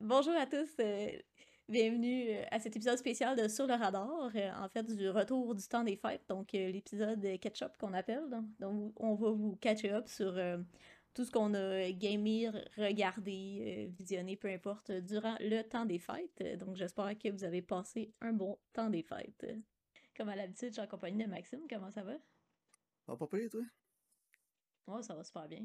Bonjour 0.00 0.34
à 0.34 0.44
tous, 0.44 0.68
euh, 0.80 1.10
bienvenue 1.70 2.28
euh, 2.28 2.44
à 2.50 2.60
cet 2.60 2.76
épisode 2.76 2.98
spécial 2.98 3.34
de 3.34 3.48
Sur 3.48 3.66
le 3.66 3.72
radar, 3.72 4.30
euh, 4.34 4.50
en 4.58 4.68
fait 4.68 4.84
du 4.94 5.08
retour 5.08 5.54
du 5.54 5.66
temps 5.66 5.84
des 5.84 5.96
fêtes, 5.96 6.22
donc 6.28 6.54
euh, 6.54 6.70
l'épisode 6.70 7.26
catch-up 7.40 7.78
qu'on 7.78 7.94
appelle. 7.94 8.28
Donc, 8.28 8.44
donc, 8.58 8.92
on 9.00 9.14
va 9.14 9.30
vous 9.30 9.56
catcher 9.56 9.92
up 9.92 10.06
sur 10.06 10.38
tout 11.14 11.24
ce 11.24 11.30
qu'on 11.30 11.54
a 11.54 11.90
gamé, 11.92 12.50
regardé, 12.76 13.90
visionné, 13.98 14.36
peu 14.36 14.48
importe, 14.48 14.92
durant 14.92 15.36
le 15.40 15.62
temps 15.62 15.86
des 15.86 15.98
fêtes. 15.98 16.58
Donc 16.58 16.76
j'espère 16.76 17.16
que 17.18 17.30
vous 17.30 17.44
avez 17.44 17.62
passé 17.62 18.12
un 18.20 18.34
bon 18.34 18.58
temps 18.74 18.90
des 18.90 19.02
fêtes. 19.02 19.46
Comme 20.14 20.28
à 20.28 20.36
l'habitude, 20.36 20.68
je 20.68 20.72
suis 20.74 20.82
en 20.82 20.86
compagnie 20.86 21.24
de 21.24 21.30
Maxime, 21.30 21.66
comment 21.70 21.90
ça 21.90 22.02
va? 22.02 22.18
Va 23.06 23.16
pas 23.16 23.26
payer, 23.26 23.48
toi? 23.48 23.62
Ouais, 24.88 25.02
ça 25.02 25.14
va 25.14 25.24
super 25.24 25.48
bien. 25.48 25.64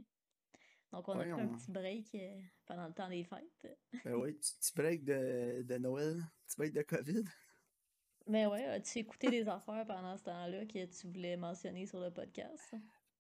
Donc 0.92 1.08
on 1.08 1.20
a 1.20 1.20
Ouais, 1.20 1.32
pris 1.32 1.42
un 1.42 1.48
on... 1.48 1.56
petit 1.56 1.72
break 1.72 2.16
euh, 2.16 2.42
pendant 2.66 2.88
le 2.88 2.94
temps 2.94 3.10
des 3.10 3.24
fêtes. 3.24 3.68
Ben 4.04 4.16
oui, 4.16 4.34
petit 4.60 4.74
break 4.76 5.04
de, 5.06 5.62
de 5.64 5.78
Noël, 5.78 6.22
petit 6.48 6.58
break 6.58 6.74
de 6.74 6.82
COVID. 6.82 7.24
Mais 8.28 8.46
ouais, 8.46 8.66
as-tu 8.66 9.00
écouté 9.00 9.30
des 9.30 9.48
affaires 9.48 9.86
pendant 9.88 10.18
ce 10.18 10.24
temps-là 10.24 10.66
que 10.66 10.86
tu 10.86 11.08
voulais 11.08 11.38
mentionner 11.38 11.86
sur 11.86 12.00
le 12.00 12.12
podcast? 12.12 12.76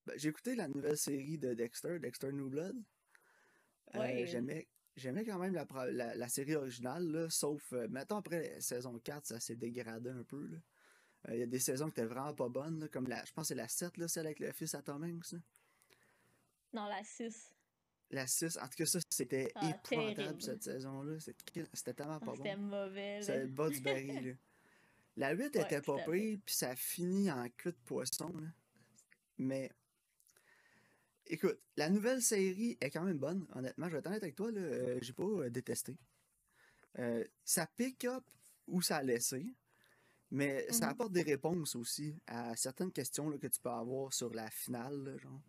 Ben, 0.06 0.18
j'ai 0.18 0.30
écouté 0.30 0.56
la 0.56 0.68
nouvelle 0.68 0.98
série 0.98 1.38
de 1.38 1.54
Dexter, 1.54 2.00
Dexter 2.00 2.32
New 2.32 2.50
Blood. 2.50 2.76
Euh, 3.96 4.00
Ouais, 4.00 4.24
euh, 4.24 4.26
j'aimais, 4.26 4.70
j'aimais 4.96 5.26
quand 5.26 5.38
même 5.40 5.54
la, 5.54 5.66
la, 5.92 6.16
la 6.16 6.30
série 6.30 6.56
originale, 6.56 7.06
là, 7.12 7.30
sauf, 7.30 7.74
euh, 7.74 7.88
mettons, 7.90 8.18
après 8.18 8.54
la 8.56 8.62
saison 8.62 8.98
4, 9.00 9.26
ça 9.26 9.40
s'est 9.40 9.56
dégradé 9.56 10.10
un 10.12 10.24
peu. 10.24 10.50
Euh, 11.28 11.34
Il 11.34 11.40
y 11.40 11.44
a 11.44 11.48
des 11.48 11.60
saisons 11.60 11.86
qui 11.86 11.92
étaient 12.00 12.06
vraiment 12.06 12.34
pas 12.34 12.50
bonnes, 12.50 12.80
là, 12.80 12.88
comme 12.88 13.08
la, 13.08 13.24
je 13.26 13.32
pense 13.34 13.44
que 13.46 13.48
c'est 13.50 13.56
la 13.56 13.68
7, 13.68 13.98
là, 13.98 14.08
celle 14.08 14.26
avec 14.28 14.40
le 14.40 14.52
fils 14.54 14.74
à 14.76 14.82
Tom 14.82 15.04
Hanks, 15.04 15.32
là. 15.34 15.40
dans 16.74 16.86
la 16.88 17.04
6. 17.04 17.54
La 18.12 18.28
6, 18.28 18.58
en 18.58 18.64
tout 18.68 18.76
cas, 18.78 18.86
ça, 18.86 19.00
c'était 19.10 19.52
Ah, 19.56 19.70
épouvantable, 19.70 20.16
terrible. 20.16 20.42
cette 20.42 20.64
saison-là. 20.64 21.20
C'était 21.20 21.64
c'était 21.74 21.94
tellement 21.94 22.20
Ah, 22.22 22.26
pas 22.26 22.36
c'était 22.36 22.56
bon. 22.56 22.62
mauvais, 22.64 23.22
C'est 23.22 23.38
là. 23.38 23.44
le 23.44 23.48
bas 23.48 23.70
du 23.70 23.82
baril, 23.82 24.26
là. 24.28 24.34
La 25.18 25.32
8 25.34 25.56
Ouais, 25.56 25.62
était 25.64 25.82
pas 25.82 25.98
pire, 26.00 26.40
puis 26.46 26.56
ça 26.56 26.76
finit 26.76 27.30
en 27.32 27.48
queue 27.50 27.72
de 27.72 27.78
poisson, 27.86 28.30
là. 28.38 28.48
Mais, 29.38 29.72
écoute, 31.26 31.60
la 31.78 31.90
nouvelle 31.90 32.22
série 32.22 32.78
est 32.82 32.90
quand 32.90 33.04
même 33.04 33.18
bonne, 33.18 33.46
honnêtement. 33.54 33.88
Je 33.88 33.94
vais 33.94 34.00
être 34.00 34.08
honnête 34.08 34.24
avec 34.24 34.36
toi, 34.36 34.52
là, 34.52 34.62
euh, 34.62 35.00
j'ai 35.02 35.14
pas 35.14 35.24
euh, 35.24 35.50
détesté. 35.50 35.98
Euh, 37.00 37.24
ça 37.44 37.68
pick 37.68 38.06
up 38.06 38.24
où 38.68 38.82
ça 38.82 38.98
a 38.98 39.04
laissé, 39.04 39.54
mais 40.32 40.72
ça 40.72 40.88
Mhm. 40.88 40.92
apporte 40.92 41.12
des 41.14 41.24
réponses 41.24 41.76
aussi 41.76 42.16
à 42.28 42.56
certaines 42.56 42.92
questions 42.92 43.30
là, 43.30 43.38
que 43.38 43.48
tu 43.48 43.60
peux 43.62 43.70
avoir 43.70 44.14
sur 44.14 44.34
la 44.34 44.50
finale, 44.50 44.98
là, 45.04 45.18
genre. 45.18 45.42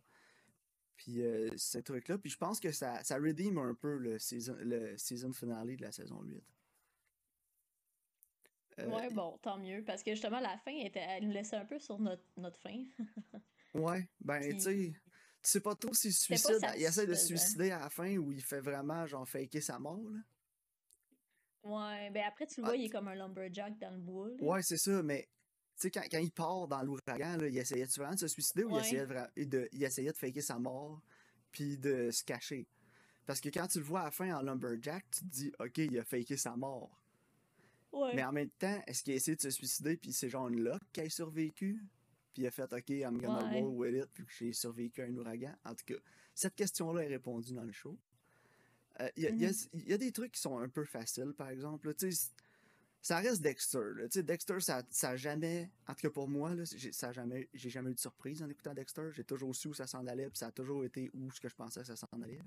Puis 1.03 1.20
euh, 1.22 1.48
ce 1.56 1.78
truc-là, 1.78 2.17
puis 2.17 2.31
je 2.31 2.36
pense 2.39 2.61
que 2.61 2.70
ça, 2.70 3.03
ça 3.03 3.17
redeem 3.17 3.58
un 3.58 3.75
peu 3.75 3.97
le 3.97 4.20
season, 4.20 4.55
le 4.61 4.97
season 4.97 5.33
finale 5.33 5.75
de 5.77 5.83
la 5.83 5.91
saison 5.91 6.22
8. 6.22 6.45
Euh, 8.78 8.86
Ouais, 8.86 9.11
bon, 9.11 9.36
tant 9.42 9.58
mieux, 9.58 9.83
parce 9.84 10.03
que 10.03 10.12
justement, 10.12 10.39
la 10.39 10.56
fin, 10.58 10.70
était, 10.70 11.00
elle 11.00 11.27
nous 11.27 11.33
laissait 11.33 11.56
un 11.56 11.64
peu 11.64 11.78
sur 11.80 11.98
notre, 11.98 12.25
notre 12.36 12.58
fin. 12.61 12.84
Ouais, 13.75 14.06
ben, 14.20 14.39
tu 14.53 14.61
sais, 14.61 14.92
tu 14.92 15.00
sais 15.41 15.61
pas 15.61 15.75
trop 15.75 15.95
s'il 15.95 16.11
pas 16.11 16.36
suicide, 16.36 16.61
il 16.77 16.83
essaie 16.83 17.06
de 17.06 17.14
se 17.14 17.27
suicider 17.27 17.70
à 17.70 17.80
la 17.80 17.89
fin 17.89 18.19
ou 18.19 18.30
il 18.30 18.42
fait 18.42 18.61
vraiment, 18.61 19.06
genre, 19.06 19.27
faker 19.27 19.62
sa 19.62 19.78
mort, 19.78 19.98
là. 20.11 20.20
Ouais, 21.64 22.11
ben 22.11 22.25
après, 22.28 22.47
tu 22.47 22.61
le 22.61 22.67
Ah, 22.67 22.70
vois, 22.70 22.77
il 22.77 22.84
est 22.84 22.91
comme 22.91 23.08
un 23.08 23.14
lumberjack 23.14 23.78
dans 23.78 23.91
le 23.92 23.98
bois, 23.98 24.28
là. 24.28 24.34
ouais, 24.42 24.62
c'est 24.62 24.77
ça, 24.77 25.03
mais, 25.03 25.27
sais, 25.83 25.91
quand, 25.91 26.03
quand 26.11 26.19
il 26.19 26.33
part 26.33 26.69
dans 26.69 26.83
l'ouragan, 26.83 27.39
il 27.41 27.57
essayait 27.57 27.85
vraiment 27.85 28.15
de 28.15 28.19
se 28.19 28.29
suicider 28.29 28.65
ou 28.65 28.77
il 28.77 28.81
essayait 28.81 29.07
de, 29.07 29.69
il 29.73 29.83
essayait 29.83 30.13
de 30.13 30.17
faker 30.17 30.43
sa 30.43 30.59
mort 30.59 31.01
puis 31.51 31.77
de 31.79 32.11
se 32.11 32.25
cacher? 32.25 32.67
Parce 33.27 33.41
que 33.41 33.49
quand 33.51 33.67
tu 33.69 33.79
le 33.79 33.85
vois 33.85 34.01
à 34.01 34.05
la 34.07 34.11
fin 34.11 34.35
en 34.37 34.43
lumberjack, 34.43 35.05
tu 35.11 35.21
te 35.21 35.31
dis, 35.31 35.53
OK, 35.61 35.79
il 35.79 35.99
a 35.99 36.05
faké 36.05 36.37
sa 36.37 36.57
mort. 36.57 36.99
Mais 38.15 38.25
en 38.25 38.33
même 38.33 38.51
temps, 38.51 38.83
est-ce 38.87 39.03
qu'il 39.03 39.13
a 39.13 39.17
essayé 39.17 39.37
de 39.37 39.43
se 39.43 39.51
suicider 39.51 39.97
puis 39.97 40.13
c'est 40.13 40.29
genre 40.29 40.49
une 40.49 40.63
luck 40.63 40.83
qui 40.93 41.01
a 41.03 41.11
survécu? 41.11 41.85
Puis 42.33 42.43
il 42.43 42.47
a 42.47 42.51
fait, 42.51 42.73
OK, 42.73 42.89
I'm 42.89 43.19
gonna 43.19 43.45
ouais. 43.45 43.61
roll 43.61 43.75
with 43.77 43.95
it, 43.95 44.11
puis 44.15 44.25
j'ai 44.39 44.53
survécu 44.55 45.03
à 45.03 45.05
un 45.05 45.17
ouragan. 45.17 45.55
En 45.65 45.75
tout 45.75 45.85
cas, 45.85 46.01
cette 46.35 46.55
question-là 46.55 47.05
est 47.05 47.09
répondue 47.09 47.53
dans 47.53 47.65
le 47.65 47.73
show. 47.73 47.98
Euh, 49.01 49.09
y, 49.17 49.23
y 49.23 49.31
Mhm. 49.31 49.53
il 49.75 49.89
y 49.89 49.92
a 49.92 49.98
des 49.98 50.13
trucs 50.13 50.33
qui 50.33 50.41
sont 50.41 50.59
un 50.59 50.69
peu 50.69 50.85
faciles, 50.85 51.35
par 51.37 51.51
exemple. 51.51 51.95
tu 51.95 52.11
sais, 52.11 52.31
ça 53.02 53.18
reste 53.18 53.42
Dexter. 53.42 53.80
là. 53.96 54.05
Tu 54.05 54.13
sais, 54.20 54.23
Dexter, 54.23 54.61
ça, 54.61 54.83
ça 54.89 55.17
jamais, 55.17 55.70
en 55.89 55.95
tout 55.95 56.02
cas 56.02 56.11
pour 56.11 56.29
moi, 56.29 56.55
là, 56.55 56.63
j'ai 56.64 56.92
ça 56.92 57.13
jamais, 57.13 57.48
j'ai 57.52 57.68
jamais 57.68 57.90
eu 57.90 57.95
de 57.95 58.01
surprise 58.01 58.42
en 58.42 58.48
écoutant 58.48 58.73
Dexter. 58.74 59.11
J'ai 59.13 59.24
toujours 59.24 59.55
su 59.55 59.68
où 59.68 59.74
ça 59.74 59.86
s'en 59.86 60.07
allait, 60.07 60.29
puis 60.30 60.39
ça 60.39 60.46
a 60.46 60.52
toujours 60.52 60.85
été 60.85 61.11
où 61.12 61.30
ce 61.33 61.41
que 61.41 61.48
je 61.48 61.55
pensais 61.57 61.80
que 61.80 61.86
ça 61.86 61.96
s'en 61.96 62.07
allait. 62.23 62.39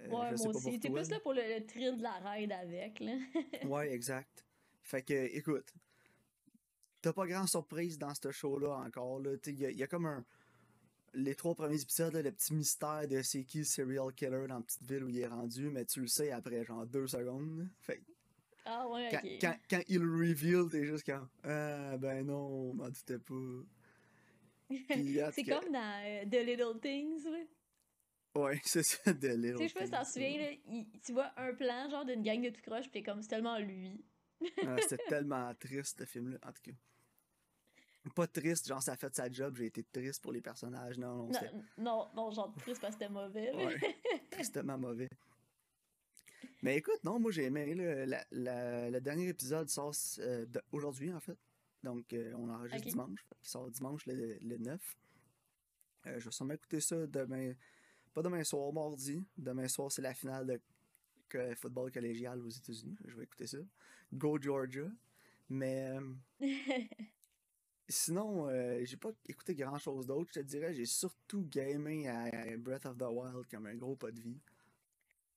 Euh, 0.00 0.08
Ouais, 0.08 0.34
moi 0.36 0.48
aussi. 0.48 0.78
T'es 0.78 0.90
plus 0.90 1.08
là 1.08 1.20
pour 1.20 1.32
le, 1.32 1.40
le 1.42 1.64
thrill 1.64 1.96
de 1.96 2.02
la 2.02 2.12
ride 2.18 2.52
avec, 2.52 3.00
là. 3.00 3.16
Ouais, 3.64 3.90
exact. 3.92 4.44
Fait 4.82 5.02
que, 5.02 5.14
écoute, 5.14 5.72
t'as 7.00 7.12
pas 7.12 7.26
grand 7.26 7.46
surprise 7.46 7.98
dans 7.98 8.12
ce 8.14 8.30
show-là 8.30 8.76
encore. 8.86 9.22
Il 9.46 9.58
y, 9.58 9.66
a- 9.66 9.70
il 9.70 9.76
y 9.78 9.82
a 9.82 9.86
comme 9.86 10.06
un. 10.06 10.24
Les 11.14 11.34
trois 11.34 11.54
premiers 11.54 11.80
épisodes, 11.80 12.12
là, 12.12 12.20
le 12.20 12.30
petit 12.30 12.52
mystère 12.52 13.08
de 13.08 13.22
c'est 13.22 13.44
qui 13.44 13.58
le 13.58 13.64
serial 13.64 14.12
killer 14.12 14.46
dans 14.48 14.56
la 14.56 14.60
petite 14.60 14.82
ville 14.82 15.04
où 15.04 15.08
il 15.08 15.18
est 15.18 15.26
rendu, 15.26 15.70
mais 15.70 15.86
tu 15.86 16.00
le 16.02 16.08
sais 16.08 16.30
après 16.30 16.62
genre 16.64 16.84
deux 16.86 17.06
secondes. 17.06 17.66
Fait 17.80 18.02
Ah 18.66 18.88
ouais, 18.88 19.08
quand, 19.10 19.20
ok. 19.22 19.38
quand, 19.40 19.56
quand 19.70 19.82
il 19.88 20.00
reveal, 20.02 20.68
t'es 20.70 20.84
juste 20.84 21.06
comme 21.06 21.28
Ah 21.44 21.96
ben 21.98 22.26
non, 22.26 22.74
m'en 22.74 22.88
doutais 22.88 23.18
pas. 23.18 23.34
C'est 25.32 25.44
comme 25.44 25.72
dans 25.72 26.02
euh, 26.04 26.24
The 26.24 26.44
Little 26.44 26.80
Things, 26.80 27.24
là. 27.24 27.38
ouais, 28.42 28.60
c'est 28.64 28.82
ça 28.82 29.14
Tu 29.14 29.20
sais, 29.20 29.36
Little 29.36 29.62
je 29.62 29.68
sais 29.68 29.74
pas 29.74 29.84
si 29.86 29.90
t'en 29.92 30.02
Things. 30.02 30.12
souviens, 30.12 30.38
là, 30.38 30.50
il- 30.66 31.00
tu 31.04 31.12
vois 31.12 31.32
un 31.36 31.54
plan, 31.54 31.88
genre, 31.88 32.04
d'une 32.04 32.22
gang 32.22 32.42
de 32.42 32.50
tout 32.50 32.60
croche, 32.62 32.86
pis 32.86 32.90
t'es 32.90 33.02
comme, 33.04 33.22
c'est 33.22 33.28
tellement 33.28 33.58
lui. 33.58 34.04
Ah, 34.62 34.76
C'était 34.80 35.04
tellement 35.08 35.54
triste 35.54 36.00
ce 36.00 36.04
film-là, 36.04 36.38
en 36.44 36.52
tout 36.52 36.62
cas. 36.62 36.72
Pas 38.14 38.26
triste, 38.28 38.68
genre 38.68 38.82
ça 38.82 38.92
a 38.92 38.96
fait 38.96 39.14
sa 39.14 39.30
job, 39.30 39.56
j'ai 39.56 39.66
été 39.66 39.82
triste 39.84 40.22
pour 40.22 40.32
les 40.32 40.40
personnages. 40.40 40.96
Non, 40.98 41.28
non, 41.28 41.40
Non, 41.78 42.08
non, 42.14 42.30
genre 42.30 42.54
triste 42.56 42.80
parce 42.80 42.94
que 42.96 43.02
c'était 43.02 43.12
mauvais, 43.12 43.52
ouais, 43.52 43.94
tristement 44.30 44.78
mauvais. 44.78 45.08
Mais 46.62 46.76
écoute, 46.76 47.02
non, 47.04 47.18
moi 47.20 47.30
j'ai 47.30 47.44
aimé 47.44 47.74
le, 47.74 48.04
la- 48.04 48.24
la- 48.30 48.90
le 48.90 49.00
dernier 49.00 49.28
épisode 49.28 49.68
sort 49.68 49.94
euh, 50.18 50.46
aujourd'hui 50.72 51.12
en 51.12 51.20
fait. 51.20 51.38
Donc 51.82 52.12
euh, 52.12 52.32
on 52.36 52.48
enregistre 52.50 52.86
Ok. 52.86 52.90
dimanche, 52.92 53.26
qu'il 53.40 53.48
sort 53.48 53.70
dimanche 53.70 54.06
le, 54.06 54.38
le 54.40 54.58
9. 54.58 54.96
Euh, 56.06 56.18
je 56.18 56.24
vais 56.24 56.30
sûrement 56.30 56.54
écouter 56.54 56.80
ça 56.80 57.06
demain, 57.06 57.52
pas 58.14 58.22
demain 58.22 58.42
soir, 58.44 58.72
mardi. 58.72 59.24
Demain 59.36 59.68
soir 59.68 59.90
c'est 59.92 60.02
la 60.02 60.14
finale 60.14 60.46
de 60.46 60.60
que- 61.28 61.54
football 61.54 61.90
collégial 61.92 62.40
aux 62.42 62.48
États-Unis. 62.50 62.96
Je 63.04 63.16
vais 63.16 63.24
écouter 63.24 63.46
ça. 63.46 63.58
Go 64.12 64.38
Georgia. 64.40 64.90
Mais 65.48 65.96
Sinon, 67.88 68.48
euh, 68.48 68.80
j'ai 68.84 68.96
pas 68.96 69.12
écouté 69.28 69.54
grand 69.54 69.78
chose 69.78 70.06
d'autre. 70.08 70.28
Je 70.34 70.40
te 70.40 70.44
dirais, 70.44 70.74
j'ai 70.74 70.86
surtout 70.86 71.46
gamé 71.48 72.08
à 72.08 72.56
Breath 72.56 72.84
of 72.86 72.98
the 72.98 73.02
Wild 73.08 73.46
comme 73.48 73.66
un 73.66 73.76
gros 73.76 73.94
pas 73.94 74.10
de 74.10 74.20
vie. 74.20 74.40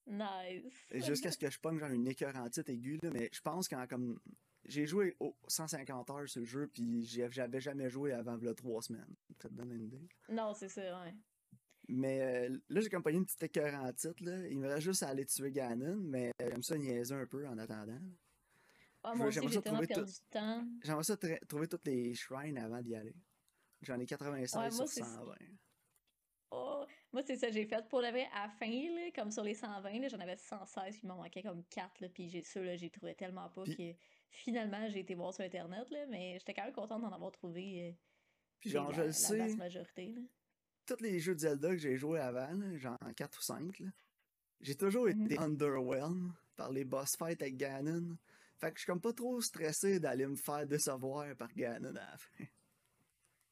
Nice. 0.09 0.73
Jusqu'à 1.05 1.31
ce 1.31 1.37
que 1.37 1.49
je 1.49 1.59
pogne 1.59 1.79
genre 1.79 1.89
une 1.91 2.07
écœurantite 2.07 2.67
aiguë, 2.69 2.99
là, 3.03 3.09
mais 3.11 3.29
je 3.31 3.41
pense 3.41 3.67
qu'en 3.67 3.85
comme. 3.87 4.19
J'ai 4.65 4.85
joué 4.85 5.15
au 5.19 5.35
150 5.47 6.09
heures 6.11 6.29
sur 6.29 6.41
le 6.41 6.45
jeu, 6.45 6.67
puis 6.67 7.03
j'avais 7.05 7.61
jamais 7.61 7.89
joué 7.89 8.11
avant 8.11 8.35
là, 8.35 8.53
trois 8.53 8.81
semaines. 8.81 9.15
Ça 9.41 9.47
te 9.49 9.53
donne 9.53 9.71
une 9.71 9.83
idée? 9.85 10.07
Non, 10.29 10.53
c'est 10.53 10.67
ça, 10.69 11.01
ouais. 11.01 11.15
Mais 11.87 12.49
euh, 12.49 12.57
là, 12.69 12.81
j'ai 12.81 12.89
comme 12.89 13.01
pogné 13.01 13.17
une 13.17 13.25
petite 13.25 13.41
écœurantite, 13.41 14.19
là. 14.21 14.45
Il 14.47 14.59
me 14.59 14.67
reste 14.67 14.81
juste 14.81 15.01
à 15.01 15.07
aller 15.07 15.25
tuer 15.25 15.51
Ganon, 15.51 15.95
mais 15.95 16.31
j'aime 16.39 16.61
ça 16.61 16.77
niaiser 16.77 17.15
un 17.15 17.25
peu 17.25 17.47
en 17.47 17.57
attendant. 17.57 17.99
Ah, 19.01 19.15
moi 19.15 19.27
aussi, 19.27 19.35
J'aimerais 19.35 19.49
j'ai 19.49 19.55
ça 19.55 19.61
tellement 19.63 19.77
trouver 19.79 19.87
perdu 19.95 20.11
tout. 20.11 20.17
du 20.19 20.29
temps. 20.29 20.67
J'aimerais 20.83 21.03
ça 21.03 21.17
trouver 21.47 21.67
tous 21.67 21.79
les 21.85 22.13
shrines 22.13 22.57
avant 22.57 22.81
d'y 22.81 22.95
aller. 22.95 23.15
J'en 23.81 23.95
ai 23.95 23.99
Ouais, 23.99 24.05
96 24.05 24.53
moi, 24.55 24.69
sur 24.71 24.87
c'est 24.89 25.03
120. 25.03 25.35
oh, 26.51 26.85
moi, 27.11 27.23
c'est 27.23 27.37
ça, 27.37 27.49
j'ai 27.51 27.65
fait 27.65 27.87
pour 27.89 28.01
le 28.01 28.09
vrai 28.09 28.27
à 28.33 28.43
la 28.43 28.49
fin, 28.49 28.67
là, 28.69 29.11
comme 29.15 29.31
sur 29.31 29.43
les 29.43 29.55
120, 29.55 29.99
là, 29.99 30.07
j'en 30.09 30.19
avais 30.19 30.37
116, 30.37 30.95
puis 30.97 31.01
il 31.03 31.07
m'en 31.07 31.17
manquait 31.17 31.43
comme 31.43 31.65
4, 31.67 31.99
là, 32.01 32.09
puis 32.09 32.29
j'ai 32.29 32.43
ceux 32.43 32.63
là, 32.63 32.75
j'ai 32.75 32.89
trouvé 32.91 33.15
tellement 33.15 33.49
pas 33.49 33.65
Puis, 33.65 33.77
que 33.77 33.95
finalement, 34.29 34.89
j'ai 34.89 34.99
été 34.99 35.15
voir 35.15 35.33
sur 35.33 35.43
Internet, 35.43 35.89
là, 35.89 36.05
mais 36.07 36.37
j'étais 36.39 36.53
quand 36.53 36.63
même 36.65 36.73
contente 36.73 37.01
d'en 37.01 37.11
avoir 37.11 37.31
trouvé, 37.31 37.89
euh, 37.89 37.93
puis 38.59 38.69
genre, 38.69 38.93
je 38.93 39.01
la, 39.01 39.07
le 39.07 39.11
la 39.17 39.33
vaste 39.33 39.57
sais. 39.57 39.57
majorité, 39.57 40.13
là. 40.13 40.21
tous 40.85 41.01
les 41.01 41.19
jeux 41.19 41.35
de 41.35 41.39
Zelda 41.39 41.69
que 41.69 41.77
j'ai 41.77 41.97
joué 41.97 42.19
avant, 42.19 42.51
là, 42.53 42.77
genre 42.77 42.97
4 43.15 43.37
ou 43.39 43.41
5, 43.41 43.79
là, 43.79 43.89
j'ai 44.61 44.75
toujours 44.77 45.09
Mhm. 45.09 45.25
été 45.25 45.39
underwhelmed 45.39 46.33
par 46.55 46.71
les 46.71 46.85
boss 46.85 47.15
fights 47.17 47.41
avec 47.41 47.57
Ganon. 47.57 48.17
Fait 48.59 48.71
que 48.71 48.77
je 48.77 48.83
suis 48.83 48.87
comme 48.91 49.01
pas 49.01 49.13
trop 49.13 49.41
stressé 49.41 49.99
d'aller 49.99 50.27
me 50.27 50.35
faire 50.35 50.67
décevoir 50.67 51.35
par 51.37 51.53
Ganon 51.53 51.89
à 51.95 52.11
la 52.11 52.17
fin. 52.17 52.45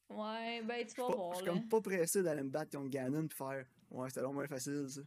Ouais, 0.10 0.62
ben, 0.64 0.86
tu 0.88 0.96
vas 0.96 1.08
pas- 1.08 1.12
je 1.12 1.18
voir, 1.18 1.36
suis 1.36 1.46
comme 1.46 1.68
pas 1.68 1.82
pressé 1.82 2.24
d'aller 2.24 2.44
me 2.44 2.50
battre 2.50 2.72
contre 2.78 2.90
Ganon 2.90 3.28
pis 3.28 3.36
faire 3.36 3.66
Ouais, 3.90 4.10
c'était 4.10 4.22
long 4.22 4.34
moins 4.34 4.48
facile 4.48 4.86
ça. 4.90 5.02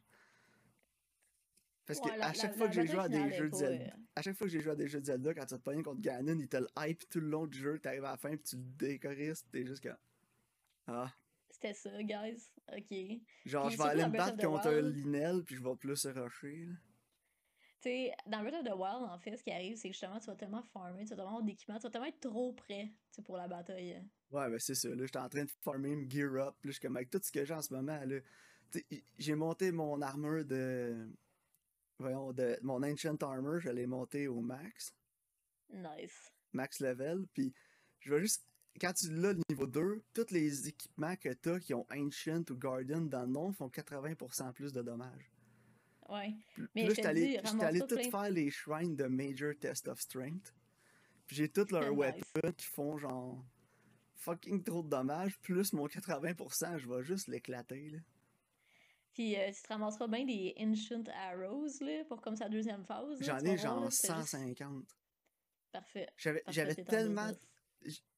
Parce 1.86 2.00
que 2.00 2.08
la, 2.18 2.26
à 2.28 2.32
chaque 2.32 2.52
la, 2.52 2.56
fois 2.56 2.68
que 2.68 2.74
j'ai 2.74 2.86
joué 2.86 2.98
à 3.00 3.08
des 3.08 3.30
jeux. 3.32 3.50
Zelda, 3.52 3.84
euh, 3.84 3.96
à 4.14 4.22
chaque 4.22 4.36
fois 4.36 4.46
que 4.46 4.52
j'ai 4.52 4.60
joué 4.60 4.72
à 4.72 4.76
des 4.76 4.86
jeux 4.88 5.02
Zelda, 5.02 5.34
quand 5.34 5.46
tu 5.46 5.54
te 5.56 5.60
pognes 5.60 5.82
contre 5.82 6.00
Ganon, 6.00 6.38
il 6.38 6.48
te 6.48 6.56
le 6.58 6.68
hype 6.78 7.08
tout 7.08 7.20
le 7.20 7.28
long 7.28 7.46
du 7.46 7.58
jeu, 7.58 7.78
t'arrives 7.78 8.04
à 8.04 8.12
la 8.12 8.16
fin 8.16 8.36
pis 8.36 8.42
tu 8.44 8.56
le 8.56 8.62
décorisses, 8.62 9.44
t'es 9.50 9.66
juste 9.66 9.82
comme 9.82 9.96
Ah. 10.86 11.12
C'était 11.50 11.74
ça, 11.74 11.90
guys. 12.02 12.48
OK. 12.68 13.20
Genre, 13.44 13.66
Puis 13.66 13.76
je 13.76 13.82
vais 13.82 13.88
aller 13.88 14.06
me 14.06 14.12
battre 14.12 14.36
contre 14.46 14.68
un 14.68 14.76
Wild, 14.82 14.96
Linel, 14.96 15.42
puis 15.44 15.56
je 15.56 15.62
vais 15.62 15.76
plus 15.76 16.06
rusher. 16.06 16.66
là. 16.66 16.74
Tu 17.82 17.88
sais, 17.88 18.12
dans 18.26 18.40
Breath 18.42 18.54
of 18.54 18.64
the 18.64 18.74
Wild, 18.76 19.10
en 19.10 19.18
fait, 19.18 19.36
ce 19.36 19.42
qui 19.42 19.50
arrive, 19.50 19.76
c'est 19.76 19.88
que 19.88 19.94
justement, 19.94 20.18
tu 20.20 20.26
vas 20.26 20.36
tellement 20.36 20.62
farmer, 20.62 21.02
tu 21.04 21.10
vas 21.10 21.16
tellement 21.16 21.30
avoir 21.30 21.42
d'équipement, 21.42 21.76
tu 21.76 21.82
vas 21.82 21.90
tellement 21.90 22.06
être 22.06 22.20
trop 22.20 22.52
prêt 22.52 22.92
tu 23.12 23.22
pour 23.22 23.36
la 23.36 23.48
bataille. 23.48 24.02
Ouais, 24.30 24.48
ben 24.48 24.58
c'est 24.58 24.74
ça. 24.74 24.88
Là, 24.88 25.04
j'étais 25.06 25.18
en 25.18 25.28
train 25.28 25.44
de 25.44 25.50
farmer, 25.62 25.96
me 25.96 26.08
gear 26.08 26.32
up. 26.36 26.54
Là, 26.62 26.66
je 26.66 26.70
suis 26.72 26.80
comme 26.80 26.96
avec 26.96 27.10
tout 27.10 27.20
ce 27.22 27.32
que 27.32 27.44
j'ai 27.44 27.54
en 27.54 27.62
ce 27.62 27.72
moment. 27.74 28.00
là 28.04 28.20
J'ai 29.18 29.34
monté 29.34 29.72
mon 29.72 30.00
armure 30.02 30.44
de. 30.44 31.08
Voyons, 31.98 32.32
de 32.32 32.58
mon 32.62 32.82
Ancient 32.82 33.16
Armor, 33.22 33.60
je 33.60 33.68
l'ai 33.70 33.86
monté 33.86 34.26
au 34.28 34.40
max. 34.40 34.94
Nice. 35.72 36.32
Max 36.52 36.80
level. 36.80 37.26
Puis 37.34 37.52
je 38.00 38.14
vais 38.14 38.20
juste. 38.20 38.44
Quand 38.80 38.92
tu 38.92 39.10
l'as 39.12 39.32
le 39.32 39.40
niveau 39.50 39.66
2, 39.66 40.00
tous 40.14 40.30
les 40.30 40.68
équipements 40.68 41.16
que 41.16 41.30
tu 41.34 41.50
as 41.50 41.58
qui 41.58 41.74
ont 41.74 41.84
Ancient 41.92 42.44
ou 42.50 42.54
Guardian 42.54 43.00
dans 43.00 43.22
le 43.22 43.26
nom 43.32 43.52
font 43.52 43.66
80% 43.68 44.52
plus 44.52 44.72
de 44.72 44.80
dommages. 44.80 45.30
Ouais. 46.08 46.32
Puis 46.54 46.64
Mais 46.76 46.86
là, 46.88 46.94
je 46.96 47.06
allé, 47.06 47.36
allé 47.60 47.80
tout 47.80 47.86
plein- 47.96 48.10
faire 48.10 48.30
les 48.30 48.48
shrines 48.50 48.94
de 48.96 49.04
Major 49.06 49.52
Test 49.58 49.88
of 49.88 50.00
Strength. 50.00 50.54
Puis 51.26 51.36
j'ai 51.36 51.48
toutes 51.48 51.72
leurs 51.72 51.90
Nice. 51.90 51.98
weapons 51.98 52.52
qui 52.56 52.66
font 52.66 52.96
genre 52.96 53.44
fucking 54.20 54.62
trop 54.62 54.82
de 54.82 54.88
dommages, 54.88 55.38
plus 55.38 55.72
mon 55.72 55.86
80%, 55.86 56.78
je 56.78 56.88
vais 56.88 57.02
juste 57.02 57.26
l'éclater. 57.26 57.90
là. 57.90 57.98
Puis 59.12 59.36
euh, 59.36 59.50
tu 59.52 59.62
te 59.62 59.68
ramasseras 59.68 60.06
bien 60.06 60.24
des 60.24 60.54
Ancient 60.58 61.04
Arrows, 61.08 61.68
là, 61.80 62.04
pour 62.04 62.20
comme 62.20 62.36
sa 62.36 62.48
deuxième 62.48 62.84
phase. 62.84 63.18
J'en 63.20 63.38
ai 63.38 63.56
voir, 63.56 63.56
genre 63.56 63.84
là, 63.84 63.90
c'est 63.90 64.14
juste 64.14 64.28
150. 64.28 64.84
Parfait. 65.72 66.08
J'avais, 66.16 66.74
tellement. 66.74 67.30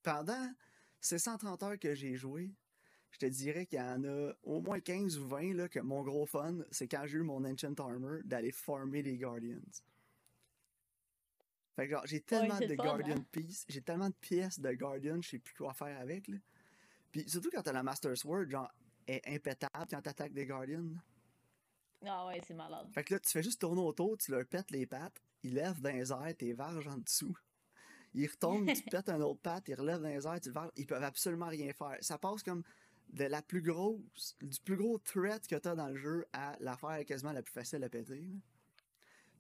Pendant 0.03 0.53
ces 1.01 1.19
130 1.19 1.63
heures 1.63 1.79
que 1.79 1.95
j'ai 1.95 2.17
joué, 2.17 2.51
je 3.11 3.19
te 3.19 3.27
dirais 3.27 3.67
qu'il 3.67 3.79
y 3.79 3.83
en 3.83 4.03
a 4.05 4.33
au 4.43 4.61
moins 4.61 4.81
15 4.81 5.19
ou 5.19 5.29
20 5.29 5.55
là, 5.55 5.69
que 5.69 5.81
mon 5.81 6.03
gros 6.03 6.27
fun, 6.27 6.59
c'est 6.71 6.89
quand 6.89 7.07
j'ai 7.07 7.19
eu 7.19 7.23
mon 7.23 7.45
Ancient 7.45 7.75
Armor 7.79 8.19
d'aller 8.25 8.51
farmer 8.51 9.03
les 9.03 9.17
Guardians. 9.17 9.61
Fait 11.75 11.87
que 11.87 11.93
genre, 11.93 12.07
j'ai 12.07 12.21
tellement 12.21 12.59
de 12.59 12.67
fun, 12.67 12.75
Guardian 12.75 13.17
hein? 13.17 13.27
Piece, 13.33 13.65
j'ai 13.69 13.81
tellement 13.81 14.09
de 14.09 14.15
pièces 14.15 14.61
de 14.61 14.73
Guardian, 14.73 15.21
je 15.23 15.31
sais 15.31 15.39
plus 15.39 15.55
quoi 15.55 15.73
faire 15.73 15.99
avec. 16.01 16.29
Là. 16.29 16.37
Puis 17.11 17.29
surtout 17.29 17.51
quand 17.51 17.63
t'as 17.63 17.73
la 17.73 17.83
Master 17.83 18.17
Sword, 18.17 18.51
genre, 18.51 18.71
elle 19.07 19.17
est 19.17 19.35
impétable 19.35 19.87
quand 19.91 20.03
t'attaques 20.03 20.33
des 20.33 20.47
Guardians. 20.47 20.89
Ah 22.05 22.27
ouais, 22.27 22.41
c'est 22.47 22.55
malade. 22.55 22.89
Fait 22.93 23.05
que 23.05 23.15
là, 23.15 23.21
tu 23.21 23.31
fais 23.31 23.43
juste 23.43 23.61
tourner 23.61 23.81
autour, 23.81 24.19
tu 24.19 24.33
leur 24.33 24.45
pètes 24.47 24.71
les 24.71 24.87
pattes, 24.87 25.23
ils 25.43 25.55
lèvent 25.55 25.81
dans 25.81 25.93
les 25.93 26.11
airs, 26.13 26.37
tes 26.37 26.53
varges 26.53 26.89
en 26.89 26.99
dessous. 26.99 27.37
Ils 28.15 28.29
retombent, 28.29 28.71
tu 28.73 28.83
pètes 28.91 29.09
un 29.09 29.21
autre 29.21 29.41
patte, 29.41 29.69
ils 29.69 29.75
relèvent 29.75 30.03
dans 30.03 30.09
les 30.09 30.27
airs, 30.27 30.41
tu 30.41 30.51
varges, 30.51 30.73
ils 30.77 30.87
peuvent 30.87 31.03
absolument 31.03 31.47
rien 31.47 31.73
faire. 31.73 31.97
Ça 32.01 32.19
passe 32.19 32.43
comme 32.43 32.63
de 33.11 33.25
la 33.25 33.43
plus 33.43 33.63
grosse, 33.63 34.37
du 34.41 34.61
plus 34.61 34.77
gros 34.77 34.99
threat 34.99 35.47
que 35.47 35.57
t'as 35.57 35.75
dans 35.75 35.89
le 35.89 35.97
jeu 35.97 36.27
à 36.33 36.57
l'affaire 36.61 37.05
quasiment 37.07 37.33
la 37.33 37.43
plus 37.43 37.53
facile 37.53 37.85
à 37.85 37.89
péter. 37.89 38.21
là. 38.21 38.39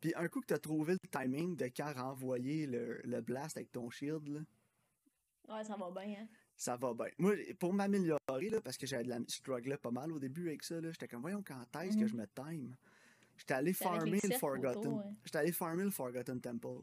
Puis 0.02 0.12
un 0.16 0.28
coup 0.28 0.40
que 0.40 0.46
t'as 0.46 0.58
trouvé 0.58 0.94
le 0.94 1.08
timing 1.10 1.56
de 1.56 1.66
quand 1.74 1.92
renvoyer 1.94 2.66
le, 2.66 3.00
le 3.04 3.20
blast 3.22 3.56
avec 3.56 3.72
ton 3.72 3.88
shield, 3.88 4.28
là, 4.28 4.40
Ouais, 5.48 5.64
ça 5.64 5.76
va 5.76 5.90
bien, 5.90 6.16
hein? 6.20 6.28
ça 6.56 6.76
va 6.76 6.92
bien. 6.94 7.06
Moi, 7.18 7.34
pour 7.58 7.72
m'améliorer, 7.72 8.48
là, 8.50 8.60
parce 8.60 8.76
que 8.76 8.86
j'avais 8.86 9.04
de 9.04 9.08
la 9.10 9.18
je 9.28 9.34
strugglais 9.36 9.76
pas 9.76 9.90
mal 9.90 10.12
au 10.12 10.18
début 10.18 10.48
avec 10.48 10.62
ça, 10.62 10.80
là, 10.80 10.90
j'étais 10.92 11.08
comme, 11.08 11.20
voyons, 11.22 11.42
quand 11.42 11.64
est-ce 11.80 11.96
que 11.96 12.02
Mhm. 12.02 12.08
je 12.08 12.16
me 12.16 12.26
time? 12.26 12.76
J'étais 13.36 13.54
allé 13.54 13.72
farmer 13.72 14.20
le 14.22 14.38
Forgotten. 14.38 14.92
ouais. 14.92 15.04
J'étais 15.24 15.38
allé 15.38 15.52
farmer 15.52 15.84
le 15.84 15.90
Forgotten 15.90 16.40
Temple. 16.40 16.80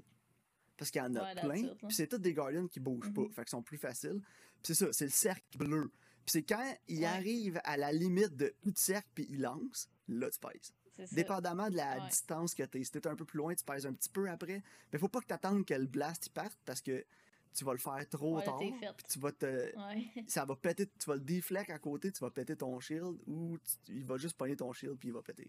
Parce 0.78 0.92
qu'il 0.92 1.02
y 1.02 1.06
en 1.06 1.14
a 1.16 1.24
Ouais, 1.24 1.42
plein. 1.42 1.76
Puis 1.88 1.96
c'est 1.96 2.08
tous 2.08 2.18
des 2.20 2.34
Guardians 2.34 2.68
qui 2.68 2.80
bougent 2.80 3.14
pas. 3.14 3.22
Mhm. 3.22 3.32
Fait 3.34 3.42
qu'ils 3.44 3.50
sont 3.50 3.62
plus 3.64 3.78
faciles. 3.78 4.20
Puis 4.22 4.74
c'est 4.74 4.76
ça, 4.76 4.94
c'est 4.94 5.06
le 5.06 5.12
cercle 5.12 5.58
bleu. 5.58 5.92
Puis 6.26 6.34
c'est 6.34 6.44
quand 6.44 6.76
il 6.88 7.00
Ouais. 7.00 7.06
arrive 7.06 7.60
à 7.64 7.76
la 7.78 7.92
limite 7.92 8.36
de 8.36 8.54
plus 8.62 8.72
de 8.72 8.78
cercle 8.78 9.08
puis 9.14 9.26
il 9.30 9.42
lance, 9.42 9.90
là 10.08 10.30
tu 10.30 10.40
pèses. 10.40 10.74
Dépendamment 11.12 11.70
de 11.70 11.76
la 11.78 11.98
Ouais. 12.00 12.10
distance 12.10 12.54
que 12.56 12.64
t'es. 12.64 12.84
Si 12.84 12.92
t'es 12.92 13.08
un 13.08 13.16
peu 13.16 13.26
plus 13.26 13.38
loin, 13.38 13.54
tu 13.56 13.64
pèses 13.64 13.86
un 13.86 13.94
petit 13.94 14.10
peu 14.10 14.30
après. 14.30 14.62
Mais 14.92 15.00
faut 15.00 15.08
pas 15.10 15.22
que 15.22 15.28
t'attendes 15.28 15.66
que 15.66 15.74
le 15.74 15.86
blast 15.86 16.28
il 16.28 16.32
parte 16.32 16.58
parce 16.66 16.82
que 16.82 17.06
tu 17.54 17.64
vas 17.66 17.72
le 17.74 17.80
faire 17.80 18.08
trop 18.10 18.38
Ouais, 18.38 18.44
tard. 18.46 18.60
Puis 18.60 19.06
tu 19.08 19.20
vas 19.20 19.32
te. 19.32 19.46
Ouais. 19.46 20.06
Ça 20.28 20.46
va 20.46 20.56
péter. 20.56 20.88
Tu 21.00 21.06
vas 21.08 21.16
le 21.16 21.22
deflect 21.22 21.70
à 21.70 21.80
côté, 21.80 22.12
tu 22.12 22.20
vas 22.20 22.30
péter 22.30 22.56
ton 22.56 22.80
shield 22.80 23.18
ou 23.28 23.58
tu- 23.58 23.94
il 23.94 24.06
va 24.06 24.18
juste 24.18 24.38
pogner 24.38 24.56
ton 24.56 24.72
shield 24.74 24.98
puis 24.98 25.10
il 25.10 25.14
va 25.14 25.22
péter. 25.22 25.48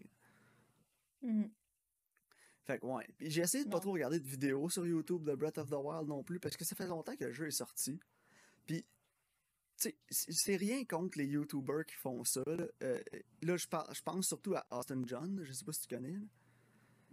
Mhm. 1.21 1.49
Fait 2.63 2.79
que 2.79 2.85
ouais. 2.85 3.07
J'ai 3.19 3.41
essayé 3.41 3.63
de 3.65 3.69
pas 3.69 3.77
Non. 3.77 3.81
trop 3.81 3.91
regarder 3.93 4.19
de 4.19 4.27
vidéos 4.27 4.69
sur 4.69 4.85
YouTube 4.85 5.23
de 5.23 5.33
Breath 5.35 5.57
of 5.57 5.69
the 5.69 5.73
Wild 5.75 6.07
non 6.07 6.23
plus 6.23 6.39
parce 6.39 6.55
que 6.57 6.63
ça 6.65 6.75
fait 6.75 6.87
longtemps 6.87 7.15
que 7.15 7.25
le 7.25 7.31
jeu 7.33 7.47
est 7.47 7.51
sorti. 7.51 7.99
Puis, 8.65 8.85
c'est 10.09 10.55
rien 10.55 10.83
contre 10.85 11.17
les 11.17 11.25
YouTubers 11.25 11.85
qui 11.85 11.95
font 11.95 12.23
ça. 12.23 12.41
Là, 12.45 12.65
Euh, 12.83 12.99
là, 13.41 13.57
je, 13.57 13.67
par- 13.67 13.93
je 13.93 14.01
pense 14.01 14.27
surtout 14.27 14.53
à 14.55 14.65
Austin 14.71 15.01
John, 15.05 15.41
je 15.43 15.51
sais 15.53 15.65
pas 15.65 15.73
si 15.73 15.81
tu 15.87 15.95
connais. 15.95 16.11
là. 16.13 16.19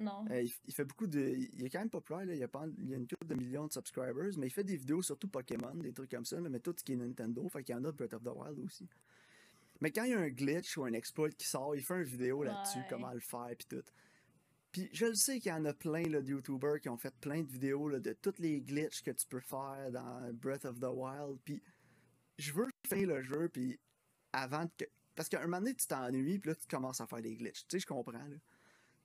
Non. 0.00 0.24
Euh, 0.30 0.42
il, 0.42 0.52
il 0.66 0.74
fait 0.74 0.84
beaucoup 0.84 1.08
de. 1.08 1.18
Il 1.54 1.64
est 1.64 1.70
quand 1.70 1.80
même 1.80 1.90
populaire, 1.90 2.24
là, 2.24 2.34
il, 2.34 2.42
a 2.42 2.46
pas, 2.48 2.66
il 2.78 2.92
a 2.94 2.96
une 2.96 3.08
couple 3.08 3.26
de 3.26 3.34
millions 3.34 3.66
de 3.66 3.72
subscribers, 3.72 4.30
mais 4.38 4.46
il 4.46 4.50
fait 4.52 4.62
des 4.62 4.76
vidéos 4.76 5.02
surtout 5.02 5.26
Pokémon, 5.28 5.74
des 5.74 5.92
trucs 5.92 6.10
comme 6.12 6.24
ça, 6.24 6.40
là, 6.40 6.48
mais 6.48 6.60
tout 6.60 6.72
ce 6.78 6.84
qui 6.84 6.92
est 6.92 6.96
Nintendo, 6.96 7.48
fait 7.48 7.64
qu'il 7.64 7.74
y 7.74 7.78
en 7.78 7.84
a 7.84 7.90
de 7.90 7.96
Breath 7.96 8.14
of 8.14 8.22
the 8.22 8.28
Wild 8.34 8.58
aussi. 8.60 8.88
Mais 9.80 9.90
quand 9.90 10.04
il 10.04 10.10
y 10.10 10.14
a 10.14 10.20
un 10.20 10.28
glitch 10.28 10.76
ou 10.76 10.84
un 10.84 10.92
exploit 10.92 11.30
qui 11.30 11.46
sort, 11.48 11.74
il 11.74 11.82
fait 11.82 11.96
une 11.96 12.04
vidéo 12.04 12.42
là-dessus, 12.44 12.78
Ouais. 12.78 12.86
comment 12.88 13.12
le 13.12 13.20
faire, 13.20 13.48
puis 13.58 13.66
tout. 13.68 13.82
Puis 14.70 14.88
je 14.92 15.06
le 15.06 15.14
sais 15.14 15.40
qu'il 15.40 15.50
y 15.50 15.54
en 15.54 15.64
a 15.64 15.72
plein 15.74 16.02
là, 16.04 16.20
de 16.20 16.28
YouTubers 16.30 16.80
qui 16.80 16.88
ont 16.90 16.96
fait 16.98 17.14
plein 17.20 17.42
de 17.42 17.50
vidéos 17.50 17.88
là, 17.88 17.98
de 17.98 18.12
tous 18.12 18.34
les 18.38 18.60
glitches 18.60 19.02
que 19.02 19.10
tu 19.10 19.26
peux 19.26 19.40
faire 19.40 19.90
dans 19.90 20.32
Breath 20.34 20.64
of 20.64 20.78
the 20.78 20.90
Wild. 20.92 21.38
Puis 21.44 21.60
je 22.38 22.52
veux 22.52 22.66
finir 22.88 23.08
le 23.08 23.22
jeu, 23.22 23.48
puis 23.48 23.78
avant 24.32 24.66
que. 24.78 24.84
Parce 25.14 25.28
qu'à 25.28 25.40
un 25.40 25.44
moment 25.44 25.58
donné, 25.58 25.74
tu 25.74 25.86
t'ennuies, 25.86 26.38
puis 26.38 26.50
là, 26.50 26.54
tu 26.54 26.66
commences 26.68 27.00
à 27.00 27.06
faire 27.06 27.20
des 27.22 27.34
glitches. 27.36 27.66
Tu 27.66 27.76
sais, 27.76 27.80
je 27.80 27.86
comprends. 27.86 28.12
Là. 28.12 28.36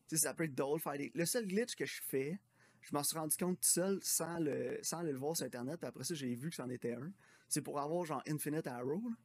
Tu 0.08 0.16
sais, 0.16 0.18
ça 0.18 0.34
peut 0.34 0.44
être 0.44 0.54
drôle 0.56 0.80
faire 0.80 0.98
des. 0.98 1.12
Le 1.16 1.26
seul 1.26 1.48
glitch 1.48 1.76
que 1.76 1.86
je 1.86 2.02
fais, 2.04 2.40
je 2.82 2.94
m'en 2.94 3.04
suis 3.04 3.18
rendu 3.18 3.36
compte 3.36 3.60
tout 3.60 3.68
seul 3.68 4.00
sans, 4.04 4.38
le... 4.40 4.78
sans 4.84 5.02
le 5.02 5.16
voir 5.16 5.36
sur 5.36 5.46
Internet, 5.46 5.80
puis 5.80 5.88
après 5.88 6.04
ça, 6.04 6.14
j'ai 6.14 6.36
vu 6.36 6.50
que 6.52 6.56
c'en 6.56 6.70
était 6.70 6.94
un. 6.94 7.12
C'est 7.50 7.62
pour 7.62 7.80
avoir 7.80 8.06
genre 8.06 8.22
Infinite 8.28 8.68
Arrow. 8.68 9.02
là. 9.10 9.16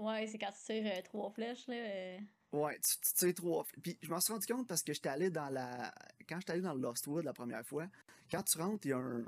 Ouais, 0.00 0.26
c'est 0.28 0.38
quand 0.38 0.52
tu 0.52 0.64
tires 0.64 0.92
euh, 0.96 1.02
trois 1.02 1.30
flèches, 1.30 1.66
là. 1.66 1.74
euh, 1.74 2.18
Ouais, 2.52 2.78
tu, 2.78 2.96
tu 3.00 3.12
tires 3.14 3.34
trois. 3.34 3.66
Puis 3.82 3.98
je 4.00 4.08
m'en 4.08 4.20
suis 4.20 4.32
rendu 4.32 4.46
compte 4.46 4.68
parce 4.68 4.82
que 4.82 4.92
j'étais 4.92 5.08
allé 5.08 5.30
dans 5.30 5.48
la. 5.50 5.92
Quand 6.28 6.38
j'étais 6.38 6.52
allé 6.52 6.62
dans 6.62 6.74
le 6.74 6.80
Lostwood 6.80 7.24
la 7.24 7.32
première 7.34 7.66
fois, 7.66 7.88
quand 8.30 8.42
tu 8.44 8.56
rentres, 8.58 8.86
il 8.86 8.90
y 8.90 8.92
a 8.92 8.98
un. 8.98 9.24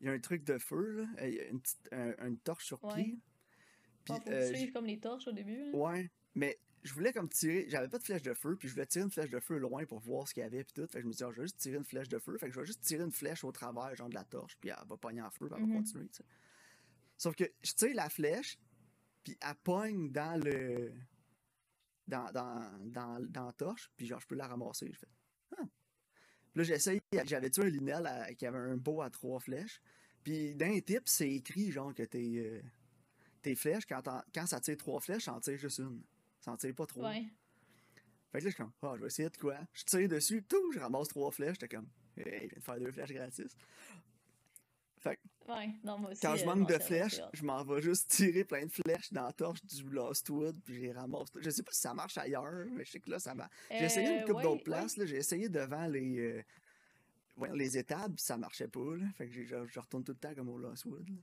Il 0.00 0.06
y 0.06 0.10
a 0.10 0.12
un 0.12 0.18
truc 0.20 0.44
de 0.44 0.58
feu, 0.58 0.90
là. 1.00 1.06
euh, 1.22 1.28
Il 1.28 1.34
y 1.34 1.40
a 1.40 1.44
une, 1.48 1.60
petite, 1.60 1.88
un- 1.92 2.26
une 2.26 2.38
torche 2.38 2.66
sur 2.66 2.80
pied. 2.80 3.18
Puis, 4.04 4.14
faut 4.14 4.30
euh, 4.30 4.54
suives 4.54 4.72
comme 4.72 4.86
les 4.86 4.98
torches 5.00 5.26
au 5.26 5.32
début. 5.32 5.70
là. 5.72 5.76
Ouais, 5.76 6.10
mais 6.34 6.58
je 6.84 6.92
voulais 6.94 7.12
comme 7.12 7.28
tirer. 7.28 7.64
J'avais 7.68 7.88
pas 7.88 7.98
de 7.98 8.04
flèche 8.04 8.22
de 8.22 8.34
feu, 8.34 8.56
puis 8.56 8.68
je 8.68 8.74
voulais 8.74 8.86
tirer 8.86 9.04
une 9.04 9.10
flèche 9.10 9.30
de 9.30 9.40
feu 9.40 9.56
loin 9.58 9.84
pour 9.86 9.98
voir 10.00 10.28
ce 10.28 10.34
qu'il 10.34 10.42
y 10.42 10.46
avait, 10.46 10.62
puis 10.64 10.74
tout. 10.74 10.86
Fait 10.86 10.98
que 10.98 11.02
je 11.02 11.06
me 11.08 11.12
dis, 11.12 11.24
ah, 11.24 11.30
je 11.32 11.36
vais 11.40 11.46
juste 11.46 11.56
tirer 11.58 11.76
une 11.76 11.84
flèche 11.84 12.08
de 12.08 12.18
feu. 12.18 12.36
Fait 12.38 12.46
que 12.48 12.52
je 12.54 12.60
vais 12.60 12.66
juste 12.66 12.82
tirer 12.82 13.02
une 13.04 13.10
flèche 13.12 13.42
au 13.42 13.50
travers, 13.52 13.94
genre 13.96 14.08
de 14.08 14.14
la 14.14 14.24
torche, 14.24 14.56
puis 14.60 14.70
elle 14.70 14.86
va 14.86 14.96
pogner 14.96 15.22
en 15.22 15.30
feu, 15.30 15.46
puis 15.48 15.54
elle 15.56 15.62
va 15.62 15.66
Mhm. 15.74 15.82
continuer. 15.82 16.08
Sauf 17.16 17.34
que 17.34 17.44
je 17.64 17.72
tire 17.72 17.94
la 17.94 18.08
flèche, 18.10 18.58
puis 19.24 19.36
elle 19.40 19.54
pogne 19.64 20.12
dans 20.12 20.40
le. 20.42 20.92
Dans, 22.06 22.30
dans, 22.30 22.78
dans, 22.84 23.18
dans 23.28 23.46
la 23.46 23.52
torche, 23.54 23.90
puis 23.96 24.06
genre, 24.06 24.20
je 24.20 24.28
peux 24.28 24.36
la 24.36 24.46
ramasser. 24.46 24.88
Je 24.92 24.98
fais, 24.98 25.08
ah. 25.58 25.64
Là, 26.56 26.62
j'essaye, 26.64 27.00
j'avais 27.24 27.50
tué 27.50 27.62
un 27.64 27.68
Linel 27.68 28.06
à- 28.06 28.34
qui 28.34 28.46
avait 28.46 28.58
un 28.58 28.76
beau 28.76 29.02
à 29.02 29.10
trois 29.10 29.38
flèches. 29.38 29.80
Puis 30.24 30.54
dans 30.56 30.66
les 30.72 30.82
tips, 30.82 31.02
c'est 31.10 31.30
écrit 31.30 31.70
genre 31.70 31.94
que 31.94 32.02
tes, 32.02 32.38
euh, 32.38 32.60
tes 33.42 33.54
flèches, 33.54 33.86
quand, 33.86 34.02
t'en- 34.02 34.22
quand 34.34 34.46
ça 34.46 34.58
tire 34.60 34.76
trois 34.76 34.98
flèches, 35.00 35.24
ça 35.24 35.34
en 35.34 35.40
tire 35.40 35.58
juste 35.58 35.78
une. 35.78 36.02
Ça 36.40 36.52
en 36.52 36.56
tire 36.56 36.74
pas 36.74 36.86
trois. 36.86 37.10
Ouais. 37.10 37.26
Fait 38.32 38.38
que 38.40 38.44
là, 38.44 38.50
je 38.50 38.54
suis 38.54 38.56
comme, 38.56 38.72
ah, 38.82 38.94
je 38.96 39.00
vais 39.02 39.06
essayer 39.06 39.28
de 39.30 39.36
quoi? 39.36 39.58
Je 39.72 39.84
tire 39.84 40.08
dessus, 40.08 40.42
tout, 40.42 40.72
je 40.72 40.80
ramasse 40.80 41.08
trois 41.08 41.30
flèches. 41.30 41.56
J'étais 41.60 41.76
comme, 41.76 41.88
hey, 42.16 42.24
je 42.24 42.30
viens 42.48 42.58
de 42.58 42.60
faire 42.64 42.78
deux 42.80 42.90
flèches 42.92 43.12
gratis. 43.12 43.56
Fait 44.98 45.16
que 45.16 45.20
Ouais. 45.48 45.70
Non, 45.84 45.98
moi 45.98 46.10
aussi. 46.10 46.20
quand 46.20 46.34
je 46.36 46.42
euh, 46.42 46.46
manque 46.54 46.68
de 46.68 46.78
flèches, 46.78 47.20
je 47.32 47.44
m'en 47.44 47.62
vais 47.64 47.80
juste 47.80 48.10
tirer 48.10 48.44
plein 48.44 48.66
de 48.66 48.72
flèches 48.72 49.12
dans 49.12 49.24
la 49.24 49.32
torche 49.32 49.64
du 49.64 49.88
Lostwood, 49.88 50.56
puis 50.64 50.74
je 50.74 50.80
les 50.80 50.92
ramasse. 50.92 51.28
Je 51.38 51.50
sais 51.50 51.62
pas 51.62 51.72
si 51.72 51.80
ça 51.80 51.94
marche 51.94 52.18
ailleurs, 52.18 52.66
mais 52.72 52.84
je 52.84 52.90
sais 52.90 53.00
que 53.00 53.10
là, 53.10 53.18
ça 53.18 53.34
marche. 53.34 53.52
J'ai 53.70 53.84
essayé 53.84 54.08
une 54.08 54.18
Euh, 54.18 54.20
couple 54.22 54.34
ouais, 54.36 54.42
d'autres 54.42 54.56
ouais. 54.56 54.62
places. 54.64 55.04
J'ai 55.04 55.16
essayé 55.16 55.48
devant 55.48 55.86
les. 55.86 56.18
euh, 56.18 56.42
voyons, 57.36 57.54
les 57.54 57.76
étables, 57.78 58.14
puis 58.14 58.24
ça 58.24 58.36
marchait 58.36 58.68
pas, 58.68 58.96
là. 58.96 59.06
Fait 59.16 59.26
que 59.26 59.32
j'ai- 59.32 59.44
je, 59.44 59.66
je 59.66 59.78
retourne 59.80 60.02
tout 60.04 60.12
le 60.12 60.18
temps 60.18 60.34
comme 60.34 60.48
au 60.48 60.58
Lostwood, 60.58 61.08
là. 61.08 61.14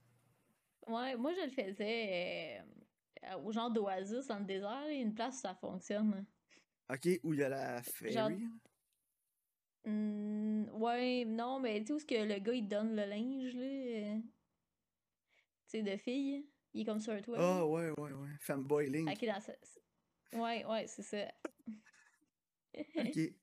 Ouais, 0.94 1.16
moi, 1.16 1.32
je 1.34 1.44
le 1.46 1.50
faisais 1.50 2.62
au 3.42 3.50
genre 3.52 3.70
d'oasis 3.70 4.26
dans 4.26 4.38
le 4.38 4.44
désert. 4.44 4.84
une 4.90 5.14
place 5.14 5.36
où 5.36 5.40
ça 5.40 5.54
fonctionne. 5.54 6.24
Ok, 6.90 7.08
où 7.22 7.32
il 7.32 7.40
y 7.40 7.42
a 7.42 7.48
la 7.48 7.82
ferry. 7.82 8.12
Genre- 8.12 8.30
Hmm, 9.84 10.64
ouais, 10.72 11.24
non, 11.26 11.60
mais 11.60 11.80
tu 11.80 11.86
sais 11.88 11.92
où 11.92 11.96
est-ce 11.96 12.06
que 12.06 12.14
le 12.14 12.38
gars, 12.40 12.52
il 12.54 12.66
donne 12.68 12.96
le 12.96 13.04
linge, 13.04 13.54
là? 13.54 13.62
euh, 13.62 14.18
Tu 15.68 15.78
sais, 15.78 15.82
de 15.82 15.96
fille? 15.96 16.46
Il 16.72 16.80
est 16.80 16.84
comme 16.84 17.00
sur 17.00 17.12
un 17.12 17.20
toit. 17.20 17.36
là. 17.38 17.58
Ah, 17.58 17.66
ouais, 17.66 17.90
ouais, 17.98 18.12
ouais. 18.12 18.28
Fanboy 18.40 18.88
Link. 18.90 19.08
Ok, 19.10 19.24
dans 19.26 19.40
ce- 19.40 20.36
Ouais, 20.38 20.64
ouais, 20.64 20.86
c'est 20.86 21.02
ça. 21.02 21.26
Ok. 22.76 23.18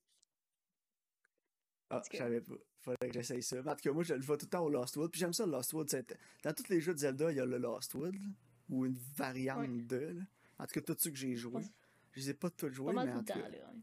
Ah, 1.94 2.00
tout 2.00 2.08
je 2.14 2.18
savais 2.20 2.40
pas. 2.40 2.54
Faudrait 2.80 3.10
que 3.10 3.14
j'essaye 3.14 3.44
ça. 3.44 3.62
Mais 3.62 3.70
en 3.72 3.76
tout 3.76 3.82
cas, 3.82 3.92
moi, 3.92 4.04
je 4.04 4.14
le 4.14 4.22
vois 4.22 4.38
tout 4.38 4.46
le 4.46 4.50
temps 4.50 4.64
au 4.64 4.70
Lostwood. 4.70 5.12
Puis 5.12 5.20
j'aime 5.20 5.34
ça, 5.34 5.46
le 5.46 5.52
Lostwood. 5.52 5.90
c'est- 5.90 6.18
Dans 6.42 6.54
tous 6.54 6.70
les 6.70 6.80
jeux 6.80 6.94
de 6.94 7.00
Zelda, 7.00 7.32
il 7.32 7.36
y 7.38 7.42
a 7.42 7.46
le 7.46 7.58
Lostwood. 7.58 8.16
là, 8.16 8.22
ou 8.70 8.86
une 8.86 8.98
variante 9.18 9.68
Ouais. 9.68 9.82
de. 9.84 9.98
là. 9.98 10.22
En 10.58 10.66
tout 10.66 10.80
cas, 10.80 10.82
tous 10.82 10.96
ceux 10.98 11.10
que 11.12 11.18
j'ai 11.18 11.36
pense- 11.50 11.66
Je 12.14 12.20
les 12.22 12.30
ai 12.30 12.34
pas 12.34 12.50
tous 12.50 12.70
joués, 12.72 12.94
mais 12.94 13.12
tout 13.12 13.18
en 13.18 13.24
tout 13.24 13.26
cas. 13.26 13.50
là. 13.50 13.58
ouais. 13.58 13.80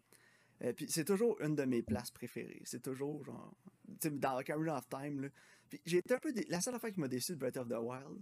Euh, 0.63 0.73
puis 0.73 0.87
c'est 0.89 1.05
toujours 1.05 1.41
une 1.41 1.55
de 1.55 1.65
mes 1.65 1.83
places 1.83 2.11
préférées. 2.11 2.63
C'est 2.65 2.83
toujours 2.83 3.23
genre. 3.25 3.57
Tu 4.01 4.09
sais, 4.09 4.11
dans 4.11 4.39
Ocarina 4.39 4.79
of 4.79 4.89
Time, 4.89 5.21
là. 5.23 5.29
Puis 5.69 5.81
j'ai 5.87 5.99
été 5.99 6.15
un 6.15 6.19
peu. 6.19 6.33
dé- 6.33 6.47
La 6.49 6.61
seule 6.61 6.75
affaire 6.75 6.93
qui 6.93 7.01
m'a 7.01 7.09
déçu 7.09 7.33
de 7.33 7.37
Breath 7.39 7.57
of 7.59 7.69
the 7.69 7.77
Wild, 7.81 8.21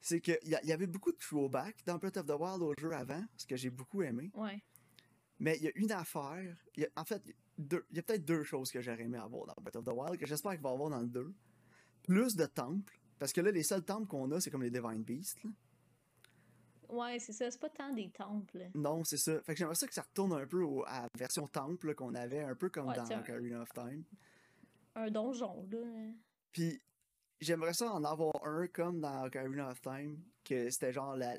c'est 0.00 0.20
qu'il 0.20 0.38
y, 0.44 0.50
y 0.66 0.72
avait 0.72 0.86
beaucoup 0.86 1.12
de 1.12 1.16
throwback 1.18 1.76
dans 1.84 1.98
Breath 1.98 2.16
of 2.16 2.26
the 2.26 2.30
Wild 2.38 2.62
au 2.62 2.72
jeu 2.78 2.92
avant, 2.92 3.24
ce 3.36 3.46
que 3.46 3.56
j'ai 3.56 3.70
beaucoup 3.70 4.02
aimé. 4.02 4.30
Ouais. 4.34 4.62
Mais 5.40 5.56
il 5.58 5.64
y 5.64 5.68
a 5.68 5.72
une 5.76 5.92
affaire. 5.92 6.56
il 6.76 6.82
y 6.82 6.86
a- 6.86 6.90
en 6.96 7.04
fait, 7.04 7.22
il 7.58 7.82
y 7.92 7.98
a 7.98 8.02
peut-être 8.02 8.24
deux 8.24 8.42
choses 8.44 8.70
que 8.70 8.80
j'aurais 8.80 9.02
aimé 9.02 9.18
avoir 9.18 9.46
dans 9.46 9.54
Breath 9.60 9.76
of 9.76 9.84
the 9.84 9.92
Wild, 9.92 10.18
que 10.18 10.26
j'espère 10.26 10.52
qu'il 10.52 10.62
va 10.62 10.70
avoir 10.70 10.90
dans 10.90 11.00
le 11.00 11.08
2. 11.08 11.34
Plus 12.04 12.36
de 12.36 12.46
temples. 12.46 12.98
Parce 13.18 13.32
que 13.32 13.40
là, 13.40 13.50
les 13.50 13.64
seuls 13.64 13.84
temples 13.84 14.06
qu'on 14.06 14.30
a, 14.30 14.40
c'est 14.40 14.50
comme 14.50 14.62
les 14.62 14.70
Divine 14.70 15.02
Beasts. 15.02 15.42
là. 15.44 15.50
Ouais, 16.88 17.18
c'est 17.18 17.32
ça. 17.32 17.50
C'est 17.50 17.60
pas 17.60 17.68
tant 17.68 17.92
des 17.92 18.10
temples. 18.10 18.70
Non, 18.74 19.04
c'est 19.04 19.16
ça. 19.18 19.40
Fait 19.42 19.52
que 19.52 19.58
j'aimerais 19.58 19.74
ça 19.74 19.86
que 19.86 19.94
ça 19.94 20.02
retourne 20.02 20.32
un 20.32 20.46
peu 20.46 20.62
au- 20.62 20.84
à 20.86 21.02
la 21.02 21.08
version 21.16 21.46
temple 21.46 21.94
qu'on 21.94 22.14
avait, 22.14 22.40
un 22.42 22.54
peu 22.54 22.70
comme 22.70 22.88
Ouais, 22.88 22.96
dans. 22.96 23.18
Ocarina 23.20 23.60
of 23.62 23.68
Time. 23.72 24.04
Un 24.94 25.10
donjon, 25.10 25.66
là. 25.70 26.12
Puis 26.52 26.80
j'aimerais 27.40 27.74
ça 27.74 27.92
en 27.92 28.02
avoir 28.04 28.34
un 28.44 28.66
comme 28.68 29.00
dans 29.00 29.26
Ocarina 29.26 29.68
of 29.70 29.80
Time, 29.80 30.18
que 30.44 30.70
c'était 30.70 30.92
genre 30.92 31.14
la 31.16 31.36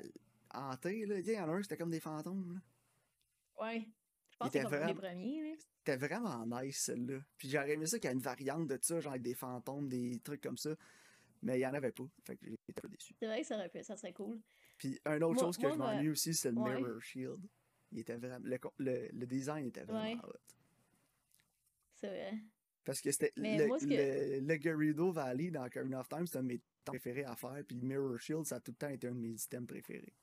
hanté, 0.54 1.04
là. 1.06 1.18
Il 1.18 1.28
y 1.28 1.38
en 1.38 1.48
a 1.48 1.52
un, 1.52 1.62
c'était 1.62 1.76
comme 1.76 1.90
des 1.90 2.00
fantômes, 2.00 2.54
là. 2.54 3.64
Ouais. 3.66 3.88
Je 4.30 4.36
pense 4.38 4.48
que 4.50 4.58
c'est 4.58 4.62
comme 4.64 4.72
les 4.72 4.78
vraiment- 4.78 4.94
premiers, 5.00 5.42
là. 5.50 5.56
C'était 5.84 5.96
vraiment 5.96 6.46
nice, 6.46 6.78
celle-là. 6.84 7.18
Puis 7.36 7.50
j'aurais 7.50 7.72
aimé 7.72 7.86
ça 7.86 7.98
qu'il 7.98 8.08
y 8.08 8.12
ait 8.12 8.14
une 8.14 8.22
variante 8.22 8.66
de 8.68 8.78
ça, 8.80 9.00
genre 9.00 9.12
avec 9.12 9.22
des 9.22 9.34
fantômes, 9.34 9.88
des 9.88 10.18
trucs 10.20 10.42
comme 10.42 10.56
ça. 10.58 10.70
Mais 11.42 11.58
il 11.58 11.62
y 11.62 11.66
en 11.66 11.72
avait 11.74 11.90
pas. 11.92 12.04
Fait 12.24 12.36
que 12.36 12.46
j'étais 12.46 12.78
un 12.78 12.80
peu 12.82 12.88
déçu. 12.88 13.14
C'est 13.18 13.26
vrai 13.26 13.40
que 13.40 13.46
ça, 13.46 13.56
aurait 13.56 13.68
pu, 13.70 13.82
ça 13.82 13.96
serait 13.96 14.12
cool. 14.12 14.38
Puis 14.80 14.98
une 15.04 15.22
autre 15.24 15.34
Moi- 15.34 15.42
chose 15.44 15.56
que 15.58 15.62
moi, 15.66 15.72
je 15.72 15.78
m'ennuie 15.78 16.08
aussi, 16.08 16.32
c'est 16.32 16.50
le 16.50 16.56
Ouais. 16.58 16.74
Mirror 16.80 17.02
Shield. 17.02 17.46
Il 17.92 17.98
était 17.98 18.16
vraiment. 18.16 18.38
Le, 18.42 18.58
le, 18.78 19.08
le 19.12 19.26
design 19.26 19.66
était 19.66 19.84
vraiment 19.84 20.02
Ouais. 20.02 20.16
hot. 20.24 20.38
C'est 21.96 22.06
vrai. 22.08 22.32
Parce 22.82 22.98
que 23.02 23.12
c'était 23.12 23.30
le, 23.36 23.66
moi, 23.66 23.78
que- 23.78 23.84
le, 23.84 24.40
le 24.40 24.60
Gerudo 24.60 25.12
Valley 25.12 25.50
dans 25.50 25.66
Ocarina 25.66 26.00
of 26.00 26.08
Time, 26.08 26.26
c'était 26.26 26.38
un 26.38 26.42
de 26.44 26.48
mes 26.48 26.58
temps 26.82 26.92
préférés 26.92 27.24
à 27.24 27.36
faire. 27.36 27.62
Puis 27.68 27.76
le 27.76 27.86
Mirror 27.86 28.18
Shield, 28.18 28.46
ça 28.46 28.56
a 28.56 28.60
tout 28.60 28.70
le 28.72 28.76
temps 28.78 28.88
été 28.88 29.06
un 29.06 29.14
de 29.14 29.20
mes 29.20 29.34
items 29.34 29.66
préférés. 29.66 30.14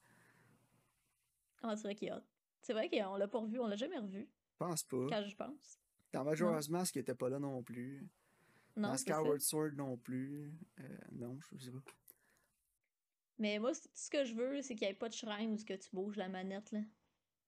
Ah, 1.62 1.76
c'est 1.76 1.84
vrai 1.84 1.96
qu'il 1.96 2.08
y 2.08 2.12
a. 2.12 2.24
C'est 2.62 2.74
vrai 2.74 2.90
qu'on 2.90 3.16
l'a 3.16 3.28
pas 3.28 3.40
revu, 3.40 3.60
on 3.60 3.68
l'a 3.68 3.76
jamais 3.76 4.00
revu, 4.00 4.22
Je 4.52 4.58
pense 4.58 4.84
pas. 4.84 5.06
quand 5.10 5.24
je 5.24 5.36
pense. 5.36 5.80
Dans 6.14 6.24
Majora's 6.24 6.68
Mask, 6.70 6.96
il 6.96 7.00
était 7.00 7.14
pas 7.16 7.30
là 7.30 7.38
non 7.40 7.62
plus. 7.62 8.08
Non, 8.76 8.90
dans. 8.90 8.98
Skyward 8.98 9.40
Sword 9.42 9.72
non 9.76 9.98
plus. 9.98 10.52
Euh, 10.80 10.98
non, 11.12 11.38
je 11.56 11.66
sais 11.66 11.72
pas. 11.72 11.80
Mais 13.39 13.60
moi, 13.60 13.72
ce 13.94 14.10
que 14.10 14.24
je 14.25 14.34
veux, 14.34 14.62
c'est 14.62 14.75
qu'il 14.75 14.88
n'y 14.88 14.91
ait 14.94 14.96
pas 14.98 15.10
de 15.10 15.13
shrine 15.13 15.53
où 15.53 15.58
ce 15.58 15.65
que 15.65 15.74
tu 15.74 15.89
bouges 15.94 16.15
la 16.17 16.27
manette, 16.29 16.72
là. 16.72 16.79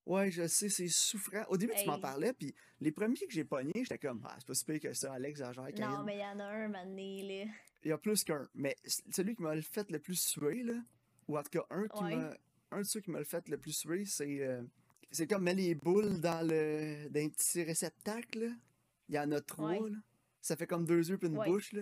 Ouais, 0.05 0.31
je 0.31 0.47
sais, 0.47 0.69
c'est 0.69 0.87
souffrant. 0.87 1.43
Au 1.49 1.57
début, 1.57 1.73
tu 1.77 1.85
m'en 1.85 1.99
parlais, 1.99 2.33
puis 2.33 2.55
les 2.79 2.91
premiers 2.91 3.15
que 3.15 3.31
j'ai 3.31 3.43
pognés, 3.43 3.71
j'étais 3.75 3.97
comme, 3.99 4.21
ah, 4.27 4.35
c'est 4.39 4.47
pas 4.47 4.53
si 4.55 4.65
pire 4.65 4.79
que 4.79 4.93
ça, 4.93 5.13
Alex, 5.13 5.39
exagère. 5.39 5.63
Non, 5.89 6.03
mais 6.03 6.15
il 6.15 6.19
y 6.21 6.25
en 6.25 6.39
a 6.39 6.45
un, 6.45 6.67
mané, 6.67 7.45
là. 7.45 7.51
Il 7.83 7.89
y 7.89 7.91
a 7.91 7.97
plus 7.97 8.23
qu'un. 8.23 8.47
Mais 8.55 8.75
celui 9.11 9.35
qui 9.35 9.41
m'a 9.43 9.53
le 9.55 9.61
fait 9.61 9.89
le 9.91 9.99
plus 9.99 10.19
suer, 10.19 10.63
là, 10.63 10.73
ou 11.27 11.37
en 11.37 11.43
tout 11.43 11.49
cas, 11.51 11.65
un, 11.69 11.87
qui 11.87 12.03
Ouais. 12.03 12.15
m'a, 12.15 12.33
un 12.71 12.79
de 12.79 12.83
ceux 12.83 13.01
qui 13.01 13.11
m'a 13.11 13.19
le 13.19 13.25
fait 13.25 13.47
le 13.49 13.57
plus 13.57 13.71
suer, 13.73 14.05
c'est. 14.05 14.41
euh, 14.41 14.61
c'est 15.11 15.27
comme 15.27 15.43
mettre 15.43 15.57
les 15.57 15.75
boules 15.75 16.19
dans 16.21 16.45
le 16.47 17.07
dans 17.09 17.19
un 17.19 17.29
petit 17.29 17.63
réceptacle. 17.63 18.39
là. 18.45 18.51
Il 19.09 19.15
y 19.15 19.19
en 19.19 19.31
a 19.31 19.41
trois. 19.41 19.71
Ouais. 19.79 19.89
Là. 19.91 19.97
Ça 20.41 20.55
fait 20.55 20.67
comme 20.67 20.85
deux 20.85 21.07
yeux 21.09 21.17
puis 21.17 21.27
une 21.29 21.37
Ouais. 21.37 21.47
bouche. 21.47 21.71
Là. 21.73 21.81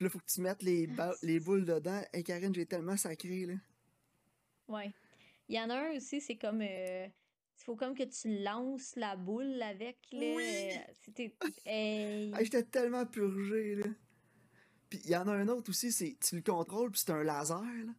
Puis 0.00 0.06
là, 0.06 0.10
faut 0.12 0.18
que 0.18 0.32
tu 0.32 0.40
mettes 0.40 0.62
les, 0.62 0.88
les 1.22 1.40
boules 1.40 1.66
dedans. 1.66 2.00
Et 2.14 2.22
Karine, 2.22 2.54
j'ai 2.54 2.64
tellement 2.64 2.96
sacré. 2.96 3.44
Là. 3.44 3.52
Ouais. 4.66 4.90
Il 5.46 5.56
y 5.56 5.60
en 5.60 5.68
a 5.68 5.74
un 5.74 5.90
aussi, 5.94 6.22
c'est 6.22 6.36
comme. 6.38 6.62
euh, 6.62 7.06
Il 7.06 7.64
faut 7.64 7.76
comme 7.76 7.94
que 7.94 8.04
tu 8.04 8.42
lances 8.42 8.96
la 8.96 9.14
boule 9.16 9.60
avec, 9.60 9.98
là. 10.12 10.20
Oui. 10.36 10.70
C'était. 11.02 11.34
Hey. 11.66 12.32
Hey, 12.34 12.44
J'étais 12.46 12.62
tellement 12.62 13.04
purgé. 13.04 13.74
Là. 13.74 13.88
Puis 14.88 15.00
il 15.04 15.10
y 15.10 15.16
en 15.16 15.28
a 15.28 15.32
un 15.34 15.48
autre 15.48 15.68
aussi, 15.68 15.92
c'est 15.92 16.16
tu 16.18 16.36
le 16.36 16.40
contrôles, 16.42 16.92
puis 16.92 17.02
c'est 17.04 17.12
un 17.12 17.22
laser. 17.22 17.60
Là. 17.60 17.92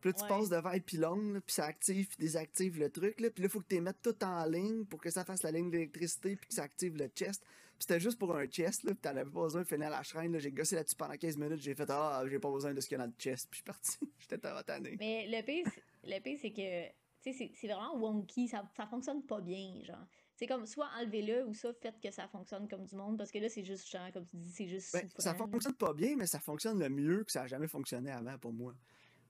Puis 0.00 0.10
là, 0.10 0.14
tu 0.14 0.22
Ouais. 0.22 0.28
passes 0.28 0.48
devant 0.48 0.72
le 0.72 0.80
pylône, 0.80 1.34
là, 1.34 1.40
puis 1.40 1.52
ça 1.54 1.64
active, 1.66 2.08
puis 2.08 2.16
désactive 2.18 2.78
le 2.78 2.90
truc. 2.90 3.20
Là. 3.20 3.30
Puis 3.30 3.42
là, 3.42 3.46
il 3.48 3.50
faut 3.50 3.60
que 3.60 3.66
tu 3.68 3.74
les 3.74 3.80
mettes 3.80 4.00
tout 4.02 4.24
en 4.24 4.44
ligne 4.46 4.84
pour 4.86 5.00
que 5.00 5.10
ça 5.10 5.24
fasse 5.24 5.42
la 5.42 5.50
ligne 5.52 5.70
d'électricité, 5.70 6.36
puis 6.36 6.48
que 6.48 6.54
ça 6.54 6.62
active 6.62 6.96
le 6.96 7.08
chest. 7.08 7.42
Puis 7.42 7.86
c'était 7.86 8.00
juste 8.00 8.18
pour 8.18 8.36
un 8.36 8.46
chest, 8.46 8.82
là, 8.84 8.92
puis 8.92 9.00
t'en 9.00 9.10
avais 9.10 9.24
pas 9.30 9.42
besoin 9.42 9.62
de 9.62 9.66
finir 9.66 9.88
la 9.90 10.02
shrine. 10.02 10.38
J'ai 10.38 10.52
gossé 10.52 10.76
là-dessus 10.76 10.96
pendant 10.96 11.16
15 11.16 11.36
minutes, 11.38 11.60
j'ai 11.60 11.74
fait 11.74 11.88
Ah, 11.90 12.22
j'ai 12.28 12.38
pas 12.38 12.50
besoin 12.50 12.74
de 12.74 12.80
ce 12.80 12.86
qu'il 12.88 12.98
y 12.98 13.00
a 13.00 13.04
dans 13.04 13.10
le 13.10 13.18
chest, 13.18 13.48
puis 13.50 13.58
je 13.58 13.62
suis 13.62 13.64
parti. 13.64 13.98
J'étais 14.18 14.38
tanné. 14.64 14.96
Mais 14.98 15.26
le 15.28 15.42
pire, 15.44 15.66
c'est- 15.72 15.82
le 16.16 16.20
pire, 16.20 16.38
c'est 16.40 16.50
que. 16.52 16.88
Tu 17.22 17.34
sais, 17.34 17.52
c'est- 17.54 17.66
vraiment 17.66 17.96
wonky, 17.98 18.48
ça, 18.48 18.66
ça 18.76 18.86
fonctionne 18.86 19.22
pas 19.24 19.40
bien, 19.42 19.82
genre. 19.84 20.06
C'est 20.36 20.46
comme 20.46 20.64
soit 20.64 20.88
enlevez-le 20.98 21.44
ou 21.46 21.52
ça, 21.52 21.70
faites 21.74 22.00
que 22.00 22.10
ça 22.10 22.26
fonctionne 22.28 22.66
comme 22.66 22.84
du 22.86 22.96
monde, 22.96 23.18
parce 23.18 23.30
que 23.30 23.38
là, 23.38 23.50
c'est 23.50 23.62
juste, 23.64 23.90
genre, 23.90 24.10
comme 24.12 24.24
tu 24.26 24.36
dis, 24.38 24.50
c'est 24.50 24.66
juste. 24.68 24.92
Ben, 24.94 25.06
ça 25.18 25.34
fonctionne 25.34 25.74
pas 25.74 25.92
bien, 25.92 26.16
mais 26.16 26.26
ça 26.26 26.40
fonctionne 26.40 26.78
le 26.78 26.88
mieux 26.88 27.24
que 27.24 27.30
ça 27.32 27.42
a 27.42 27.46
jamais 27.46 27.68
fonctionné 27.68 28.10
avant 28.10 28.38
pour 28.38 28.52
moi. 28.54 28.74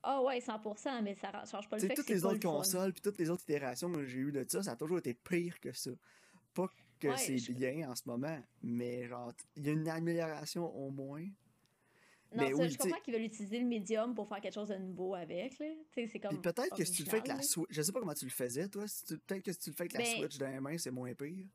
Ah 0.02 0.22
ouais, 0.22 0.40
100%, 0.40 1.02
mais 1.02 1.14
ça 1.14 1.30
change 1.50 1.68
pas 1.68 1.76
le 1.76 1.82
fait 1.82 1.88
que 1.90 1.94
toutes 1.94 2.08
les 2.08 2.24
autres 2.24 2.34
le 2.34 2.40
consoles, 2.40 2.92
puis 2.92 3.02
toutes 3.02 3.18
les 3.18 3.28
autres 3.30 3.42
itérations 3.42 3.92
que 3.92 4.04
j'ai 4.04 4.18
eues 4.18 4.32
de 4.32 4.44
ça, 4.48 4.62
ça 4.62 4.72
a 4.72 4.76
toujours 4.76 4.98
été 4.98 5.12
pire 5.14 5.60
que 5.60 5.72
ça. 5.72 5.90
Pas 6.54 6.68
que 6.98 7.08
Ouais, 7.08 7.16
c'est 7.16 7.36
je- 7.38 7.52
bien 7.52 7.90
en 7.90 7.94
ce 7.94 8.02
moment, 8.06 8.38
mais 8.62 9.06
genre, 9.08 9.32
il 9.56 9.66
y 9.66 9.68
a 9.68 9.72
une 9.72 9.88
amélioration 9.88 10.74
au 10.74 10.90
moins. 10.90 11.24
Non, 12.32 12.44
Mais 12.44 12.50
ça, 12.52 12.56
oui, 12.62 12.68
je 12.70 12.78
comprends 12.78 13.00
qu'ils 13.00 13.12
veulent 13.14 13.24
utiliser 13.24 13.58
le 13.58 13.66
médium 13.66 14.14
pour 14.14 14.28
faire 14.28 14.40
quelque 14.40 14.54
chose 14.54 14.68
de 14.68 14.76
nouveau 14.76 15.14
avec, 15.16 15.58
là. 15.58 15.66
C'est 15.94 16.20
comme. 16.20 16.40
peut-être 16.40 16.76
que 16.76 16.84
si 16.84 16.92
tu 16.92 17.02
le 17.02 17.10
fais 17.10 17.16
avec 17.16 17.28
la 17.28 17.42
Switch, 17.42 17.66
je 17.70 17.82
sais 17.82 17.90
pas 17.92 17.98
comment 18.00 18.14
tu 18.14 18.24
le 18.24 18.30
faisais, 18.30 18.68
toi. 18.68 18.86
si 18.86 19.04
tu- 19.04 19.18
Peut-être 19.18 19.42
que 19.42 19.52
si 19.52 19.58
tu 19.58 19.70
le 19.70 19.74
fais 19.76 19.82
avec 19.82 19.92
la 19.94 19.98
Ben- 20.00 20.16
Switch 20.16 20.38
dans 20.38 20.48
les 20.48 20.60
mains, 20.60 20.78
c'est 20.78 20.92
moins 20.92 21.12
pire. 21.14 21.46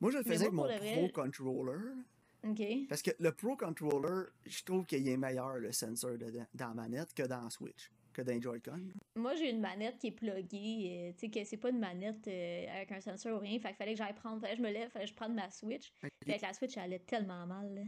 Moi, 0.00 0.10
je 0.12 0.18
le 0.18 0.22
faisais 0.24 0.48
moi, 0.50 0.66
avec 0.70 0.80
mon 0.82 0.88
Pro 0.92 1.00
vrai- 1.02 1.12
Controller. 1.12 1.92
Parce 2.88 3.02
que 3.02 3.10
le 3.18 3.32
Pro 3.32 3.56
Controller, 3.56 4.28
je 4.44 4.62
trouve 4.62 4.84
qu'il 4.86 5.06
est 5.08 5.16
meilleur, 5.16 5.56
le 5.56 5.72
sensor 5.72 6.12
dans 6.54 6.68
la 6.68 6.74
manette, 6.74 7.12
que 7.14 7.22
dans 7.24 7.42
la 7.42 7.50
Switch, 7.50 7.90
que 8.12 8.22
dans 8.22 8.40
Joy-Con. 8.40 8.80
Moi, 9.14 9.34
j'ai 9.36 9.50
une 9.50 9.60
manette 9.60 9.98
qui 9.98 10.08
est 10.08 10.12
pluggée. 10.12 11.08
euh, 11.08 11.12
tu 11.12 11.18
sais, 11.20 11.28
que 11.30 11.44
c'est 11.44 11.56
pas 11.56 11.70
une 11.70 11.78
manette 11.78 12.26
euh, 12.28 12.66
avec 12.74 12.92
un 12.92 13.00
sensor 13.00 13.36
ou 13.36 13.40
rien. 13.40 13.58
Fait 13.58 13.68
qu'il 13.68 13.76
fallait 13.76 13.92
que 13.92 13.98
j'aille 13.98 14.14
prendre. 14.14 14.40
Fallait 14.40 14.54
que 14.54 14.58
je 14.58 14.66
me 14.66 14.72
lève, 14.72 14.90
fallait 14.90 15.04
que 15.04 15.10
je 15.10 15.16
prenne 15.16 15.34
ma 15.34 15.50
Switch. 15.50 15.92
Puis 16.00 16.10
avec 16.30 16.42
la 16.42 16.52
Switch, 16.54 16.76
elle 16.76 16.84
allait 16.84 16.98
tellement 17.00 17.46
mal, 17.46 17.74
là. 17.74 17.82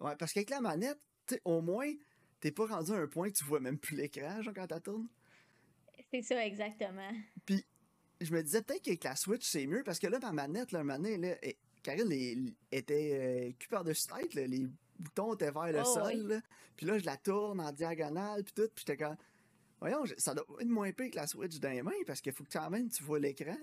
Ouais, 0.00 0.16
parce 0.16 0.32
qu'avec 0.32 0.50
la 0.50 0.60
manette, 0.60 0.98
tu 1.26 1.34
sais, 1.34 1.42
au 1.44 1.60
moins, 1.60 1.90
t'es 2.40 2.50
pas 2.50 2.66
rendu 2.66 2.90
à 2.92 2.96
un 2.96 3.06
point 3.06 3.30
que 3.30 3.36
tu 3.36 3.44
vois 3.44 3.60
même 3.60 3.78
plus 3.78 3.96
l'écran, 3.96 4.42
genre, 4.42 4.52
quand 4.54 4.66
t'as 4.66 4.80
tournes. 4.80 5.08
C'est 6.10 6.22
ça, 6.22 6.44
exactement. 6.44 7.10
Puis, 7.46 7.64
je 8.20 8.32
me 8.32 8.42
disais 8.42 8.62
peut-être 8.62 8.82
qu'avec 8.82 9.04
la 9.04 9.16
Switch, 9.16 9.44
c'est 9.46 9.66
mieux, 9.66 9.82
parce 9.84 9.98
que 9.98 10.06
là, 10.06 10.18
ma 10.20 10.32
manette, 10.32 10.72
là, 10.72 10.80
moment 10.82 10.98
donné, 10.98 11.16
là, 11.16 11.36
et- 11.42 11.56
Karine 11.82 12.08
les- 12.08 12.54
était 12.70 13.48
euh, 13.50 13.52
cul 13.58 13.68
par-dessus 13.68 14.06
tête, 14.08 14.34
là, 14.34 14.46
les 14.46 14.66
boutons 14.98 15.34
étaient 15.34 15.50
vers 15.50 15.72
le 15.72 15.80
Oh, 15.80 15.84
sol, 15.84 16.12
oui. 16.14 16.26
là. 16.28 16.40
Puis 16.76 16.86
là, 16.86 16.98
je 16.98 17.04
la 17.04 17.16
tourne 17.16 17.60
en 17.60 17.72
diagonale, 17.72 18.44
puis 18.44 18.52
tout, 18.54 18.68
puis 18.74 18.84
j'étais 18.86 18.96
comme... 18.96 19.16
Voyons, 19.80 20.04
ça 20.16 20.32
doit 20.34 20.44
être 20.60 20.68
moins 20.68 20.92
pire 20.92 21.10
que 21.10 21.16
la 21.16 21.26
Switch 21.26 21.58
dans 21.58 21.70
les 21.70 21.82
mains, 21.82 21.90
parce 22.06 22.20
qu'il 22.20 22.32
faut 22.32 22.44
que 22.44 22.52
quand 22.52 22.70
même 22.70 22.88
tu 22.88 23.02
vois 23.02 23.18
l'écran. 23.18 23.56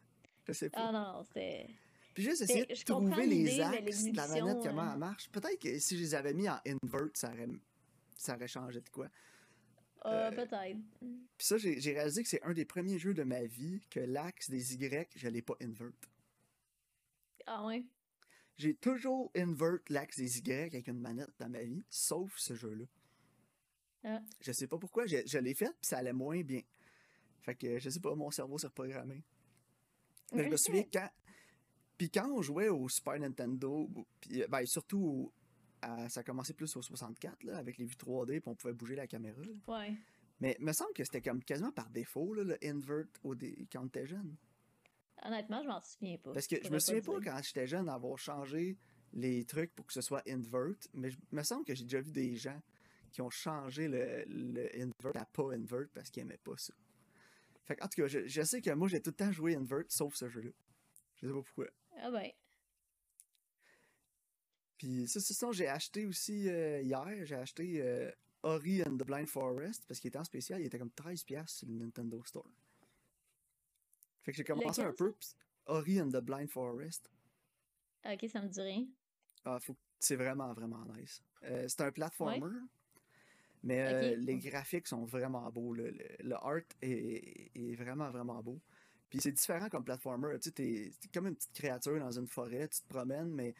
Je 0.48 0.52
sais 0.52 0.70
pas. 0.70 0.88
Ah 0.88 0.92
non, 0.92 1.24
c'était. 1.24 1.68
Puis 2.14 2.22
juste 2.24 2.40
essayer 2.42 2.64
de 2.64 2.74
trouver 2.84 3.26
les 3.26 3.56
de 3.58 3.62
axes 3.62 4.04
de 4.04 4.16
la 4.16 4.26
manette, 4.28 4.56
comment 4.62 4.80
hein. 4.82 4.90
elle 4.94 4.98
marche. 4.98 5.28
Peut-être 5.30 5.58
que 5.60 5.78
si 5.78 5.98
je 5.98 6.02
les 6.02 6.14
avais 6.14 6.32
mis 6.32 6.48
en 6.48 6.58
invert, 6.64 7.08
ça 7.12 7.30
aurait, 7.30 7.48
ça 8.16 8.36
aurait 8.36 8.48
changé 8.48 8.80
de 8.80 8.88
quoi. 8.88 9.08
Ah, 10.00 10.28
Euh, 10.28 10.30
peut-être. 10.30 10.78
Puis 11.00 11.46
ça, 11.46 11.58
j'ai 11.58 11.78
j'ai 11.78 11.92
réalisé 11.92 12.22
que 12.22 12.28
c'est 12.30 12.42
un 12.42 12.54
des 12.54 12.64
premiers 12.64 12.98
jeux 12.98 13.12
de 13.12 13.22
ma 13.24 13.42
vie 13.44 13.82
que 13.90 14.00
l'axe 14.00 14.48
des 14.48 14.76
Y, 14.76 15.08
je 15.14 15.28
l'ai 15.28 15.42
pas 15.42 15.56
invert. 15.60 15.90
Ah 17.46 17.64
ouais. 17.66 17.84
J'ai 18.56 18.74
toujours 18.74 19.30
invert 19.36 19.78
l'axe 19.88 20.16
des 20.16 20.38
Y 20.38 20.52
avec 20.52 20.88
une 20.88 20.98
manette 21.00 21.32
dans 21.38 21.48
ma 21.48 21.62
vie, 21.62 21.84
sauf 21.90 22.32
ce 22.38 22.54
jeu-là. 22.54 22.84
Ah. 24.04 24.20
Je 24.40 24.52
sais 24.52 24.66
pas 24.66 24.78
pourquoi, 24.78 25.06
je, 25.06 25.18
je 25.26 25.38
l'ai 25.38 25.54
fait, 25.54 25.66
puis 25.80 25.88
ça 25.88 25.98
allait 25.98 26.12
moins 26.12 26.40
bien. 26.42 26.62
Fait 27.42 27.54
que 27.54 27.78
je 27.78 27.90
sais 27.90 28.00
pas, 28.00 28.14
mon 28.14 28.30
cerveau 28.30 28.56
s'est 28.58 28.66
reprogrammé. 28.68 29.22
Mais 30.32 30.44
je 30.44 30.48
me 30.48 30.56
souviens 30.56 30.84
quand. 30.92 31.08
Puis 31.98 32.10
quand 32.10 32.30
on 32.30 32.42
jouait 32.42 32.68
au 32.68 32.88
Super 32.88 33.18
Nintendo, 33.18 33.88
puis 34.20 34.42
euh, 34.42 34.46
ben, 34.48 34.64
surtout 34.66 34.98
au- 35.00 35.32
à- 35.82 36.08
ça 36.08 36.20
a 36.20 36.22
commencé 36.24 36.52
plus 36.54 36.74
au 36.76 36.82
64 36.82 37.42
là, 37.44 37.56
avec 37.58 37.78
les 37.78 37.84
vues 37.86 37.94
3D, 37.96 38.40
puis 38.40 38.48
on 38.50 38.54
pouvait 38.54 38.74
bouger 38.74 38.96
la 38.96 39.06
caméra. 39.06 39.40
là. 39.42 39.52
Ouais. 39.78 39.94
Mais 40.40 40.56
il 40.58 40.64
me 40.66 40.72
semble 40.72 40.92
que 40.92 41.04
c'était 41.04 41.22
comme 41.22 41.42
quasiment 41.42 41.72
par 41.72 41.88
défaut 41.90 42.34
là, 42.34 42.44
le 42.44 42.58
invert 42.64 43.04
au 43.22 43.34
dé- 43.34 43.66
quand 43.72 43.82
on 43.82 43.86
était 43.86 44.06
jeune. 44.06 44.36
Honnêtement, 45.22 45.62
je 45.62 45.68
m'en 45.68 45.80
souviens 45.80 46.18
pas. 46.18 46.32
Parce 46.32 46.46
que 46.46 46.56
je 46.62 46.70
me 46.70 46.78
souviens 46.78 47.02
pas 47.02 47.20
quand 47.20 47.40
j'étais 47.42 47.66
jeune 47.66 47.88
avoir 47.88 48.18
changé 48.18 48.76
les 49.12 49.44
trucs 49.44 49.74
pour 49.74 49.86
que 49.86 49.92
ce 49.92 50.00
soit 50.00 50.22
invert, 50.28 50.74
mais 50.92 51.10
je 51.10 51.18
me 51.32 51.42
semble 51.42 51.64
que 51.64 51.74
j'ai 51.74 51.84
déjà 51.84 52.00
vu 52.00 52.12
des 52.12 52.36
gens 52.36 52.60
qui 53.12 53.22
ont 53.22 53.30
changé 53.30 53.88
le, 53.88 54.24
le 54.26 54.68
invert 54.76 55.22
à 55.22 55.24
pas 55.24 55.54
invert 55.54 55.86
parce 55.94 56.10
qu'ils 56.10 56.22
aimaient 56.22 56.36
pas 56.36 56.56
ça. 56.58 56.74
Fait 57.64 57.76
que, 57.76 57.84
en 57.84 57.88
tout 57.88 58.02
cas, 58.02 58.08
je, 58.08 58.26
je 58.26 58.42
sais 58.42 58.60
que 58.60 58.70
moi 58.70 58.88
j'ai 58.88 59.00
tout 59.00 59.10
le 59.10 59.16
temps 59.16 59.32
joué 59.32 59.56
invert 59.56 59.84
sauf 59.88 60.14
ce 60.14 60.28
jeu-là. 60.28 60.50
Je 61.16 61.26
sais 61.26 61.32
pas 61.32 61.42
pourquoi. 61.42 61.66
Ah 61.98 62.10
ben. 62.10 62.30
Puis 64.76 65.08
ça, 65.08 65.20
c'est 65.20 65.34
ça, 65.34 65.50
j'ai 65.52 65.68
acheté 65.68 66.04
aussi 66.04 66.48
euh, 66.48 66.82
hier, 66.82 67.24
j'ai 67.24 67.34
acheté 67.34 67.80
euh, 67.80 68.10
Ori 68.42 68.82
and 68.82 68.96
the 68.98 69.06
Blind 69.06 69.28
Forest 69.28 69.84
parce 69.88 69.98
qu'il 69.98 70.08
était 70.08 70.18
en 70.18 70.24
spécial, 70.24 70.60
il 70.60 70.66
était 70.66 70.78
comme 70.78 70.90
13$ 70.90 71.48
sur 71.48 71.68
le 71.68 71.74
Nintendo 71.74 72.22
Store. 72.24 72.50
Fait 74.26 74.32
que 74.32 74.36
j'ai 74.38 74.44
commencé 74.44 74.82
Lequel, 74.82 74.86
un 74.86 74.92
peu. 74.92 75.12
pis- 75.12 75.36
Ori 75.66 76.00
and 76.02 76.08
the 76.10 76.20
Blind 76.20 76.50
Forest. 76.50 77.08
Ok, 78.04 78.28
ça 78.28 78.42
me 78.42 78.48
dit 78.48 78.60
rien. 78.60 78.86
Ah, 79.44 79.58
faut... 79.60 79.76
C'est 80.00 80.16
vraiment, 80.16 80.52
vraiment 80.52 80.84
nice. 80.96 81.22
Euh, 81.44 81.64
c'est 81.68 81.80
un 81.80 81.92
platformer. 81.92 82.40
Ouais. 82.42 82.50
Mais 83.62 83.80
euh, 83.80 84.16
les 84.16 84.36
graphiques 84.38 84.88
sont 84.88 85.04
vraiment 85.04 85.48
beaux. 85.50 85.72
Le, 85.72 85.90
le, 85.90 86.04
le 86.20 86.34
art 86.34 86.60
est, 86.82 87.50
est 87.54 87.74
vraiment, 87.76 88.10
vraiment 88.10 88.42
beau. 88.42 88.60
Puis 89.08 89.20
c'est 89.20 89.30
différent 89.32 89.68
comme 89.68 89.84
platformer. 89.84 90.34
Tu 90.40 90.48
sais, 90.48 90.50
t'es 90.50 90.92
t'es 91.00 91.08
comme 91.14 91.28
une 91.28 91.36
petite 91.36 91.52
créature 91.52 91.98
dans 92.00 92.10
une 92.10 92.26
forêt, 92.26 92.66
tu 92.68 92.80
te 92.80 92.88
promènes, 92.88 93.30
mais 93.30 93.54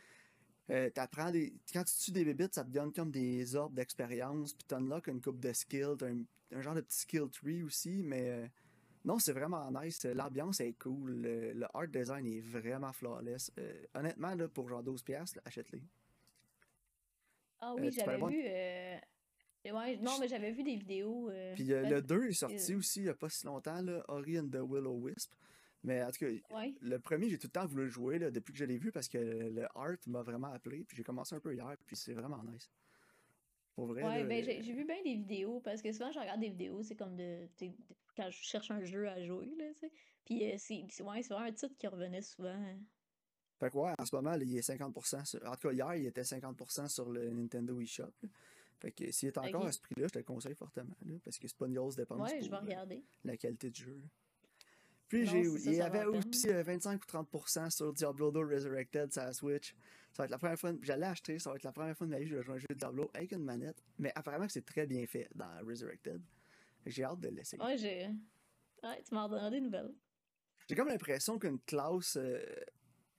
euh, 0.70 0.90
t'apprends 0.90 1.30
des. 1.30 1.54
Quand 1.72 1.84
tu 1.84 1.94
tues 1.96 2.10
des 2.10 2.24
bébites, 2.24 2.54
ça 2.54 2.64
te 2.64 2.70
donne 2.70 2.92
comme 2.92 3.12
des 3.12 3.54
orbes 3.54 3.74
d'expérience, 3.74 4.52
puis 4.52 4.64
t'unlocks 4.64 5.06
une 5.06 5.20
coupe 5.22 5.38
de 5.38 5.52
skills, 5.52 5.94
t'as 5.98 6.08
un, 6.08 6.22
un 6.52 6.60
genre 6.60 6.74
de 6.74 6.80
petit 6.80 6.98
skill 6.98 7.28
tree 7.30 7.62
aussi, 7.62 8.02
mais 8.02 8.50
non, 9.06 9.18
c'est 9.18 9.32
vraiment 9.32 9.70
nice. 9.70 10.04
L'ambiance 10.04 10.60
est 10.60 10.74
cool. 10.74 11.12
Le, 11.22 11.52
le 11.54 11.66
art 11.74 11.88
design 11.88 12.26
est 12.26 12.40
vraiment 12.40 12.92
flawless. 12.92 13.50
Euh, 13.58 13.72
honnêtement, 13.94 14.34
là, 14.34 14.48
pour 14.48 14.68
genre 14.68 14.82
12$, 14.82 15.36
là, 15.36 15.42
achète-les. 15.46 15.82
Ah 17.60 17.72
Euh, 17.72 17.80
oui, 17.80 17.90
j'avais 17.92 18.18
vu. 18.28 18.42
euh, 18.46 18.98
Ouais, 19.72 19.96
non, 19.96 20.12
mais 20.20 20.28
j'avais 20.28 20.52
vu 20.52 20.62
des 20.62 20.76
vidéos. 20.76 21.28
Puis 21.54 21.64
le 21.64 22.00
2 22.00 22.26
est 22.28 22.32
sorti 22.34 22.74
aussi 22.76 23.00
il 23.00 23.04
n'y 23.04 23.08
a 23.08 23.14
pas 23.14 23.28
si 23.28 23.46
longtemps, 23.46 23.80
là, 23.82 24.04
Ori 24.08 24.38
and 24.38 24.48
the 24.48 24.56
Willow 24.60 24.96
Wisp. 25.00 25.32
Mais 25.82 26.02
en 26.02 26.10
tout 26.10 26.18
cas, 26.20 26.56
Ouais. 26.56 26.74
le 26.80 26.98
premier, 26.98 27.28
j'ai 27.28 27.38
tout 27.38 27.48
le 27.48 27.52
temps 27.52 27.66
voulu 27.66 27.84
le 27.84 27.90
jouer 27.90 28.18
là, 28.20 28.30
depuis 28.30 28.52
que 28.52 28.58
je 28.58 28.64
l'ai 28.64 28.78
vu 28.78 28.92
parce 28.92 29.08
que 29.08 29.18
le 29.18 29.64
art 29.74 29.96
m'a 30.06 30.22
vraiment 30.22 30.52
appelé. 30.52 30.84
Puis 30.84 30.96
j'ai 30.96 31.02
commencé 31.04 31.34
un 31.34 31.40
peu 31.40 31.52
hier, 31.54 31.76
puis 31.84 31.96
c'est 31.96 32.12
vraiment 32.14 32.42
nice. 32.44 32.70
Pour 33.76 33.86
vrai. 33.86 34.02
Ouais, 34.02 34.22
là, 34.22 34.24
ben 34.24 34.42
j'ai 34.44 34.72
vu 34.72 34.84
bien 34.84 35.00
des 35.04 35.14
vidéos 35.14 35.60
parce 35.60 35.82
que 35.82 35.92
souvent 35.92 36.10
je 36.10 36.18
regarde 36.18 36.40
des 36.40 36.48
vidéos, 36.48 36.82
c'est 36.82 36.96
comme 36.96 37.14
de, 37.14 37.46
de- 37.60 37.72
quand 38.16 38.28
je 38.30 38.42
cherche 38.42 38.70
un 38.70 38.82
jeu 38.82 39.06
à 39.08 39.22
jouer, 39.24 39.54
là, 39.56 39.66
tu 39.74 39.80
sais. 39.80 39.92
Puis 40.24 40.50
euh, 40.50 40.56
c'est 40.58 40.82
ouais, 41.02 41.20
vraiment 41.22 41.44
un 41.44 41.52
titre 41.52 41.76
qui 41.78 41.86
revenait 41.86 42.22
souvent. 42.22 42.48
hein. 42.48 42.78
Fait 43.60 43.70
que 43.70 43.76
ouais, 43.78 43.92
en 43.98 44.04
ce 44.04 44.14
moment, 44.16 44.30
là, 44.32 44.42
il 44.42 44.56
est 44.56 44.66
50%. 44.68 45.24
Sur... 45.24 45.46
En 45.46 45.52
tout 45.56 45.68
cas, 45.68 45.72
hier, 45.72 45.94
il 45.94 46.06
était 46.06 46.22
50% 46.22 46.88
sur 46.88 47.10
le 47.10 47.30
Nintendo 47.30 47.78
eShop. 47.80 48.10
Fait 48.80 48.92
que 48.92 49.10
s'il 49.12 49.28
est 49.28 49.38
encore 49.38 49.64
à 49.66 49.72
ce 49.72 49.80
prix-là, 49.80 50.06
je 50.08 50.12
te 50.12 50.18
le 50.18 50.24
conseille 50.24 50.54
fortement. 50.54 50.94
là, 51.06 51.14
parce 51.24 51.38
que 51.38 51.46
c'est 51.48 51.56
pas 51.56 51.66
une 51.66 51.74
grosse 51.74 51.96
dépense 51.96 52.30
Ouais, 52.30 52.40
je 52.42 52.48
pour 52.48 52.50
vais 52.50 52.56
euh, 52.56 52.60
regarder. 52.66 53.04
la 53.24 53.36
qualité 53.36 53.70
du 53.70 53.82
jeu. 53.82 54.02
Puis 55.08 55.26
j'ai, 55.26 55.42
il 55.42 55.74
y 55.74 55.80
avait 55.80 56.04
aussi 56.04 56.50
euh, 56.50 56.62
25 56.62 57.00
ou 57.02 57.06
30% 57.06 57.70
sur 57.70 57.92
Diablo 57.92 58.32
2 58.32 58.40
Resurrected 58.40 59.12
sur 59.12 59.22
la 59.22 59.32
Switch. 59.32 59.74
Ça 60.12 60.22
va 60.22 60.24
être 60.24 60.30
la 60.30 60.38
première 60.38 60.58
fois, 60.58 60.72
j'allais 60.82 61.06
acheter, 61.06 61.38
ça 61.38 61.50
va 61.50 61.56
être 61.56 61.62
la 61.62 61.72
première 61.72 61.96
fois 61.96 62.06
de 62.06 62.12
ma 62.12 62.18
vie 62.18 62.24
que 62.24 62.30
je 62.30 62.36
vais 62.36 62.42
jouer 62.42 62.54
un 62.56 62.58
jeu 62.58 62.66
de 62.70 62.74
Diablo 62.74 63.10
avec 63.14 63.32
une 63.32 63.44
manette. 63.44 63.82
Mais 63.98 64.10
apparemment 64.14 64.46
que 64.46 64.52
c'est 64.52 64.64
très 64.64 64.86
bien 64.86 65.06
fait 65.06 65.28
dans 65.34 65.48
Resurrected. 65.64 66.20
J'ai 66.86 67.04
hâte 67.04 67.20
de 67.20 67.28
l'essayer. 67.28 67.62
Ouais, 67.62 67.76
j'ai. 67.76 68.08
Ouais, 68.82 69.02
tu 69.02 69.14
m'en 69.14 69.24
redonneras 69.24 69.50
des 69.50 69.60
nouvelles. 69.60 69.92
J'ai 70.68 70.74
comme 70.74 70.88
l'impression 70.88 71.38
qu'une 71.38 71.60
classe 71.60 72.16
euh, 72.16 72.40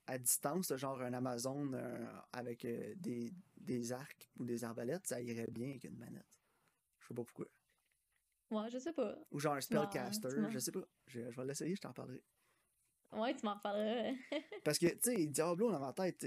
à 0.08 0.18
distance, 0.18 0.76
genre 0.76 1.02
un 1.02 1.14
Amazon 1.14 1.72
euh, 1.74 2.06
avec 2.34 2.66
euh, 2.66 2.94
des, 2.98 3.34
des 3.58 3.92
arcs 3.92 4.30
ou 4.38 4.46
des 4.46 4.64
arbalètes, 4.64 5.08
ça 5.08 5.22
irait 5.22 5.48
bien 5.50 5.70
avec 5.70 5.86
une 5.86 5.98
manette. 5.98 6.26
Je 7.00 7.08
sais 7.08 7.14
pas 7.14 7.24
pourquoi. 7.24 7.46
Ouais, 8.50 8.70
je 8.70 8.78
sais 8.78 8.94
pas. 8.94 9.16
Ou 9.32 9.40
genre 9.40 9.54
un 9.54 9.56
m'en- 9.56 9.62
spellcaster, 9.62 10.30
je 10.50 10.60
sais 10.60 10.72
pas. 10.72 10.84
Je, 11.08 11.30
je 11.32 11.36
vais 11.42 11.46
l'essayer, 11.46 11.76
je 11.76 11.82
t'en 11.82 11.94
parlerai. 11.94 12.24
Ouais, 13.12 13.36
tu 13.36 13.46
m'en 13.46 13.56
reparleras. 13.56 14.14
Parce 14.64 14.78
que, 14.78 14.88
tu 14.88 15.00
sais, 15.16 15.28
Diablo 15.28 15.72
dans 15.72 15.80
ma 15.80 15.94
tête, 15.94 16.26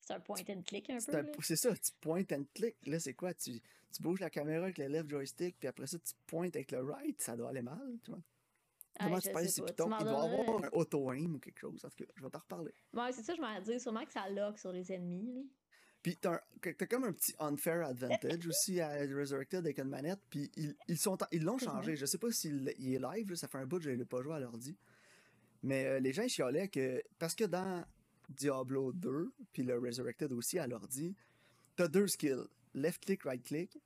c'est 0.00 0.14
un 0.14 0.20
point 0.20 0.36
and 0.48 0.62
click 0.62 0.88
un 0.90 0.98
peu. 0.98 1.30
c'est 1.42 1.56
ça, 1.56 1.74
tu 1.76 1.92
pointes 2.00 2.32
and 2.32 2.44
click. 2.54 2.76
Là, 2.86 2.98
c'est 2.98 3.14
quoi? 3.14 3.34
Tu, 3.34 3.60
tu 3.60 4.02
bouges 4.02 4.20
la 4.20 4.30
caméra 4.30 4.64
avec 4.64 4.78
le 4.78 4.86
left 4.88 5.10
joystick, 5.10 5.58
puis 5.58 5.68
après 5.68 5.86
ça, 5.86 5.98
tu 5.98 6.14
pointes 6.26 6.56
avec 6.56 6.70
le 6.72 6.80
right. 6.82 7.20
Ça 7.20 7.36
doit 7.36 7.50
aller 7.50 7.62
mal, 7.62 7.98
tu 8.04 8.10
vois. 8.12 8.20
Ah, 9.00 9.04
Comment 9.04 9.20
tu 9.20 9.30
pèses 9.30 9.46
sais 9.46 9.52
sur 9.52 9.64
pas. 9.66 9.70
piton? 9.72 9.84
Tu 9.84 9.90
m'en 9.90 9.98
Il 9.98 10.04
doit 10.04 10.22
avoir 10.24 10.64
un 10.64 10.68
auto-aim 10.72 11.34
ou 11.34 11.38
quelque 11.38 11.58
chose. 11.60 11.84
En 11.84 11.88
tout 11.90 12.04
cas, 12.04 12.10
je 12.16 12.22
vais 12.22 12.30
t'en 12.30 12.38
reparler. 12.40 12.74
Ouais, 12.94 13.12
c'est 13.12 13.22
ça, 13.22 13.34
je 13.34 13.40
m'en 13.40 13.60
dire. 13.60 13.80
Sûrement 13.80 14.04
que 14.04 14.12
ça 14.12 14.28
lock 14.30 14.58
sur 14.58 14.72
les 14.72 14.90
ennemis. 14.92 15.48
Puis 16.02 16.16
t'as, 16.16 16.40
que- 16.60 16.84
comme 16.84 17.04
un 17.04 17.12
petit 17.12 17.34
unfair 17.40 17.86
advantage 17.86 18.46
aussi 18.48 18.80
à 18.80 18.90
Resurrected 19.00 19.60
avec 19.60 19.78
une 19.78 19.88
manette. 19.88 20.20
Puis 20.30 20.50
ils, 20.56 20.74
ils, 20.86 20.98
sont, 20.98 21.18
ils 21.32 21.42
l'ont 21.42 21.58
changé. 21.58 21.96
Je 21.96 22.06
sais 22.06 22.18
pas 22.18 22.30
s'il 22.30 22.72
il 22.78 22.94
est 22.94 22.98
live, 23.00 23.30
là, 23.30 23.36
ça 23.36 23.48
fait 23.48 23.58
un 23.58 23.66
bout 23.66 23.78
que 23.78 23.84
je 23.84 23.90
l'ai 23.90 24.04
pas 24.04 24.22
joué 24.22 24.34
à 24.34 24.40
l'ordi. 24.40 24.76
Mais 25.62 25.86
euh, 25.86 25.98
les 26.00 26.12
gens 26.12 26.22
ils 26.22 26.28
chialaient 26.30 26.68
que. 26.68 27.02
Parce 27.18 27.34
que 27.34 27.44
dans 27.44 27.84
Diablo 28.28 28.92
2, 28.92 29.32
puis 29.52 29.62
le 29.64 29.78
Resurrected 29.78 30.32
aussi 30.32 30.58
à 30.58 30.66
l'ordi, 30.66 31.16
t'as 31.76 31.88
deux 31.88 32.06
skills 32.06 32.44
left 32.74 33.04
click, 33.04 33.24
right 33.24 33.42
click. 33.42 33.76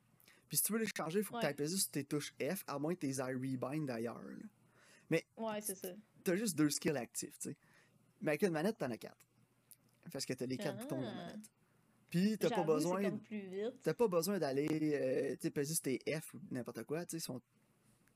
Puis 0.48 0.58
si 0.58 0.64
tu 0.64 0.72
veux 0.74 0.78
les 0.80 0.86
changer, 0.94 1.20
il 1.20 1.24
faut 1.24 1.32
que 1.32 1.38
Ouais. 1.38 1.54
tu 1.54 1.62
appuies 1.62 1.78
sur 1.78 1.90
tes 1.90 2.04
touches 2.04 2.34
F, 2.42 2.62
à 2.66 2.78
moins 2.78 2.94
que 2.94 3.00
tes 3.00 3.20
ailles 3.20 3.34
rebind 3.34 3.86
d'ailleurs. 3.86 4.20
là. 4.22 5.18
Ouais, 5.38 5.60
c'est 5.62 5.76
ça. 5.76 5.88
T'as 6.24 6.36
juste 6.36 6.56
deux 6.56 6.68
skills 6.70 6.96
actifs, 6.96 7.38
tu 7.38 7.50
sais. 7.50 7.56
Mais 8.20 8.32
avec 8.32 8.42
une 8.42 8.50
manette, 8.52 8.76
t'en 8.78 8.90
as 8.90 8.98
quatre. 8.98 9.26
Parce 10.12 10.26
que 10.26 10.34
t'as 10.34 10.46
les 10.46 10.56
quatre 10.58 10.78
boutons 10.78 10.98
de 11.00 11.04
la 11.06 11.10
Ah. 11.10 11.14
manette. 11.26 11.50
Puis 12.12 12.36
t'as 12.38 12.48
pas 12.50 12.62
besoin 12.74 13.00
plus. 13.18 13.38
T'as 13.82 13.94
pas 13.94 14.06
besoin 14.08 14.38
d'aller, 14.38 14.68
euh, 15.42 15.50
peser 15.50 15.74
sur 15.74 15.82
tes 15.82 15.98
F 16.20 16.34
ou 16.34 16.40
n'importe 16.50 16.84
quoi, 16.84 17.04
tu 17.06 17.12
sais, 17.12 17.16
ils 17.16 17.20
sont, 17.20 17.40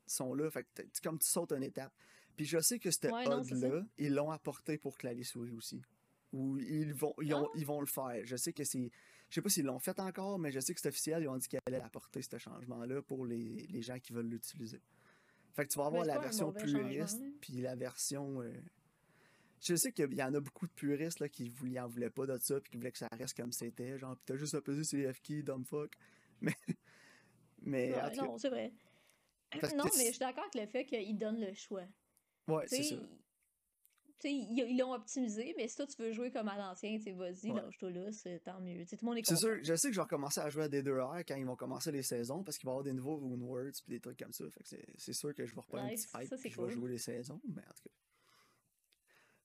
sont 0.05 0.33
là, 0.33 0.49
fait 0.51 0.63
que 0.73 0.83
comme 1.03 1.17
tu 1.19 1.27
sautes 1.27 1.51
une 1.51 1.63
étape. 1.63 1.91
Puis 2.35 2.45
je 2.45 2.59
sais 2.59 2.77
que 2.79 2.91
ce 2.91 3.07
Ouais, 3.07 3.25
HUD-là, 3.51 3.85
ils 3.97 4.13
l'ont 4.13 4.29
apporté 4.31 4.77
pour 4.77 4.95
clavier-souris 4.97 5.51
aussi. 5.53 5.81
Ou 6.31 6.59
ils 6.59 6.93
vont, 6.93 7.13
ils, 7.21 7.33
ont- 7.33 7.47
Ah. 7.47 7.57
ils 7.57 7.65
vont 7.65 7.79
le 7.81 7.87
faire. 7.87 8.21
Je 8.25 8.35
sais 8.35 8.53
que 8.53 8.63
c'est, 8.63 8.91
je 9.29 9.33
sais 9.35 9.41
pas 9.41 9.49
s'ils 9.49 9.65
l'ont 9.65 9.79
fait 9.79 9.99
encore, 9.99 10.37
mais 10.37 10.51
je 10.51 10.59
sais 10.59 10.73
que 10.75 10.79
c'est 10.79 10.89
officiel, 10.89 11.23
ils 11.23 11.27
ont 11.27 11.37
dit 11.37 11.47
qu'ils 11.47 11.59
allaient 11.65 11.81
apporter 11.81 12.21
ce 12.21 12.37
changement-là 12.37 13.01
pour 13.01 13.25
les, 13.25 13.65
les 13.69 13.81
gens 13.81 13.97
qui 13.99 14.13
veulent 14.13 14.29
l'utiliser. 14.29 14.81
Fait 15.55 15.65
que 15.65 15.71
tu 15.71 15.79
vas 15.79 15.87
avoir 15.87 16.05
la 16.05 16.13
version 16.19 16.47
mauvais 16.47 16.59
puriste, 16.83 17.19
là. 17.19 17.25
puis 17.41 17.53
la 17.61 17.75
version... 17.75 18.41
euh, 18.43 18.51
Je 19.61 19.75
sais 19.75 19.91
qu'il 19.91 20.13
y 20.13 20.23
en 20.23 20.33
a 20.33 20.39
beaucoup 20.39 20.67
de 20.67 20.71
puristes 20.73 21.19
là, 21.19 21.29
qui 21.29 21.49
voulaient, 21.49 21.79
en 21.79 21.87
voulaient 21.87 22.09
pas 22.11 22.25
de 22.27 22.37
ça, 22.37 22.59
puis 22.61 22.71
qui 22.71 22.77
voulaient 22.77 22.91
que 22.91 22.97
ça 22.99 23.07
reste 23.11 23.35
comme 23.35 23.51
c'était. 23.51 23.97
Genre, 23.97 24.15
pis 24.17 24.23
t'as 24.25 24.35
juste 24.35 24.53
à 24.53 24.61
peser 24.61 24.83
sur 24.83 24.99
F-key, 25.11 25.41
dumb 25.43 25.65
fuck. 25.65 25.93
Mais. 26.41 26.53
Mais. 27.61 27.87
Ouais, 27.93 27.99
cas, 28.15 28.15
non, 28.15 28.37
c'est 28.37 28.49
vrai. 28.49 28.71
Parce 29.59 29.73
non, 29.73 29.85
mais 29.97 30.05
je 30.07 30.09
suis 30.11 30.19
d'accord 30.19 30.43
avec 30.53 30.55
le 30.55 30.67
fait 30.67 30.85
qu'ils 30.85 31.17
donnent 31.17 31.39
le 31.39 31.53
choix. 31.53 31.85
ouais, 32.47 32.65
c'est 32.67 32.83
ça. 32.83 32.95
ils 34.25 34.77
l'ont 34.77 34.93
optimisé, 34.93 35.53
mais 35.57 35.67
si 35.67 35.75
toi 35.77 35.87
tu 35.87 36.01
veux 36.01 36.11
jouer 36.11 36.31
comme 36.31 36.47
à 36.49 36.57
l'ancien, 36.57 36.97
vas-y, 37.15 37.51
Ouais. 37.51 37.61
lâche-toi 37.61 37.91
là, 37.91 38.11
c'est 38.11 38.39
tant 38.43 38.59
mieux. 38.59 38.79
Tu 38.81 38.87
sais, 38.87 38.97
tout 38.97 39.05
le 39.05 39.09
monde 39.09 39.17
est 39.19 39.25
C'est 39.25 39.35
sûr, 39.37 39.57
je 39.63 39.75
sais 39.75 39.87
que 39.87 39.93
je 39.93 39.99
vais 39.99 40.03
recommencer 40.03 40.41
à 40.41 40.49
jouer 40.49 40.63
à 40.65 40.69
D2R 40.69 41.23
quand 41.25 41.35
ils 41.35 41.45
vont 41.45 41.55
commencer 41.55 41.91
les 41.91 42.03
saisons, 42.03 42.43
parce 42.43 42.57
qu'il 42.57 42.65
va 42.67 42.71
y 42.71 42.73
avoir 42.73 42.83
des 42.83 42.93
nouveaux 42.93 43.17
Runewords 43.17 43.71
puis 43.85 43.93
des 43.93 43.99
trucs 43.99 44.19
comme 44.19 44.33
ça. 44.33 44.43
Fait 44.49 44.63
que 44.63 44.69
c'est- 44.97 45.13
sûr 45.13 45.33
que 45.33 45.45
je 45.45 45.53
vais 45.55 45.61
reprendre 45.61 45.85
un 45.85 45.89
petit 45.89 46.07
fight 46.07 46.27
ça, 46.29 46.35
puis 46.35 46.43
c'est 46.43 46.55
je 46.55 46.61
vais 46.61 46.69
jouer 46.71 46.91
les 46.91 46.97
saisons, 46.97 47.39
mais 47.47 47.61
en 47.61 47.73
tout 47.73 47.83
cas. 47.83 47.95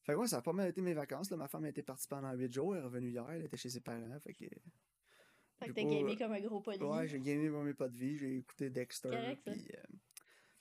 Fait 0.02 0.14
que 0.14 0.18
ouais, 0.18 0.26
ça 0.26 0.38
a 0.38 0.42
pas 0.42 0.52
mal 0.52 0.68
été 0.68 0.80
mes 0.82 0.94
vacances. 0.94 1.30
Là. 1.30 1.36
Ma 1.36 1.48
femme 1.48 1.64
a 1.64 1.68
été 1.68 1.82
partie 1.82 2.08
pendant 2.08 2.32
8 2.32 2.52
jours, 2.52 2.74
elle 2.74 2.82
est 2.82 2.84
revenue 2.84 3.10
hier, 3.10 3.28
elle 3.30 3.44
était 3.44 3.56
chez 3.56 3.70
ses 3.70 3.80
parents. 3.80 4.18
Fait 4.20 4.32
que. 4.32 4.44
Fait 4.44 5.66
j'ai 5.66 5.68
que 5.68 5.74
t'as 5.74 5.84
gamé 5.84 6.16
comme 6.16 6.32
un 6.32 6.40
gros 6.40 6.60
poli. 6.60 6.78
Ouais, 6.78 7.06
j'ai 7.06 7.20
gagné 7.20 7.48
mes 7.48 7.74
pas 7.74 7.88
de 7.88 7.96
vie, 7.96 8.16
j'ai 8.18 8.38
écouté 8.38 8.68
Dexter. 8.70 9.10
Correct, 9.10 9.42
ça. 9.44 9.52
puis, 9.52 9.68
euh, 9.76 9.82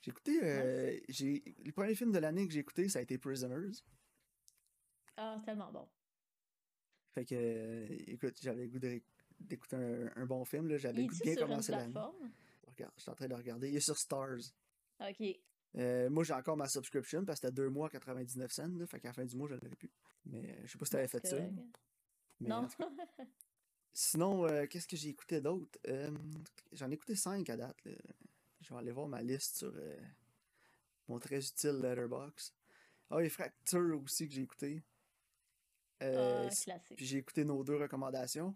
j'ai 0.01 0.11
écouté. 0.11 0.39
euh, 0.43 0.99
j'ai 1.09 1.43
Le 1.65 1.71
premier 1.71 1.95
film 1.95 2.11
de 2.11 2.19
l'année 2.19 2.47
que 2.47 2.53
j'ai 2.53 2.59
écouté, 2.59 2.87
ça 2.87 2.99
a 2.99 3.01
été 3.01 3.17
Prisoners. 3.17 3.71
Ah, 5.17 5.41
tellement 5.43 5.71
bon. 5.71 5.87
Fait 7.13 7.25
que, 7.25 7.35
euh, 7.35 7.87
écoute, 8.07 8.37
j'avais 8.41 8.65
le 8.65 8.69
goût 8.69 8.79
d'écouter 9.39 9.75
un, 9.75 10.11
un 10.15 10.25
bon 10.25 10.45
film. 10.45 10.67
là. 10.67 10.77
J'avais 10.77 11.01
le 11.01 11.07
goût 11.07 11.15
de 11.15 11.23
bien 11.23 11.35
commencer 11.35 11.71
l'année. 11.71 11.93
Regarde, 12.67 12.93
je 12.95 13.01
suis 13.01 13.11
en 13.11 13.15
train 13.15 13.27
de 13.27 13.35
regarder. 13.35 13.69
Il 13.69 13.75
est 13.75 13.79
sur 13.81 13.97
Stars. 13.97 14.37
Ok. 14.99 15.39
Euh, 15.77 16.09
moi, 16.09 16.23
j'ai 16.23 16.33
encore 16.33 16.57
ma 16.57 16.67
subscription 16.67 17.23
parce 17.23 17.39
que 17.39 17.47
c'était 17.47 17.55
2 17.55 17.69
mois 17.69 17.89
99 17.89 18.51
cents. 18.51 18.67
Là, 18.67 18.85
fait 18.87 18.99
qu'à 18.99 19.09
la 19.09 19.13
fin 19.13 19.25
du 19.25 19.35
mois, 19.37 19.47
je 19.47 19.53
l'aurais 19.55 19.69
plus. 19.69 19.89
Mais 20.25 20.49
euh, 20.51 20.61
je 20.65 20.71
sais 20.71 20.77
pas 20.77 20.85
si 20.85 20.91
t'avais 20.91 21.07
fait 21.07 21.25
ça. 21.25 21.37
mais 21.39 22.47
Non. 22.49 22.67
Sinon, 23.93 24.45
euh, 24.47 24.65
qu'est-ce 24.67 24.87
que 24.87 24.95
j'ai 24.95 25.09
écouté 25.09 25.41
d'autre? 25.41 25.77
Euh, 25.87 26.11
J'en 26.71 26.89
ai 26.89 26.93
écouté 26.93 27.15
5 27.15 27.49
à 27.49 27.57
date. 27.57 27.77
là. 27.85 27.91
Je 28.61 28.69
vais 28.73 28.79
aller 28.79 28.91
voir 28.91 29.07
ma 29.07 29.21
liste 29.21 29.57
sur 29.57 29.73
euh, 29.75 29.97
mon 31.07 31.19
très 31.19 31.39
utile 31.45 31.79
Letterbox. 31.81 32.53
Ah, 33.09 33.19
les 33.19 33.29
Fractures 33.29 33.99
aussi 34.01 34.27
que 34.27 34.33
j'ai 34.33 34.41
écouté. 34.43 34.81
Euh, 36.03 36.49
Ah, 36.69 36.79
puis 36.95 37.05
j'ai 37.05 37.17
écouté 37.17 37.43
nos 37.43 37.63
deux 37.63 37.75
recommandations. 37.75 38.55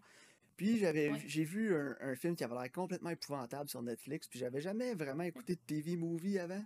Puis 0.56 0.78
j'avais 0.78 1.10
Ouais. 1.10 1.22
j'ai 1.26 1.44
vu 1.44 1.74
un, 1.76 1.96
un 2.00 2.14
film 2.16 2.34
qui 2.34 2.44
avait 2.44 2.54
l'air 2.54 2.72
complètement 2.72 3.10
épouvantable 3.10 3.68
sur 3.68 3.82
Netflix. 3.82 4.26
Puis 4.28 4.38
j'avais 4.38 4.60
jamais 4.62 4.94
vraiment 4.94 5.24
écouté 5.24 5.54
de 5.56 5.60
TV 5.60 5.96
movie 5.96 6.38
avant. 6.38 6.64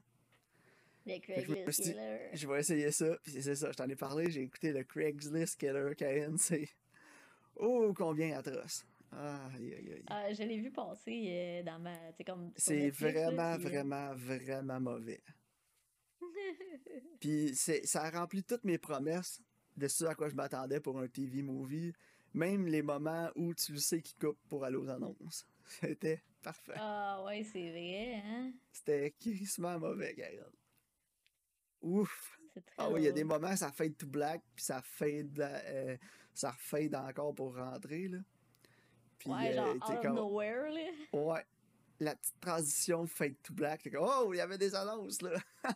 Me 1.06 1.18
Craigslist 1.18 1.82
Killer. 1.82 2.18
Je 2.32 2.46
vais 2.46 2.60
essayer 2.60 2.90
ça. 2.90 3.16
Puis 3.22 3.42
c'est 3.42 3.54
ça, 3.54 3.72
je 3.72 3.76
t'en 3.76 3.88
ai 3.88 3.96
parlé. 3.96 4.30
J'ai 4.30 4.42
écouté 4.42 4.72
le 4.72 4.84
Craigslist 4.84 5.58
Killer 5.58 5.94
Cain. 5.96 6.36
C'est. 6.36 6.68
Oh, 7.62 7.92
combien 7.94 8.38
atroce. 8.38 8.86
Ah, 9.12 9.50
aïe, 9.54 9.74
aïe, 9.74 9.92
aïe. 9.92 10.04
Ah, 10.06 10.32
je 10.32 10.42
l'ai 10.44 10.58
vu 10.58 10.70
passer 10.70 11.26
euh, 11.28 11.62
dans 11.62 11.78
ma. 11.78 11.92
C'est 12.16 12.24
comme. 12.24 12.52
C'est 12.56 12.86
là, 12.86 12.90
vraiment, 12.90 13.56
puis, 13.56 13.66
euh, 13.66 13.68
vraiment, 13.68 14.14
vraiment 14.14 14.80
mauvais. 14.80 15.20
Puis 17.20 17.54
ça 17.54 18.02
a 18.02 18.10
rempli 18.10 18.42
toutes 18.42 18.64
mes 18.64 18.78
promesses 18.78 19.42
de 19.76 19.88
ce 19.88 20.04
à 20.04 20.14
quoi 20.14 20.28
je 20.28 20.34
m'attendais 20.34 20.80
pour 20.80 20.98
un 20.98 21.08
TV 21.08 21.42
movie. 21.42 21.92
Même 22.32 22.66
les 22.66 22.82
moments 22.82 23.28
où 23.34 23.52
tu 23.54 23.72
le 23.72 23.78
sais 23.78 24.00
qui 24.00 24.14
coupe 24.14 24.38
pour 24.48 24.64
aller 24.64 24.76
aux 24.76 24.88
annonces. 24.88 25.44
C'était 25.64 26.22
parfait. 26.42 26.74
Ah, 26.76 27.22
ouais, 27.26 27.42
c'est 27.42 27.70
vrai, 27.70 28.22
hein? 28.24 28.52
C'était 28.72 29.10
crissement 29.18 29.78
mauvais, 29.78 30.14
Karen. 30.14 30.52
Ouf. 31.82 32.36
Ah 32.76 32.90
oui, 32.90 33.02
il 33.02 33.04
y 33.04 33.08
a 33.08 33.12
des 33.12 33.22
moments, 33.22 33.54
ça 33.54 33.70
fade 33.70 33.96
to 33.96 34.06
black, 34.08 34.42
puis 34.56 34.64
ça 34.64 34.82
fade, 34.82 35.38
euh, 35.40 35.96
ça 36.34 36.52
fade 36.52 36.94
encore 36.96 37.32
pour 37.32 37.54
rentrer, 37.54 38.08
là. 38.08 38.18
Puis, 39.18 39.30
Ouais, 39.30 39.52
genre 39.54 39.68
euh, 39.68 39.74
t'es 39.74 39.92
out 39.92 39.96
of 39.96 40.02
comme, 40.02 40.14
nowhere, 40.16 40.68
là. 40.68 40.90
ouais, 41.12 41.46
la 42.00 42.16
petite 42.16 42.40
transition 42.40 43.06
fade 43.06 43.36
to 43.44 43.54
black, 43.54 43.82
t'es 43.82 43.90
comme, 43.92 44.04
oh, 44.04 44.34
il 44.34 44.38
y 44.38 44.40
avait 44.40 44.58
des 44.58 44.74
annonces, 44.74 45.22
là. 45.22 45.30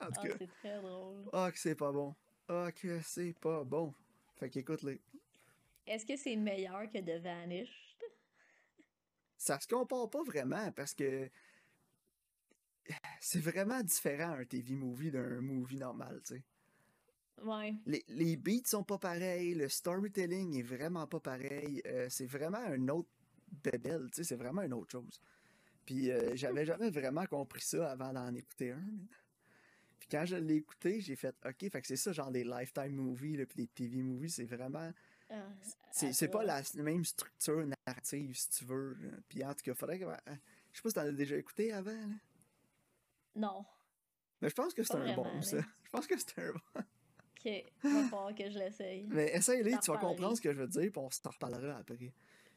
en 0.00 0.06
tout 0.06 0.12
Ah, 0.22 0.28
cas, 0.28 0.34
c'est 0.38 0.46
très 0.60 0.80
drôle. 0.80 1.28
ah, 1.32 1.52
que 1.52 1.58
c'est 1.58 1.74
pas 1.74 1.92
bon. 1.92 2.14
Ah, 2.48 2.70
que 2.72 3.00
c'est 3.02 3.34
pas 3.38 3.62
bon. 3.62 3.92
Fait 4.36 4.48
qu'écoute, 4.48 4.82
les... 4.82 4.98
Est-ce 5.86 6.06
que 6.06 6.16
c'est 6.16 6.36
meilleur 6.36 6.90
que 6.90 6.98
The 6.98 7.22
Vanished? 7.22 7.70
ça 9.36 9.60
se 9.60 9.68
compare 9.68 10.08
pas 10.08 10.22
vraiment, 10.22 10.72
parce 10.72 10.94
que 10.94 11.30
c'est 13.20 13.40
vraiment 13.40 13.82
différent 13.82 14.32
un 14.32 14.44
TV 14.44 14.74
movie 14.74 15.10
d'un 15.10 15.40
movie 15.40 15.78
normal, 15.78 16.20
tu 16.24 16.34
sais. 16.36 16.44
Ouais. 17.42 17.74
Les, 17.84 18.04
les 18.08 18.36
beats 18.36 18.66
sont 18.66 18.82
pas 18.84 18.98
pareils, 18.98 19.54
le 19.54 19.68
storytelling 19.68 20.58
est 20.58 20.62
vraiment 20.62 21.06
pas 21.06 21.20
pareil. 21.20 21.82
euh, 21.86 22.08
c'est 22.08 22.26
vraiment 22.26 22.58
un 22.58 22.88
autre 22.88 23.08
bébel, 23.62 24.06
tu 24.10 24.16
sais, 24.16 24.24
c'est 24.24 24.36
vraiment 24.36 24.62
une 24.62 24.72
autre 24.72 24.90
chose. 24.92 25.20
Puis 25.86 26.10
euh, 26.10 26.34
j'avais 26.36 26.64
jamais 26.66 26.90
vraiment 26.90 27.26
compris 27.26 27.62
ça 27.62 27.90
avant 27.90 28.12
d'en 28.12 28.34
écouter 28.34 28.72
un. 28.72 28.82
Puis 29.98 30.08
quand 30.10 30.24
je 30.26 30.36
l'ai 30.36 30.56
écouté, 30.56 31.00
j'ai 31.00 31.16
fait 31.16 31.34
OK, 31.44 31.70
fait 31.70 31.80
que 31.80 31.86
c'est 31.86 31.96
ça, 31.96 32.12
genre 32.12 32.30
des 32.30 32.44
Lifetime 32.44 32.92
movies, 32.94 33.36
là, 33.38 33.46
puis 33.46 33.56
des 33.56 33.66
TV 33.68 34.02
movies, 34.02 34.34
c'est 34.34 34.44
vraiment. 34.44 34.92
Ah, 35.30 35.48
C'est 35.90 36.28
pas 36.28 36.44
la 36.44 36.62
même 36.76 37.04
structure 37.04 37.66
narrative, 37.86 38.34
si 38.36 38.50
tu 38.50 38.64
veux. 38.64 38.96
Puis 39.28 39.44
en 39.44 39.54
tout 39.54 39.62
cas, 39.64 39.74
faudrait 39.74 39.98
que. 39.98 40.04
euh, 40.04 40.16
Je 40.72 40.76
sais 40.78 40.82
pas 40.82 40.88
si 40.90 40.94
t'en 40.94 41.00
as 41.02 41.12
déjà 41.12 41.36
écouté 41.36 41.72
avant, 41.72 41.90
là. 41.92 42.14
Non. 43.36 43.64
Mais 44.40 44.48
je 44.48 44.54
pense 44.54 44.74
que 44.74 44.82
c'est 44.82 44.94
un 44.94 44.98
vraiment, 44.98 45.22
bon, 45.24 45.42
ça. 45.42 45.58
Je 45.84 45.90
pense 45.90 46.06
que 46.06 46.14
c'est 46.18 46.38
un 46.40 46.52
bon. 46.52 46.60
Ok, 47.38 47.64
va 47.84 48.02
falloir 48.04 48.34
que 48.34 48.50
je 48.50 48.58
l'essaye. 48.58 49.04
Mais 49.08 49.30
essaye-les, 49.34 49.78
tu 49.78 49.90
vas 49.90 49.98
comprendre 49.98 50.36
ce 50.36 50.40
que 50.40 50.52
je 50.52 50.58
veux 50.58 50.66
dire, 50.66 50.90
puis 50.90 51.00
on 51.00 51.10
s'en 51.10 51.30
reparlera 51.30 51.76
après. 51.76 52.12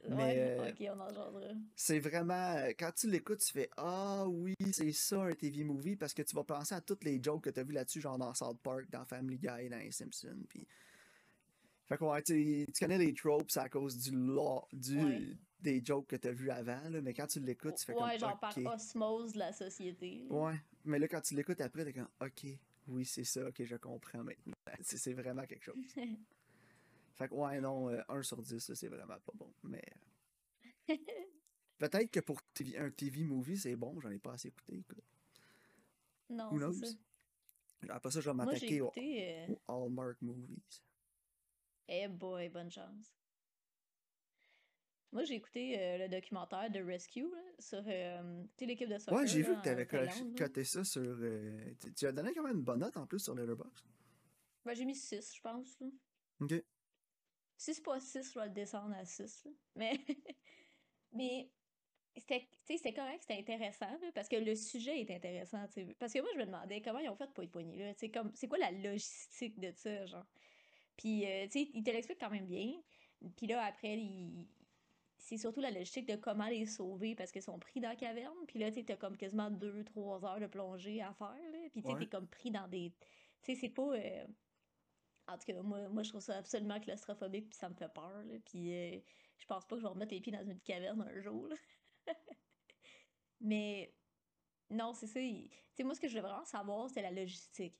mais, 0.10 0.16
ouais, 0.16 0.36
euh, 0.60 0.72
ok, 0.72 0.90
on 0.96 1.00
en 1.00 1.42
c'est 1.76 2.00
vraiment 2.00 2.56
euh, 2.56 2.72
quand 2.80 2.92
tu 2.96 3.10
l'écoutes 3.10 3.40
tu 3.40 3.52
fais 3.52 3.70
ah 3.76 4.26
oui 4.28 4.56
c'est 4.72 4.92
ça 4.94 5.22
un 5.24 5.34
TV 5.34 5.64
movie 5.66 5.98
parce 5.98 6.14
que 6.14 6.22
tu 6.22 6.34
vas 6.38 6.44
penser 6.46 6.74
à 6.74 6.80
toutes 6.80 7.04
les 7.04 7.22
jokes 7.22 7.44
que 7.44 7.50
tu 7.50 7.60
as 7.60 7.64
vu 7.64 7.74
là-dessus 7.74 8.00
genre 8.00 8.18
dans 8.18 8.34
South 8.34 8.60
Park 8.64 8.90
dans 8.90 9.04
Family 9.06 9.38
Guy 9.38 9.70
dans 9.70 9.78
les 9.78 9.92
Simpsons 9.92 10.40
puis 10.48 10.66
fait 11.86 11.98
que 11.98 12.04
ouais 12.06 12.22
tu, 12.24 12.66
tu 12.74 12.80
connais 12.80 12.98
les 12.98 13.14
tropes 13.14 13.52
à 13.58 13.68
cause 13.68 13.98
du 13.98 14.12
law 14.12 14.66
du 14.72 14.98
Ouais. 15.04 15.38
des 15.60 15.84
jokes 15.84 16.08
que 16.08 16.16
tu 16.16 16.30
as 16.30 16.32
vu 16.32 16.50
avant 16.50 16.90
là, 16.90 17.02
mais 17.02 17.14
quand 17.14 17.28
tu 17.28 17.42
l'écoutes 17.42 17.76
tu 17.76 17.86
fais 17.86 17.94
Ouais, 17.94 18.12
comme 18.12 18.20
genre 18.20 18.40
par 18.40 18.58
osmose 18.58 19.34
de 19.34 19.40
la 19.40 19.52
société. 19.52 20.26
ouais 20.30 20.56
mais 20.86 21.00
là 21.00 21.08
quand 21.08 21.22
tu 21.22 21.36
l'écoutes 21.36 21.62
après 21.62 21.86
t'es 21.86 21.94
comme 21.94 22.08
ok 22.22 22.46
oui 22.88 23.06
c'est 23.06 23.24
ça 23.24 23.48
ok 23.48 23.64
je 23.64 23.76
comprends 23.76 24.24
maintenant 24.24 24.56
c'est 24.82 25.14
vraiment 25.14 25.46
quelque 25.46 25.64
chose 25.64 25.76
fait 27.16 27.28
que 27.28 27.34
ouais 27.34 27.60
non 27.62 27.90
euh, 27.90 28.02
1 28.10 28.24
sur 28.24 28.42
10 28.42 28.70
là, 28.70 28.76
c'est 28.76 28.88
vraiment 28.88 29.20
pas 29.20 29.34
bon 29.36 29.54
mais 29.64 29.84
euh, 30.90 30.96
Peut-être 31.80 32.12
que 32.12 32.20
pour 32.20 32.42
TV 32.54 32.78
un 32.78 32.92
TV 32.92 33.24
movie, 33.24 33.58
c'est 33.58 33.76
bon, 33.78 34.00
j'en 34.02 34.12
ai 34.12 34.20
pas 34.20 34.34
assez 34.34 34.50
écouté. 34.50 34.80
Écoute. 34.80 35.02
non, 36.30 36.74
c'est 36.74 36.88
ça. 36.88 36.96
Après 37.88 38.12
ça, 38.12 38.20
je 38.20 38.30
vais 38.30 38.36
m'attaquer 38.36 38.82
au, 38.82 38.88
écouté... 38.88 39.48
euh, 39.50 39.56
Hallmark 39.70 40.22
Movies. 40.22 40.84
Eh 41.88 42.10
boy, 42.10 42.50
bonne 42.50 42.70
chance. 42.70 43.16
Moi, 45.12 45.24
j'ai 45.24 45.36
écouté 45.36 45.80
euh, 45.80 45.98
le 45.98 46.08
documentaire 46.10 46.70
de 46.70 46.80
Rescue 46.82 47.24
là, 47.32 47.42
sur 47.58 47.84
euh, 47.88 48.44
tu 48.58 48.66
l'équipe 48.68 48.88
de 48.88 48.98
soccer. 49.00 49.18
Ouais, 49.20 49.28
j'ai 49.28 49.42
vu 49.42 49.56
que 49.56 49.62
Thaïlande, 49.84 50.38
là. 50.40 50.46
coté 50.46 50.64
ça 50.64 50.84
sur. 50.84 51.02
euh, 51.02 51.74
tu, 51.80 51.94
tu 51.94 52.06
as 52.06 52.12
donné 52.12 52.32
quand 52.34 52.44
même 52.44 52.58
une 52.58 52.64
bonne 52.64 52.80
note 52.80 52.96
en 52.98 53.08
plus 53.08 53.20
sur 53.20 53.34
Letterboxd. 53.34 53.86
Ben, 54.66 54.76
j'ai 54.76 54.86
mis 54.86 54.96
6, 54.96 55.36
je 55.36 55.42
pense. 55.42 55.80
Là. 55.80 55.88
Ok. 56.42 56.54
Si 57.58 57.74
c'est 57.74 57.82
pas 57.84 58.00
6, 58.00 58.32
je 58.34 58.40
vais 58.40 58.46
le 58.46 58.52
descendre 58.54 58.96
à 58.96 59.04
6. 59.04 59.46
Là. 59.46 59.52
Mais, 59.76 59.94
mais 61.14 61.50
c'était 62.16 62.42
tu 62.42 62.48
sais, 62.66 62.78
c'était 62.78 62.94
correct, 62.94 63.22
c'était 63.22 63.40
intéressant, 63.40 63.90
là, 63.90 64.12
parce 64.14 64.28
que 64.30 64.36
le 64.36 64.54
sujet 64.56 65.02
est 65.02 65.10
intéressant. 65.12 65.66
tu 65.68 65.86
sais. 65.86 65.96
Parce 65.98 66.14
que 66.14 66.20
moi, 66.20 66.30
je 66.36 66.40
me 66.40 66.46
demandais 66.46 66.82
comment 66.82 67.00
ils 67.00 67.10
ont 67.10 67.16
fait 67.16 67.32
pour 67.34 67.44
être 67.44 67.52
poignés 67.52 67.78
là. 67.78 67.94
tu 67.96 68.12
C'est 68.36 68.48
quoi 68.48 68.58
la 68.60 68.72
logistique 68.72 69.60
de 69.60 69.72
ça, 69.72 70.06
genre? 70.06 70.28
Puis, 70.98 71.26
euh, 71.26 71.46
tu 71.46 71.52
sais, 71.64 71.72
ils 71.74 71.82
te 71.84 71.90
l'expliquent 71.90 72.20
quand 72.20 72.30
même 72.30 72.46
bien. 72.48 72.74
Puis 73.38 73.48
là, 73.48 73.64
après, 73.64 73.98
ils- 73.98 74.46
c'est 75.20 75.38
surtout 75.38 75.60
la 75.62 75.72
logistique 75.72 76.08
de 76.08 76.16
comment 76.16 76.48
les 76.48 76.66
sauver 76.66 77.16
parce 77.16 77.32
qu'ils 77.32 77.42
sont 77.44 77.60
pris 77.60 77.80
dans 77.82 77.90
la 77.90 77.96
caverne. 77.96 78.36
Puis 78.48 78.60
là, 78.60 78.72
tu 78.72 78.86
t'as 78.86 78.98
comme 78.98 79.18
quasiment 79.18 79.52
2-3 79.52 80.26
heures 80.26 80.40
de 80.40 80.48
plongée 80.48 81.02
à 81.02 81.14
faire, 81.14 81.30
là. 81.52 81.70
Puis, 81.72 81.84
tu 81.84 81.94
Ouais. 81.94 82.00
t'es 82.00 82.10
comme 82.10 82.30
pris 82.30 82.52
dans 82.52 82.68
des... 82.68 82.96
Tu 83.44 83.54
sais, 83.54 83.56
c'est 83.56 83.70
pas... 83.70 83.94
euh, 83.96 84.28
En 85.28 85.38
tout 85.38 85.46
cas, 85.46 85.62
moi, 85.62 85.90
moi, 85.90 86.04
je 86.04 86.10
trouve 86.10 86.22
ça 86.22 86.38
absolument 86.38 86.80
claustrophobique, 86.80 87.50
puis 87.50 87.58
ça 87.58 87.70
me 87.70 87.76
fait 87.76 87.90
peur, 87.94 88.24
là. 88.24 88.40
Puis, 88.46 88.74
euh, 88.74 89.02
je 89.38 89.46
pense 89.46 89.66
pas 89.68 89.76
que 89.76 89.82
je 89.82 89.86
vais 89.86 89.90
remettre 89.94 90.14
les 90.14 90.22
pieds 90.22 90.32
dans 90.34 90.44
une 90.46 90.62
caverne 90.62 91.02
un 91.02 91.20
jour, 91.22 91.48
là. 91.48 91.56
Mais... 93.40 93.96
Non, 94.70 94.94
c'est 94.94 95.08
ça. 95.08 95.20
il- 95.22 95.50
Tu 95.50 95.58
sais, 95.78 95.84
moi, 95.84 95.96
ce 95.96 96.02
que 96.02 96.08
je 96.08 96.14
voulais 96.14 96.22
vraiment 96.30 96.46
savoir, 96.46 96.90
c'était 96.90 97.02
la 97.04 97.12
logistique. 97.12 97.78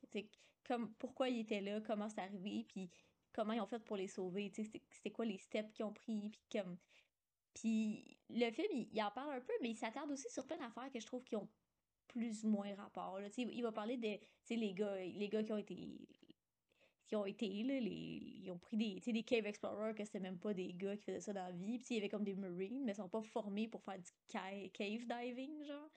Comme, 0.64 0.96
pourquoi 0.96 1.30
ils 1.30 1.40
étaient 1.42 1.62
là, 1.62 1.82
comment 1.82 2.10
c'est 2.10 2.22
arrivé, 2.22 2.66
puis 2.68 2.92
comment 3.34 3.54
ils 3.54 3.62
ont 3.62 3.68
fait 3.68 3.80
pour 3.80 3.98
les 3.98 4.08
sauver, 4.08 4.52
tu 4.52 4.58
sais, 4.58 4.64
c'était 4.66 4.86
c'était 4.92 5.12
quoi 5.12 5.26
les 5.26 5.38
steps 5.38 5.72
qu'ils 5.74 5.86
ont 5.86 5.94
pris, 5.94 6.30
puis 6.32 6.42
comme... 6.52 6.80
Puis 7.60 8.18
le 8.30 8.52
film, 8.52 8.88
il, 8.92 9.04
en 9.04 9.12
parle 9.12 9.34
un 9.34 9.42
peu, 9.42 9.54
mais 9.62 9.72
il 9.72 9.76
s'attarde 9.76 10.10
aussi 10.12 10.30
sur 10.30 10.46
plein 10.46 10.58
d'affaires 10.58 10.90
que 10.92 11.00
je 11.00 11.06
trouve 11.06 11.24
qui 11.24 11.36
ont 11.36 11.50
plus 12.08 12.46
ou 12.46 12.50
moins 12.50 12.74
rapport, 12.76 13.20
là. 13.20 13.28
Il 13.38 13.62
va 13.62 13.72
parler 13.72 13.98
de, 13.98 14.18
les 14.56 14.74
gars, 14.74 14.96
les 14.96 15.30
gars 15.30 15.44
qui 15.44 15.52
ont 15.52 15.58
été... 15.58 15.76
qui 17.06 17.16
ont 17.16 17.26
été, 17.26 17.64
là, 17.64 17.76
ils 17.76 18.50
ont 18.50 18.58
pris 18.58 18.78
des, 18.78 19.00
des 19.12 19.24
cave 19.24 19.46
explorers, 19.46 19.94
que 19.94 20.06
c'était 20.06 20.22
même 20.22 20.40
pas 20.40 20.54
des 20.54 20.74
gars 20.74 20.96
qui 20.96 21.04
faisaient 21.04 21.20
ça 21.20 21.34
dans 21.34 21.46
la 21.46 21.52
vie, 21.52 21.78
puis 21.80 21.88
il 21.92 21.96
y 21.96 22.00
avait 22.00 22.10
comme 22.10 22.24
des 22.24 22.36
marines, 22.36 22.84
mais 22.86 22.94
ils 22.94 22.96
sont 22.96 23.10
pas 23.10 23.22
formés 23.22 23.68
pour 23.68 23.84
faire 23.84 24.00
du 24.00 24.10
ca- 24.28 24.70
cave 24.74 25.06
diving, 25.06 25.64
genre. 25.66 25.90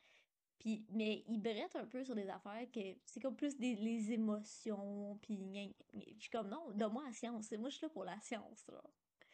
Puis, 0.58 0.84
mais 0.90 1.24
il 1.28 1.40
brette 1.40 1.76
un 1.76 1.86
peu 1.86 2.04
sur 2.04 2.14
des 2.14 2.28
affaires 2.28 2.70
que 2.72 2.80
c'est 3.04 3.20
comme 3.20 3.36
plus 3.36 3.56
des 3.56 3.74
les 3.76 4.12
émotions, 4.12 5.18
puis 5.22 5.76
je 5.94 6.20
suis 6.20 6.30
comme 6.30 6.48
non, 6.48 6.70
donne-moi 6.72 7.04
la 7.06 7.12
science, 7.12 7.52
moi 7.52 7.68
je 7.68 7.76
suis 7.76 7.86
là 7.86 7.90
pour 7.90 8.04
la 8.04 8.20
science, 8.20 8.66
là. 8.68 8.82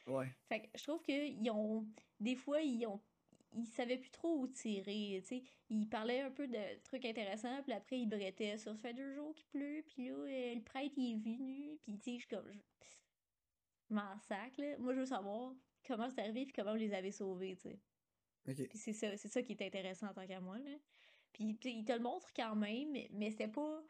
Ouais. 0.08 0.26
Fait 0.48 0.60
que 0.62 0.66
je 0.78 0.82
trouve 0.82 1.02
qu'ils 1.02 1.50
ont, 1.50 1.86
des 2.20 2.36
fois, 2.36 2.60
ils 2.60 2.86
ont, 2.86 3.00
ils 3.52 3.66
savaient 3.66 3.98
plus 3.98 4.10
trop 4.10 4.38
où 4.38 4.46
tirer, 4.48 5.20
tu 5.22 5.28
sais. 5.28 5.42
Ils 5.70 5.88
parlaient 5.88 6.20
un 6.20 6.30
peu 6.30 6.46
de 6.46 6.82
trucs 6.84 7.04
intéressants, 7.04 7.62
puis 7.62 7.72
après 7.72 8.00
ils 8.00 8.08
brettaient 8.08 8.58
sur 8.58 8.72
ça 8.72 8.78
fait 8.78 8.94
deux 8.94 9.12
jours 9.14 9.34
qu'il 9.34 9.46
pleut, 9.46 9.82
puis 9.86 10.08
là, 10.08 10.14
euh, 10.14 10.54
le 10.54 10.62
prêtre 10.62 10.94
il 10.96 11.14
est 11.14 11.18
venu, 11.18 11.78
puis 11.82 11.98
tu 11.98 12.04
sais, 12.04 12.12
je 12.12 12.18
suis 12.18 12.28
comme, 12.28 12.50
je, 12.50 12.58
je 13.88 13.94
m'en 13.94 14.18
sac, 14.18 14.56
là. 14.58 14.76
Moi 14.78 14.94
je 14.94 15.00
veux 15.00 15.06
savoir 15.06 15.54
comment 15.86 16.08
c'est 16.10 16.20
arrivé, 16.20 16.44
puis 16.44 16.52
comment 16.52 16.72
vous 16.72 16.78
les 16.78 16.94
avez 16.94 17.12
sauvés, 17.12 17.56
tu 17.56 17.70
sais. 17.70 17.78
Puis 18.44 18.78
c'est 18.78 18.92
ça, 18.92 19.16
c'est 19.16 19.28
ça 19.28 19.42
qui 19.42 19.52
est 19.52 19.62
intéressant 19.62 20.08
en 20.08 20.14
tant 20.14 20.26
qu'à 20.26 20.40
moi, 20.40 20.58
là. 20.58 20.76
Puis, 21.32 21.54
puis 21.54 21.70
il 21.78 21.84
te 21.84 21.92
le 21.92 22.00
montre 22.00 22.32
quand 22.34 22.56
même, 22.56 22.90
mais, 22.90 23.08
mais 23.12 23.30
c'était 23.30 23.48
pas... 23.48 23.82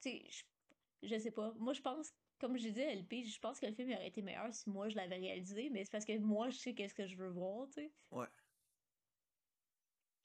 Tu 0.00 0.10
sais, 0.10 0.24
je, 0.30 1.08
je 1.08 1.18
sais 1.18 1.30
pas. 1.30 1.52
Moi, 1.58 1.72
je 1.72 1.80
pense, 1.80 2.14
comme 2.40 2.56
je 2.56 2.68
disais 2.68 2.94
LP, 2.94 3.24
je 3.24 3.38
pense 3.38 3.60
que 3.60 3.66
le 3.66 3.72
film 3.72 3.92
aurait 3.92 4.08
été 4.08 4.22
meilleur 4.22 4.52
si 4.52 4.68
moi, 4.70 4.88
je 4.88 4.96
l'avais 4.96 5.16
réalisé, 5.16 5.68
mais 5.70 5.84
c'est 5.84 5.92
parce 5.92 6.04
que 6.04 6.18
moi, 6.18 6.48
je 6.50 6.56
sais 6.56 6.74
qu'est-ce 6.74 6.94
que 6.94 7.06
je 7.06 7.16
veux 7.16 7.28
voir, 7.28 7.66
tu 7.68 7.74
sais. 7.74 7.92
Ouais. 8.10 8.26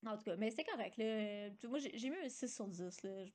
En 0.06 0.18
tout 0.18 0.24
cas, 0.24 0.36
mais 0.38 0.50
c'était 0.52 0.64
correct, 0.64 0.98
là. 0.98 1.50
Moi, 1.68 1.80
j'ai 1.80 2.10
mis 2.10 2.18
un 2.18 2.30
6 2.30 2.54
sur 2.54 2.68
10, 2.68 3.04
là. 3.04 3.26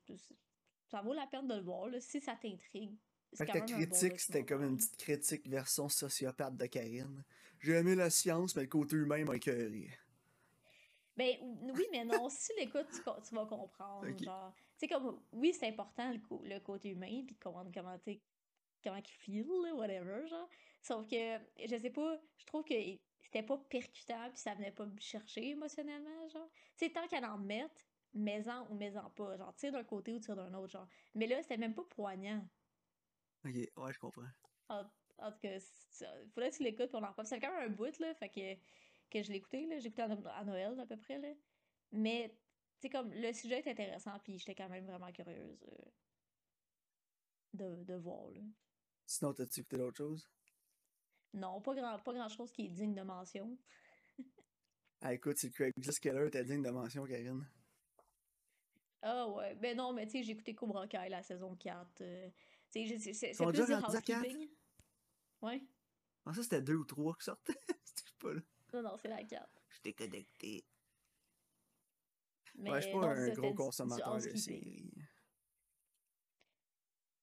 Ça 0.89 1.03
vaut 1.03 1.13
la 1.13 1.27
peine 1.27 1.47
de 1.47 1.55
le 1.55 1.63
voir, 1.63 1.89
là, 1.89 2.01
si 2.01 2.21
ça 2.21 2.37
t'intrigue. 2.37 2.97
Fait 3.31 3.37
C'est 3.37 3.47
que 3.47 3.53
ta 3.53 3.61
bon 3.61 3.67
critique, 3.67 4.19
c'était 4.19 4.45
comme 4.45 4.65
une 4.65 4.77
petite 4.77 4.97
critique 4.97 5.49
version 5.49 5.89
sociopathe 5.89 6.57
de 6.57 6.67
Karine. 6.67 7.25
J'ai 7.61 7.73
aimé 7.73 7.95
la 7.95 8.11
science, 8.11 8.57
mais 8.57 8.63
le 8.63 8.69
côté 8.69 8.97
humain 8.97 9.25
m'a 9.25 9.37
écœuré. 9.37 9.91
Ben 11.17 11.37
ou- 11.43 11.73
oui, 11.75 11.87
mais 11.93 12.05
non, 12.05 12.29
si 12.29 12.49
tu 12.49 12.61
l'écoutes, 12.61 12.91
tu, 12.91 13.03
tu 13.03 13.35
vas 13.35 13.47
comprendre. 13.47 14.07
Genre, 14.19 14.55
tu 14.57 14.65
sais, 14.79 14.89
comme, 14.89 15.21
oui, 15.33 15.53
c'est 15.53 15.69
important 15.69 16.13
le, 16.13 16.59
côté 16.61 16.89
humain, 16.89 17.23
puis 17.27 17.37
comment, 17.39 17.65
comment, 17.73 17.99
tu 17.99 18.21
comment 18.83 18.97
il 18.97 19.07
feel, 19.07 19.47
là, 19.65 19.75
whatever, 19.75 20.27
genre. 20.29 20.49
Sauf 20.83 21.07
que, 21.07 21.39
je 21.67 21.77
sais 21.77 21.91
pas, 21.91 22.21
je 22.39 22.47
trouve 22.47 22.65
que 22.65 22.75
c'était 23.23 23.43
pas 23.43 23.59
percutant, 23.59 24.31
puis 24.31 24.39
ça 24.39 24.55
venait 24.55 24.73
pas 24.73 24.87
me 24.87 24.99
chercher 24.99 25.51
émotionnellement, 25.51 26.29
genre. 26.29 26.51
Tu 26.77 26.87
sais, 26.87 26.93
tant 26.93 27.07
qu'elle 27.09 27.25
en 27.25 27.39
mette, 27.39 27.87
mais-en 28.13 28.69
ou 28.71 28.75
mais-en 28.75 29.11
pas. 29.11 29.37
Genre, 29.37 29.55
tire 29.55 29.73
d'un 29.73 29.85
côté 29.85 30.13
ou 30.13 30.19
tire 30.19 30.37
d'un 30.37 30.53
autre, 30.55 30.73
genre. 30.73 30.89
Mais 31.15 31.27
là, 31.27 31.43
c'était 31.43 31.59
même 31.59 31.75
pas 31.75 31.85
poignant. 31.85 32.49
Ok, 33.45 33.55
ouais, 33.55 33.93
je 33.93 33.99
comprends. 33.99 34.29
En, 34.69 34.85
en 35.19 35.33
tout 35.33 35.39
cas, 35.41 35.59
faudrait 36.35 36.51
que 36.51 36.57
tu 36.57 36.63
l'écoutes, 36.63 36.89
puis 36.89 36.97
on 36.97 37.05
en 37.05 37.11
reparle. 37.11 37.27
C'est 37.27 37.41
quand 37.41 37.53
même 37.53 37.71
un 37.71 37.75
bout, 37.75 37.99
là, 37.99 38.15
fait 38.15 38.31
que, 38.31 38.55
que 39.11 39.23
je 39.23 39.33
écouté, 39.33 39.67
là. 39.67 39.77
À, 40.31 40.39
à 40.39 40.45
Noël, 40.45 40.79
à 40.81 40.87
peu 40.87 40.97
près, 40.97 41.19
là. 41.19 41.35
Mais, 41.93 42.31
tu 42.81 42.83
sais, 42.83 42.91
comme, 42.91 43.13
le 43.13 43.33
sujet 43.33 43.59
est 43.61 43.69
intéressant, 43.69 44.19
puis 44.21 44.39
j'étais 44.39 44.55
quand 44.55 44.69
même 44.69 44.87
vraiment 44.87 45.13
curieuse 45.13 45.63
euh, 45.69 45.91
de, 47.53 47.85
de 47.85 47.95
voir, 47.95 48.31
là. 48.31 48.41
Sinon, 49.11 49.35
t'as-tu 49.35 49.61
écouté 49.61 49.77
d'autres 49.77 49.97
choses? 49.97 50.29
Non, 51.35 51.61
pas 51.61 51.75
grand, 51.75 51.99
pas 51.99 52.13
grand 52.13 52.29
chose 52.29 52.53
qui 52.53 52.67
est 52.67 52.69
digne 52.69 52.95
de 52.95 53.03
mention. 53.03 53.59
Ah, 55.01 55.13
écoute, 55.13 55.37
c'est 55.37 55.51
Craigslist 55.51 55.99
Killer, 55.99 56.29
t'as 56.31 56.45
digne 56.45 56.63
de 56.63 56.71
mention, 56.71 57.05
Karine. 57.07 57.45
Ah 59.03 59.27
ouais, 59.29 59.57
ben 59.57 59.77
non, 59.77 59.93
mais 59.93 60.07
tu 60.07 60.13
sais, 60.13 60.23
j'ai 60.23 60.33
écouté 60.33 60.55
Cobra 60.55 60.87
Kai 60.87 61.09
la 61.09 61.25
saison 61.25 61.57
4. 61.57 62.03
euh, 62.03 62.29
tu 62.71 62.87
sais, 62.87 62.99
j'ai- 62.99 63.13
c'est 63.15 63.35
plus 63.35 63.47
déjà 63.53 63.67
du 63.67 63.73
housekeeping. 63.85 64.49
Ouais. 65.43 65.63
Ah, 66.25 66.33
ça, 66.33 66.45
c'était 66.45 66.63
deux 66.63 66.77
ou 66.77 66.85
trois 66.85 67.17
qui 67.17 67.25
sortaient. 67.25 67.55
C'était 67.85 68.11
pas 68.21 68.35
là. 68.35 68.41
Non, 68.75 68.83
non, 68.83 68.97
c'est 68.97 69.09
la 69.09 69.25
4. 69.25 69.51
J'étais 69.75 69.93
connecté. 69.95 70.65
Mais 72.59 72.71
ouais, 72.71 72.81
je 72.81 72.87
suis 72.87 72.93
pas 72.93 73.09
un 73.09 73.29
gros 73.31 73.49
du- 73.49 73.49
du 73.49 73.55
consommateur 73.55 74.15
de 74.21 74.35
séries. 74.37 74.93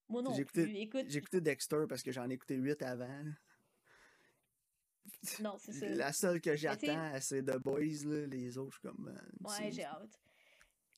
Moi 0.10 0.22
non 0.22 0.34
écouté, 0.34 0.82
Écoute, 0.82 1.36
Dexter 1.36 1.84
parce 1.90 2.02
que 2.04 2.12
j'en 2.12 2.30
ai 2.30 2.34
écouté 2.34 2.56
huit 2.56 2.82
avant. 2.82 3.06
là. 3.08 3.32
non, 5.42 5.58
c'est 5.58 5.74
ça. 5.74 5.88
La 5.90 6.14
seule 6.14 6.42
que 6.42 6.56
j'attends, 6.56 7.12
c'est 7.22 7.44
The 7.44 7.58
Boys. 7.58 8.06
Là. 8.06 8.26
Les 8.28 8.58
autres, 8.58 8.80
comme. 8.82 9.08
euh, 9.14 9.48
Ouais, 9.48 9.72
j'ai 9.72 9.84
hâte. 9.84 10.20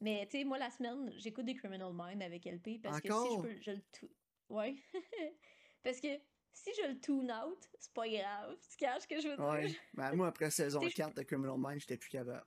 Mais 0.02 0.26
tu 0.30 0.38
sais, 0.38 0.44
moi, 0.46 0.58
la 0.58 0.70
semaine, 0.70 1.12
j'écoute 1.18 1.46
des 1.46 1.56
Criminal 1.56 1.92
Minds 1.94 2.22
avec 2.24 2.46
LP 2.46 2.82
parce 2.82 3.02
que 3.02 3.08
si 3.08 3.36
je 3.36 3.42
peux, 3.42 3.62
je 3.62 3.72
le 3.72 3.82
tout. 3.92 4.10
Ouais. 4.50 4.76
parce 5.84 6.00
que 6.00 6.08
si 6.54 6.70
je 6.82 6.88
le 6.88 7.00
tune 7.00 7.32
out, 7.32 7.70
c'est 7.80 7.94
pas 7.94 8.08
grave. 8.08 8.56
Tu 8.70 8.78
caches 8.78 9.04
ce 9.04 9.08
que 9.08 9.20
je 9.22 9.28
veux 9.28 9.36
dire? 9.36 9.46
Ouais. 9.46 9.76
Ben, 9.94 10.14
moi, 10.16 10.28
après 10.28 10.50
saison 10.52 10.80
Tu 10.84 10.86
sais, 10.88 10.92
je- 10.92 10.98
4 10.98 11.16
de 11.18 11.24
Criminal 11.24 11.58
Minds, 11.58 11.80
j'étais 11.80 11.98
plus 11.98 12.10
capable. 12.10 12.46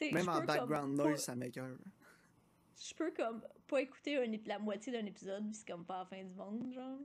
Même 0.00 0.28
en 0.28 0.36
comme 0.38 0.46
background 0.46 0.96
noise, 0.96 1.22
ça 1.22 1.36
m'écoeure. 1.36 1.76
Je 2.80 2.94
peux 2.94 3.10
comme 3.12 3.42
pas 3.66 3.80
écouter 3.82 4.16
un 4.16 4.26
la 4.46 4.58
moitié 4.58 4.92
d'un 4.92 5.04
épisode, 5.06 5.44
puis 5.46 5.54
c'est 5.54 5.66
comme 5.66 5.84
pas 5.84 6.00
la 6.00 6.04
fin 6.06 6.24
du 6.24 6.34
monde, 6.34 6.72
genre. 6.72 6.98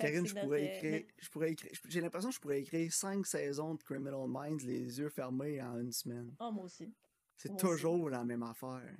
Fait 0.00 0.06
Karine, 0.10 0.26
je 0.26 0.34
notre, 0.34 0.46
pourrais 0.46 0.76
écrire. 0.76 0.92
notre- 0.92 1.14
Je 1.18 1.30
pourrais 1.30 1.52
écrire. 1.52 1.72
J'ai 1.88 2.00
l'impression 2.00 2.28
que 2.30 2.34
je 2.34 2.40
pourrais 2.40 2.60
écrire 2.60 2.92
5 2.92 3.26
saisons 3.26 3.74
de 3.74 3.82
Criminal 3.82 4.26
Minds 4.26 4.64
les 4.66 4.98
yeux 4.98 5.08
fermés 5.08 5.62
en 5.62 5.78
une 5.78 5.92
semaine. 5.92 6.34
Oh, 6.40 6.50
moi 6.50 6.64
aussi. 6.64 6.92
C'est 7.36 7.48
Moi 7.50 7.56
aussi. 7.64 7.82
toujours 7.82 8.10
la 8.10 8.24
même 8.24 8.42
affaire. 8.42 8.96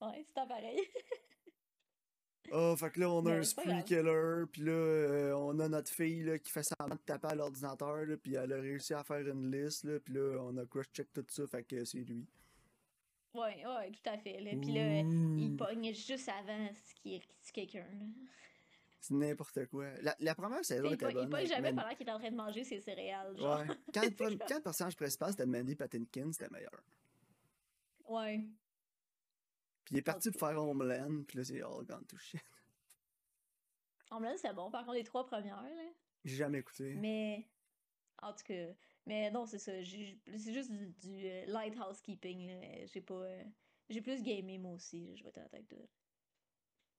Ouais, 0.00 0.24
c'est 0.26 0.34
pareil. 0.34 0.80
Ah, 2.52 2.74
fait 2.78 2.90
que 2.90 3.00
là, 3.00 3.10
on 3.10 3.20
a 3.26 3.30
Mais 3.30 3.36
un 3.38 3.42
spree 3.42 3.84
killer, 3.84 4.44
puis 4.50 4.62
là, 4.62 4.72
euh, 4.72 5.32
on 5.34 5.58
a 5.60 5.68
notre 5.68 5.90
fille 5.90 6.22
là, 6.24 6.38
qui 6.38 6.50
fait 6.50 6.62
semblant 6.64 6.96
de 6.96 7.00
taper 7.02 7.28
à 7.28 7.34
l'ordinateur, 7.34 8.04
puis 8.22 8.34
elle 8.34 8.52
a 8.52 8.56
réussi 8.60 8.92
à 8.94 9.04
faire 9.04 9.26
une 9.26 9.50
liste, 9.50 9.98
puis 10.00 10.14
là, 10.14 10.38
on 10.40 10.56
a 10.56 10.66
crush-check 10.66 11.12
tout 11.12 11.24
ça, 11.28 11.46
fait 11.46 11.64
que 11.64 11.84
c'est 11.84 11.98
lui. 11.98 12.26
Ouais, 13.34 13.66
ouais, 13.66 13.90
tout 13.92 14.10
à 14.10 14.18
fait. 14.18 14.40
Là. 14.40 14.50
Puis 14.60 14.72
là, 14.72 15.00
il 15.00 15.52
Ouh. 15.52 15.56
pogne 15.56 15.92
juste 15.94 16.28
avant 16.28 16.68
ce 16.74 16.94
qui 16.94 17.14
est 17.16 17.22
quelqu'un. 17.52 17.86
C'est 19.00 19.14
n'importe 19.14 19.66
quoi. 19.66 19.86
La, 20.02 20.14
la 20.20 20.34
première 20.34 20.64
saison 20.64 20.90
était 20.90 21.06
pogne, 21.06 21.10
il 21.10 21.20
bonne. 21.22 21.30
pogne 21.30 21.46
jamais 21.46 21.72
pendant 21.72 21.94
qu'il 21.94 22.06
est 22.06 22.12
en 22.12 22.18
train 22.18 22.30
de 22.30 22.36
manger 22.36 22.64
ses 22.64 22.80
céréales. 22.80 23.36
Genre. 23.38 23.60
Ouais. 23.60 23.66
Quand, 23.94 24.02
le 24.02 24.10
quand 24.48 24.56
le 24.56 24.62
personnage 24.62 24.96
principal 24.96 25.30
c'était 25.30 25.46
Mandy 25.46 25.74
Patinkin, 25.74 26.30
c'était 26.32 26.50
meilleur. 26.50 26.82
Ouais. 28.08 28.44
Puis 29.84 29.94
il 29.94 29.98
est 29.98 30.02
parti 30.02 30.30
pour 30.30 30.40
faire 30.40 30.62
Homeland, 30.62 31.22
puis 31.26 31.38
là, 31.38 31.44
c'est 31.44 31.62
all 31.62 31.84
gone 31.84 32.04
to 32.06 32.18
shit. 32.18 32.42
Homeland, 34.10 34.36
c'est 34.36 34.52
bon. 34.52 34.70
Par 34.70 34.84
contre, 34.84 34.96
les 34.96 35.04
trois 35.04 35.24
premières, 35.24 35.62
là. 35.62 35.70
J'ai 36.24 36.36
jamais 36.36 36.58
écouté. 36.58 36.94
Mais. 36.96 37.48
En 38.22 38.32
tout 38.34 38.44
cas. 38.44 38.66
Mais 39.10 39.28
non, 39.32 39.44
c'est 39.44 39.58
ça. 39.58 39.82
j'ai- 39.82 40.20
C'est 40.38 40.52
juste 40.54 40.70
du, 40.70 40.86
du, 40.86 41.26
euh, 41.26 41.44
light 41.46 41.74
housekeeping. 41.76 42.46
là. 42.46 42.86
J'ai 42.86 43.00
pas. 43.00 43.14
euh, 43.14 43.44
J'ai 43.88 44.00
plus 44.00 44.22
gamé, 44.22 44.56
moi 44.56 44.74
aussi. 44.74 45.04
là, 45.04 45.14
Je 45.16 45.24
vais 45.24 45.30
être 45.30 45.38
honnête 45.38 45.52
avec 45.54 45.66
toi. 45.68 45.80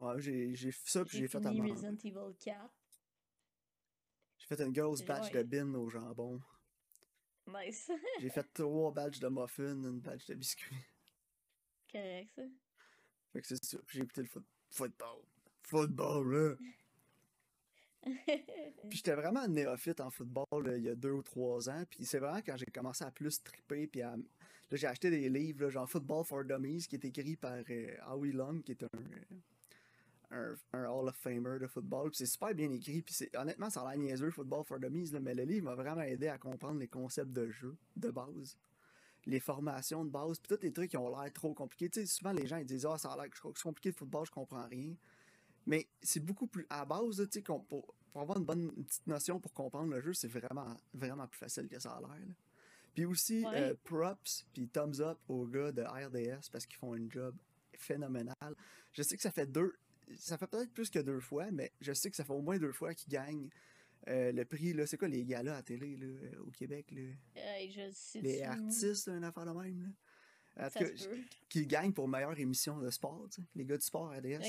Ouais, 0.02 0.20
j'ai 0.20 0.54
j'ai 0.54 0.72
fait 0.74 0.90
ça, 0.90 1.06
puis 1.06 1.18
J'ai 1.18 1.24
j'ai 1.24 1.28
fait 1.30 1.38
à 1.38 1.50
fini 1.50 1.62
manger. 1.62 1.72
Resident 1.72 1.98
Evil 2.04 2.36
4. 2.38 2.70
J'ai 4.40 4.48
fait 4.48 4.62
une 4.62 4.74
grosse 4.74 5.00
J'ai- 5.00 5.06
batch 5.06 5.32
ouais. 5.34 5.44
de 5.44 5.50
bin 5.50 5.74
au 5.76 5.88
jambon. 5.88 6.42
Nice. 7.48 7.90
J'ai 8.20 8.30
fait 8.30 8.44
trois 8.54 8.92
batches 8.92 9.20
de 9.20 9.30
muffins, 9.30 9.76
une 9.84 10.02
batch 10.02 10.26
de 10.26 10.36
biscuits. 10.36 10.76
Correct, 11.90 12.30
ça. 12.36 12.44
Fait 13.32 13.42
que 13.42 13.48
c'est 13.48 13.64
ça. 13.64 13.78
Puis 13.86 13.98
j'ai 14.00 14.04
écouté 14.04 14.22
le 14.22 14.28
foot 14.28 14.46
football. 14.70 15.24
Football, 15.64 16.34
là. 16.34 16.56
Puis 18.04 18.98
j'étais 18.98 19.16
vraiment 19.16 19.48
néophyte 19.48 20.02
en 20.02 20.10
football 20.10 20.46
là, 20.66 20.78
il 20.78 20.84
y 20.84 20.90
a 20.90 20.96
deux 20.96 21.12
ou 21.12 21.22
trois 21.22 21.70
ans. 21.70 21.84
Puis 21.90 22.06
c'est 22.06 22.20
vraiment 22.20 22.42
quand 22.46 22.58
j'ai 22.58 22.66
commencé 22.66 23.04
à 23.04 23.12
plus 23.12 23.42
triper. 23.44 23.88
Puis 23.88 24.02
j'ai 24.72 24.88
acheté 24.88 25.10
des 25.10 25.30
livres, 25.30 25.70
genre 25.70 25.90
Football 25.90 26.26
for 26.26 26.44
Dummies, 26.44 26.86
qui 26.88 26.96
est 26.96 27.06
écrit 27.06 27.36
par 27.36 27.58
euh, 27.70 27.96
Howie 28.08 28.32
Long, 28.32 28.62
qui 28.62 28.72
est 28.72 28.84
un, 28.84 28.88
euh, 30.32 30.56
un, 30.74 30.86
Hall 30.86 31.10
of 31.10 31.16
Famer 31.16 31.60
de 31.60 31.68
football. 31.68 32.10
Puis 32.10 32.18
c'est 32.20 32.26
super 32.26 32.54
bien 32.56 32.72
écrit. 32.72 33.02
Puis 33.02 33.14
c'est- 33.14 33.36
honnêtement, 33.36 33.70
ça 33.70 33.82
a 33.82 33.90
l'air 33.92 34.00
niaiseux, 34.00 34.32
Football 34.32 34.64
for 34.66 34.80
Dummies, 34.80 35.12
mais 35.22 35.36
le 35.36 35.44
livre 35.44 35.66
m'a 35.66 35.76
vraiment 35.76 36.02
aidé 36.02 36.28
à 36.28 36.38
comprendre 36.38 36.80
les 36.80 36.88
concepts 36.88 37.32
de 37.32 37.50
jeu 37.50 37.76
de 37.96 38.10
base. 38.10 38.58
Les 39.28 39.40
formations 39.40 40.04
de 40.04 40.10
base, 40.10 40.40
puis 40.40 40.56
tous 40.56 40.64
les 40.64 40.72
trucs 40.72 40.90
qui 40.90 40.98
ont 40.98 41.10
l'air 41.10 41.32
trop 41.32 41.54
compliqués. 41.54 41.90
Tu 41.90 42.02
sais, 42.02 42.06
souvent 42.08 42.32
les 42.32 42.48
gens 42.48 42.58
ils 42.58 42.66
disent 42.66 42.88
Ah, 42.90 42.98
ça 42.98 43.12
a 43.12 43.18
l'air 43.18 43.30
compliqué 43.62 43.92
de 43.92 43.96
football, 43.96 44.26
je 44.26 44.32
comprends 44.32 44.66
rien. 44.68 44.96
Mais 45.66 45.88
c'est 46.02 46.20
beaucoup 46.20 46.48
plus. 46.48 46.66
À 46.70 46.86
base, 46.86 47.20
là, 47.20 47.26
tu 47.28 47.34
sais, 47.40 47.42
pour, 47.42 47.66
pour 47.68 48.22
avoir 48.22 48.38
une 48.38 48.46
bonne 48.46 48.72
une 48.78 48.86
petite 48.86 49.08
notion 49.08 49.40
pour 49.40 49.54
comprendre 49.54 49.92
le 49.94 50.02
jeu, 50.02 50.14
c'est 50.14 50.28
vraiment, 50.28 50.76
vraiment 50.94 51.28
plus 51.28 51.38
facile 51.40 51.68
que 51.68 51.80
ça 51.80 51.92
a 51.92 52.00
l'air. 52.00 52.10
là. 52.10 52.34
Puis 52.94 53.06
aussi, 53.06 53.46
Ouais. 53.46 53.62
euh, 53.62 53.74
props, 53.84 54.46
puis 54.54 54.68
thumbs 54.68 55.00
up 55.00 55.18
aux 55.30 55.46
gars 55.46 55.72
de 55.72 55.82
RDS 55.82 56.50
parce 56.52 56.66
qu'ils 56.66 56.78
font 56.78 56.94
un 56.94 57.10
job 57.10 57.36
phénoménal. 57.78 58.36
Je 58.92 59.02
sais 59.04 59.16
que 59.16 59.24
ça 59.24 59.32
fait 59.32 59.46
deux. 59.50 59.74
Ça 60.18 60.38
fait 60.38 60.48
peut-être 60.48 60.72
plus 60.74 60.90
que 60.90 61.00
deux 61.00 61.22
fois, 61.22 61.50
mais 61.52 61.72
je 61.80 61.94
sais 61.94 62.10
que 62.10 62.18
ça 62.18 62.26
fait 62.26 62.34
au 62.34 62.42
moins 62.42 62.58
deux 62.58 62.74
fois 62.74 62.94
qu'ils 62.94 63.14
gagnent 63.14 63.50
euh, 64.10 64.32
le 64.34 64.44
prix. 64.44 64.74
là 64.74 64.86
C'est 64.86 64.98
quoi 64.98 65.08
les 65.08 65.24
galas 65.24 65.56
à 65.58 65.64
télé 65.64 65.96
là, 65.96 66.06
euh, 66.08 66.44
au 66.46 66.52
Québec 66.52 66.92
là? 66.92 67.02
Euh, 67.38 67.68
je 67.70 67.92
sais 67.94 68.20
Les 68.20 68.42
artistes, 68.42 69.08
une 69.08 69.24
affaire 69.24 69.46
de 69.46 69.52
même. 69.52 69.84
Là. 69.84 70.66
En 70.66 70.70
tout 70.70 70.80
cas, 70.80 70.86
qu'ils 71.48 71.68
gagnent 71.68 71.94
pour 71.94 72.10
meilleure 72.10 72.38
émission 72.38 72.78
de 72.80 72.90
sport, 72.90 73.26
les 73.56 73.64
gars 73.64 73.78
du 73.78 73.86
sport 73.86 74.12
RDS. 74.12 74.42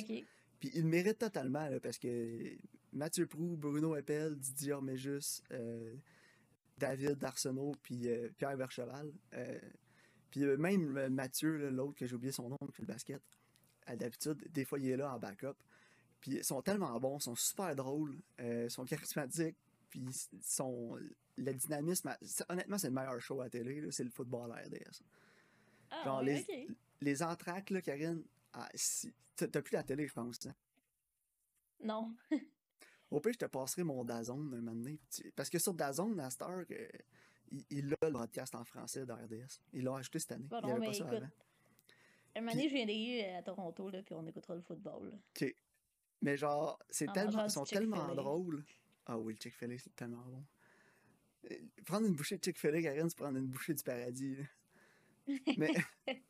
Puis 0.62 0.70
ils 0.74 0.82
le 0.82 0.88
méritent 0.88 1.18
totalement, 1.18 1.68
là, 1.68 1.80
parce 1.80 1.98
que 1.98 2.56
Mathieu 2.92 3.26
Prou, 3.26 3.56
Bruno 3.56 3.96
Eppel, 3.96 4.36
Didier 4.36 4.74
Orméjus, 4.74 5.42
euh, 5.50 5.92
David 6.78 7.24
Arsenault, 7.24 7.74
puis 7.82 8.08
euh, 8.08 8.28
Pierre 8.38 8.56
Vercheval. 8.56 9.12
euh, 9.34 9.58
puis 10.30 10.44
même 10.44 11.08
Mathieu, 11.08 11.68
l'autre 11.68 11.96
que 11.96 12.06
j'ai 12.06 12.14
oublié 12.14 12.30
son 12.30 12.48
nom, 12.48 12.56
qui 12.58 12.76
fait 12.76 12.82
le 12.82 12.86
basket, 12.86 13.20
à 13.86 13.96
d'habitude, 13.96 14.40
des 14.52 14.64
fois 14.64 14.78
il 14.78 14.88
est 14.90 14.96
là 14.96 15.12
en 15.12 15.18
backup. 15.18 15.56
Puis 16.20 16.30
ils 16.30 16.44
sont 16.44 16.62
tellement 16.62 16.96
bons, 17.00 17.18
ils 17.18 17.22
sont 17.22 17.34
super 17.34 17.74
drôles, 17.74 18.16
ils 18.38 18.70
sont 18.70 18.84
charismatiques, 18.84 19.56
puis 19.90 20.00
ils 20.00 20.42
sont. 20.44 20.96
Le 21.38 21.52
dynamisme, 21.54 22.14
honnêtement, 22.48 22.78
c'est 22.78 22.86
le 22.86 22.94
meilleur 22.94 23.20
show 23.20 23.40
à 23.40 23.50
télé, 23.50 23.84
c'est 23.90 24.04
le 24.04 24.10
football 24.10 24.52
à 24.52 24.62
RDS. 24.62 25.02
Ah, 25.90 26.04
Genre, 26.04 26.22
les, 26.22 26.40
ok. 26.40 26.76
les 27.00 27.22
entractes, 27.24 27.70
là, 27.70 27.82
Karine, 27.82 28.22
ah, 28.52 28.68
si, 28.74 29.12
t'as 29.36 29.48
plus 29.62 29.72
la 29.74 29.82
télé, 29.82 30.06
je 30.06 30.12
pense. 30.12 30.46
hein? 30.46 30.54
Non. 31.82 32.14
Au 33.10 33.20
pire, 33.20 33.32
je 33.32 33.38
te 33.38 33.44
passerai 33.46 33.82
mon 33.84 34.04
Dazon 34.04 34.34
un 34.38 34.60
moment 34.60 34.72
donné. 34.72 34.98
Parce 35.36 35.50
que 35.50 35.58
sur 35.58 35.74
Dazon, 35.74 36.16
à 36.18 36.30
cette 36.30 36.42
heure, 36.42 36.64
euh, 36.70 36.88
il, 37.50 37.64
il 37.70 37.92
a 37.92 38.06
le 38.06 38.10
broadcast 38.10 38.54
en 38.54 38.64
français 38.64 39.04
de 39.04 39.12
RDS. 39.12 39.60
Ils 39.72 39.84
l'ont 39.84 39.96
acheté 39.96 40.18
cette 40.18 40.32
année. 40.32 40.46
Bon, 40.48 40.60
il 40.62 40.68
non, 40.68 40.76
avait 40.76 40.86
pas 40.86 40.92
ça 40.92 41.04
écoute, 41.04 41.16
avant. 41.18 41.28
Un 42.34 42.40
moment 42.40 42.52
donné, 42.52 42.68
je 42.68 42.74
viendrai 42.74 43.24
euh, 43.34 43.38
à 43.38 43.42
Toronto, 43.42 43.90
là, 43.90 44.02
puis 44.02 44.14
on 44.14 44.26
écoutera 44.26 44.54
le 44.54 44.62
football. 44.62 45.10
là. 45.10 45.46
Mais 46.22 46.36
genre, 46.36 46.78
c'est 46.88 47.08
En 47.08 47.12
tellement, 47.12 47.44
ils 47.44 47.50
sont 47.50 47.64
tellement 47.64 48.14
drôles. 48.14 48.64
Ah 49.06 49.18
oui, 49.18 49.34
le 49.34 49.40
Chick-fil-A, 49.40 49.76
c'est 49.78 49.94
tellement 49.96 50.22
bon. 50.24 50.44
Euh, 51.50 51.56
Prendre 51.84 52.06
une 52.06 52.14
bouchée 52.14 52.38
de 52.38 52.44
Chick-fil-A, 52.44 52.80
Karine, 52.80 53.10
c'est 53.10 53.16
prendre 53.18 53.36
une 53.36 53.48
bouchée 53.48 53.74
du 53.74 53.82
paradis. 53.82 54.36
là. 54.36 54.44
Mais, 55.58 55.72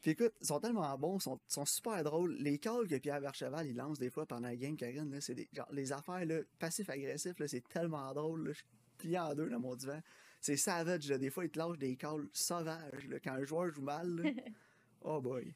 puis 0.00 0.12
écoute, 0.12 0.32
ils 0.40 0.46
sont 0.46 0.60
tellement 0.60 0.96
bons, 0.98 1.18
ils 1.18 1.22
sont, 1.22 1.40
sont 1.48 1.64
super 1.64 2.02
drôles. 2.02 2.34
Les 2.38 2.58
calls 2.58 2.86
que 2.86 2.96
Pierre 2.96 3.20
Vercheval, 3.20 3.66
il 3.66 3.76
lance 3.76 3.98
des 3.98 4.10
fois 4.10 4.26
pendant 4.26 4.48
la 4.48 4.56
game, 4.56 4.76
Karine, 4.76 5.10
là, 5.10 5.20
c'est 5.20 5.34
des, 5.34 5.48
genre, 5.52 5.68
les 5.72 5.92
affaires, 5.92 6.24
là, 6.24 6.40
passif-agressif, 6.58 7.38
là, 7.38 7.48
c'est 7.48 7.66
tellement 7.68 8.12
drôle, 8.14 8.46
là, 8.48 8.52
je 8.52 8.58
suis 8.58 8.66
plié 8.98 9.18
en 9.18 9.34
deux 9.34 9.48
dans 9.48 9.60
mon 9.60 9.74
divan. 9.74 10.00
C'est 10.40 10.56
savage, 10.56 11.08
là, 11.08 11.18
des 11.18 11.30
fois, 11.30 11.44
il 11.44 11.50
te 11.50 11.58
lâche 11.58 11.78
des 11.78 11.96
calls 11.96 12.28
sauvages, 12.32 13.06
là, 13.08 13.18
quand 13.20 13.32
un 13.32 13.44
joueur 13.44 13.72
joue 13.72 13.82
mal, 13.82 14.08
là. 14.08 14.30
Oh 15.02 15.20
boy. 15.20 15.54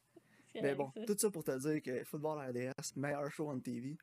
Mais 0.54 0.76
bon, 0.76 0.92
ça. 0.94 1.04
tout 1.04 1.16
ça 1.18 1.30
pour 1.30 1.42
te 1.42 1.58
dire 1.58 1.82
que 1.82 2.04
Football 2.04 2.38
RDS, 2.50 2.94
meilleur 2.94 3.28
show 3.32 3.50
on 3.50 3.58
TV. 3.58 3.96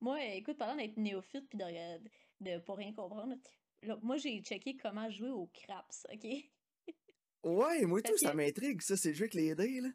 Moi, 0.00 0.24
écoute, 0.34 0.58
parlant 0.58 0.76
d'être 0.76 0.96
néophyte 0.96 1.48
puis 1.48 1.58
de, 1.58 1.64
de, 1.64 2.52
de 2.52 2.58
pas 2.60 2.74
rien 2.74 2.92
comprendre, 2.92 3.34
là, 3.82 3.98
moi, 4.02 4.16
j'ai 4.16 4.40
checké 4.42 4.76
comment 4.76 5.10
jouer 5.10 5.30
au 5.30 5.46
craps, 5.52 6.06
OK? 6.12 6.26
Ouais, 7.44 7.84
moi 7.86 8.02
tout, 8.02 8.16
ça 8.18 8.34
m'intrigue, 8.34 8.80
ça, 8.82 8.96
c'est 8.96 9.10
le 9.10 9.14
jeu 9.14 9.24
avec 9.24 9.34
les 9.34 9.54
dés, 9.54 9.80
là. 9.80 9.88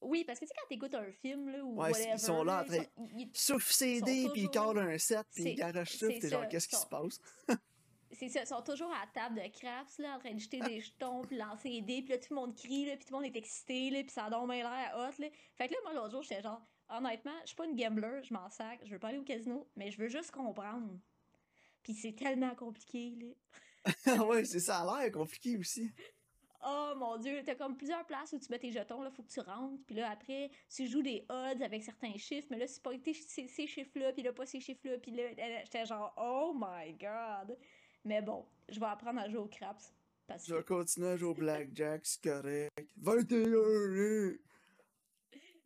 Oui, 0.00 0.24
parce 0.24 0.38
que 0.38 0.44
tu 0.44 0.48
sais, 0.50 0.54
quand 0.58 0.66
t'écoutes 0.68 0.94
un 0.94 1.10
film, 1.12 1.48
là, 1.48 1.64
ou 1.64 1.80
Ouais, 1.80 1.90
ils 1.90 1.92
whatever, 1.92 2.18
sont 2.18 2.44
là 2.44 2.62
en 2.68 2.72
ils 2.72 2.88
ils- 3.16 3.30
Souffle 3.32 3.72
ses 3.72 4.02
dés, 4.02 4.28
puis 4.32 4.42
il 4.42 4.46
toujours- 4.48 4.74
cadre 4.74 4.80
un 4.82 4.98
set, 4.98 5.26
puis 5.32 5.42
il 5.44 5.48
C'est- 5.50 5.54
garoche 5.54 5.90
ça, 5.92 5.96
c'est 5.98 6.08
puis 6.08 6.18
t'es 6.20 6.28
genre, 6.28 6.48
qu'est-ce 6.48 6.68
qui 6.68 6.76
se 6.76 6.86
passe? 6.86 7.20
C'est 8.16 8.28
ça, 8.28 8.42
ils 8.42 8.46
sont 8.46 8.62
toujours 8.62 8.92
à 8.92 9.00
la 9.06 9.10
table 9.12 9.42
de 9.42 9.48
craps, 9.58 9.98
là, 9.98 10.14
en 10.14 10.18
train 10.20 10.32
de 10.34 10.38
jeter 10.38 10.60
des 10.60 10.80
jetons, 10.80 11.22
puis 11.22 11.36
lancer 11.36 11.68
des 11.68 11.80
dés, 11.80 12.02
puis 12.02 12.12
là, 12.12 12.18
tout 12.18 12.32
le 12.32 12.36
monde 12.36 12.54
crie, 12.56 12.84
là, 12.86 12.96
puis 12.96 13.06
tout 13.06 13.12
le 13.12 13.16
monde 13.22 13.34
est 13.34 13.36
excité, 13.36 13.90
là, 13.90 14.02
puis 14.02 14.10
ça 14.12 14.30
donne 14.30 14.48
l'air 14.52 14.92
hot, 14.96 15.20
là. 15.20 15.28
Fait 15.56 15.66
que 15.68 15.72
là, 15.72 15.78
moi, 15.82 15.94
l'autre 15.94 16.12
jour, 16.12 16.22
j'étais 16.22 16.42
genre, 16.42 16.62
honnêtement, 16.90 17.32
je 17.42 17.46
suis 17.48 17.56
pas 17.56 17.64
une 17.66 17.74
gambler, 17.74 18.20
je 18.22 18.32
m'en 18.32 18.48
sac, 18.50 18.78
je 18.84 18.90
veux 18.92 19.00
pas 19.00 19.08
aller 19.08 19.18
au 19.18 19.24
casino, 19.24 19.68
mais 19.74 19.90
je 19.90 19.98
veux 20.00 20.08
juste 20.08 20.30
comprendre. 20.30 20.96
Puis 21.82 21.94
c'est 21.94 22.12
tellement 22.14 22.54
compliqué, 22.54 23.16
là. 23.20 23.92
Ah 24.06 24.24
ouais, 24.28 24.44
c'est 24.44 24.60
ça 24.60 24.78
a 24.82 25.02
l'air 25.02 25.10
compliqué 25.10 25.56
aussi. 25.58 25.90
Oh 26.66 26.92
mon 26.96 27.16
dieu, 27.18 27.42
t'as 27.44 27.54
comme 27.54 27.76
plusieurs 27.76 28.04
places 28.06 28.32
où 28.32 28.38
tu 28.38 28.46
mets 28.50 28.58
tes 28.58 28.72
jetons, 28.72 29.02
là, 29.02 29.10
faut 29.10 29.22
que 29.22 29.30
tu 29.30 29.40
rentres, 29.40 29.82
puis 29.86 29.96
là, 29.96 30.10
après, 30.10 30.50
tu 30.74 30.86
joues 30.86 31.02
des 31.02 31.24
odds 31.28 31.62
avec 31.62 31.82
certains 31.82 32.16
chiffres, 32.16 32.48
mais 32.50 32.58
là, 32.58 32.66
c'est 32.66 32.82
pas 32.82 32.92
ces, 33.04 33.48
ces 33.48 33.66
chiffres-là, 33.66 34.12
puis 34.12 34.22
là, 34.22 34.32
pas 34.32 34.46
ces 34.46 34.60
chiffres-là, 34.60 34.98
puis 34.98 35.12
là, 35.12 35.24
j'étais 35.64 35.86
genre, 35.86 36.14
oh 36.16 36.54
my 36.54 36.92
god. 36.94 37.56
Mais 38.04 38.20
bon, 38.20 38.46
je 38.68 38.78
vais 38.78 38.86
apprendre 38.86 39.20
à 39.20 39.28
jouer 39.28 39.40
au 39.40 39.48
craps. 39.48 39.94
Parce 40.26 40.46
je 40.46 40.54
vais 40.54 40.64
continuer 40.64 41.08
à 41.08 41.16
jouer 41.16 41.30
au 41.30 41.34
blackjack, 41.34 42.06
c'est 42.06 42.22
correct. 42.22 42.72
21 42.96 44.38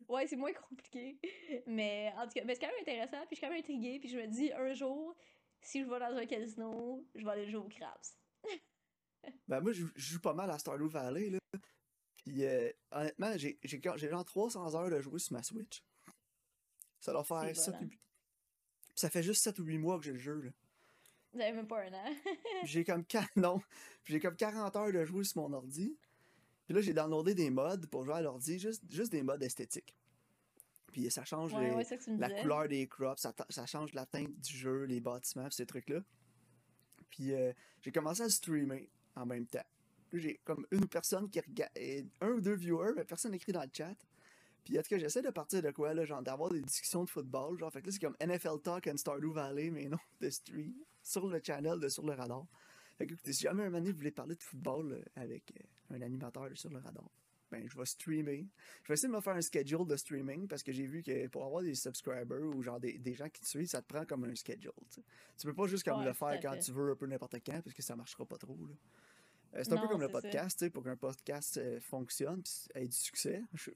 Ouais, 0.09 0.25
c'est 0.25 0.35
moins 0.35 0.53
compliqué. 0.53 1.19
Mais 1.67 2.11
en 2.17 2.23
tout 2.23 2.33
cas, 2.33 2.43
mais 2.43 2.55
c'est 2.55 2.61
quand 2.61 2.67
même 2.67 2.81
intéressant, 2.81 3.25
puis 3.27 3.29
je 3.31 3.35
suis 3.35 3.45
quand 3.45 3.51
même 3.51 3.59
intriguée, 3.59 3.99
puis 3.99 4.09
je 4.09 4.17
me 4.17 4.25
dis, 4.25 4.51
un 4.53 4.73
jour, 4.73 5.15
si 5.61 5.81
je 5.81 5.85
vais 5.87 5.99
dans 5.99 6.15
un 6.17 6.25
casino, 6.25 7.05
je 7.15 7.23
vais 7.23 7.31
aller 7.31 7.49
jouer 7.49 7.61
au 7.61 7.69
craps. 7.69 8.17
ben 9.47 9.61
moi, 9.61 9.71
je, 9.71 9.85
joue 9.95 10.19
pas 10.19 10.33
mal 10.33 10.49
à 10.51 10.59
Stardew 10.59 10.87
Valley, 10.87 11.29
là. 11.29 11.39
Puis 12.17 12.45
euh, 12.45 12.71
honnêtement, 12.91 13.33
j'ai 13.37 13.57
genre 14.09 14.25
300 14.25 14.75
heures 14.75 14.89
de 14.89 15.01
jouer 15.01 15.19
sur 15.19 15.33
ma 15.33 15.43
Switch. 15.43 15.83
Ça 16.99 17.11
doit 17.11 17.23
faire 17.23 17.55
7 17.55 17.75
ou 17.81 17.85
8... 17.85 17.99
Ça 18.95 19.09
fait 19.09 19.23
juste 19.23 19.41
7 19.43 19.59
ou 19.59 19.63
8 19.63 19.77
mois 19.77 19.97
que 19.97 20.05
j'ai 20.05 20.11
le 20.11 20.19
jeu, 20.19 20.41
là. 20.41 20.51
Vous 21.31 21.41
avez 21.41 21.51
même 21.51 21.67
pas 21.67 21.83
un 21.83 21.93
an. 21.93 22.15
j'ai 22.65 22.83
comme 22.83 23.05
non, 23.35 23.61
j'ai 24.03 24.19
comme 24.19 24.35
40 24.35 24.75
heures 24.75 24.91
de 24.91 25.05
jouer 25.05 25.23
sur 25.23 25.41
mon 25.41 25.53
ordi. 25.53 25.97
Puis 26.65 26.75
là, 26.75 26.81
j'ai 26.81 26.93
downloadé 26.93 27.33
des 27.33 27.49
mods 27.49 27.87
pour 27.89 28.03
jouer 28.03 28.15
à 28.15 28.21
l'ordi, 28.21 28.59
juste, 28.59 28.83
juste 28.89 29.11
des 29.11 29.23
mods 29.23 29.39
esthétiques. 29.39 29.95
Puis 30.91 31.09
ça 31.11 31.23
change 31.23 31.53
la 31.53 32.29
couleur 32.41 32.67
des 32.67 32.87
crops, 32.87 33.21
ça, 33.21 33.33
ça, 33.49 33.65
change 33.65 33.93
la 33.93 34.05
teinte 34.05 34.39
du 34.39 34.57
jeu, 34.57 34.83
les 34.85 34.99
bâtiments, 34.99 35.49
ces 35.51 35.65
trucs-là. 35.65 36.01
Puis 37.11 37.33
euh, 37.33 37.53
j'ai 37.81 37.91
commencé 37.91 38.23
à 38.23 38.29
streamer 38.29 38.89
en 39.15 39.25
même 39.25 39.45
temps. 39.45 39.65
J'ai 40.13 40.39
comme 40.43 40.65
une 40.71 40.87
personne 40.87 41.29
qui 41.29 41.39
regarde, 41.39 41.71
un 42.21 42.29
ou 42.29 42.41
deux 42.41 42.55
viewers, 42.55 42.93
mais 42.95 43.03
personne 43.03 43.31
n'écrit 43.31 43.51
dans 43.51 43.61
le 43.61 43.69
chat. 43.71 43.95
Puis 44.63 44.77
en 44.77 44.81
tout 44.81 44.89
cas, 44.89 44.97
j'essaie 44.97 45.21
de 45.21 45.29
partir 45.29 45.61
de 45.61 45.71
quoi, 45.71 45.93
là, 45.93 46.05
genre 46.05 46.21
d'avoir 46.21 46.49
des 46.51 46.61
discussions 46.61 47.03
de 47.03 47.09
football. 47.09 47.57
Genre, 47.59 47.71
fait 47.71 47.81
que 47.81 47.87
là, 47.87 47.91
c'est 47.91 47.99
comme 47.99 48.15
NFL 48.21 48.61
Talk 48.63 48.87
and 48.87 48.97
Stardew 48.97 49.31
Valley, 49.31 49.69
mais 49.69 49.87
non, 49.87 49.97
de 50.21 50.29
stream, 50.29 50.73
sur 51.03 51.27
le 51.27 51.39
channel 51.43 51.79
de 51.79 51.89
Sur 51.89 52.05
le 52.05 52.13
Radar. 52.13 52.45
Fait 52.97 53.07
que 53.07 53.13
écoutez, 53.13 53.31
si 53.31 53.43
jamais 53.43 53.63
un 53.63 53.69
moment 53.69 53.85
vous 53.85 53.95
voulez 53.95 54.11
parler 54.11 54.35
de 54.35 54.43
football 54.43 54.91
euh, 54.91 55.01
avec 55.15 55.53
euh, 55.55 55.95
un 55.95 56.01
animateur 56.01 56.49
sur 56.55 56.69
le 56.69 56.79
radar, 56.79 57.09
ben, 57.51 57.67
je 57.67 57.77
vais 57.77 57.85
streamer. 57.85 58.47
Je 58.83 58.87
vais 58.87 58.93
essayer 58.93 59.09
de 59.09 59.15
me 59.15 59.21
faire 59.21 59.35
un 59.35 59.41
schedule 59.41 59.85
de 59.85 59.95
streaming 59.95 60.47
parce 60.47 60.63
que 60.63 60.71
j'ai 60.71 60.85
vu 60.85 61.01
que 61.01 61.27
pour 61.27 61.45
avoir 61.45 61.63
des 61.63 61.75
subscribers 61.75 62.55
ou 62.55 62.61
genre 62.61 62.79
des, 62.79 62.97
des, 62.97 63.13
gens 63.13 63.29
qui 63.29 63.41
te 63.41 63.47
suivent, 63.47 63.67
ça 63.67 63.81
te 63.81 63.87
prend 63.87 64.05
comme 64.05 64.23
un 64.25 64.35
schedule. 64.35 64.71
Tu 64.91 65.01
Tu 65.37 65.47
peux 65.47 65.53
pas 65.53 65.67
juste 65.67 65.83
comme 65.83 66.03
le 66.03 66.13
faire 66.13 66.39
quand 66.41 66.57
tu 66.57 66.71
veux, 66.71 66.91
un 66.91 66.95
peu 66.95 67.07
n'importe 67.07 67.35
quand, 67.45 67.61
parce 67.61 67.75
que 67.75 67.81
ça 67.81 67.95
marchera 67.95 68.25
pas 68.25 68.37
trop. 68.37 68.57
Euh, 69.55 69.61
c'est 69.63 69.73
un 69.73 69.77
peu 69.77 69.87
comme 69.87 70.01
le 70.01 70.09
podcast, 70.09 70.69
pour 70.69 70.83
qu'un 70.83 70.95
podcast 70.95 71.57
euh, 71.57 71.79
fonctionne 71.79 72.43
et 72.75 72.83
ait 72.83 72.87
du 72.87 72.95
succès. 72.95 73.41
Je, 73.53 73.71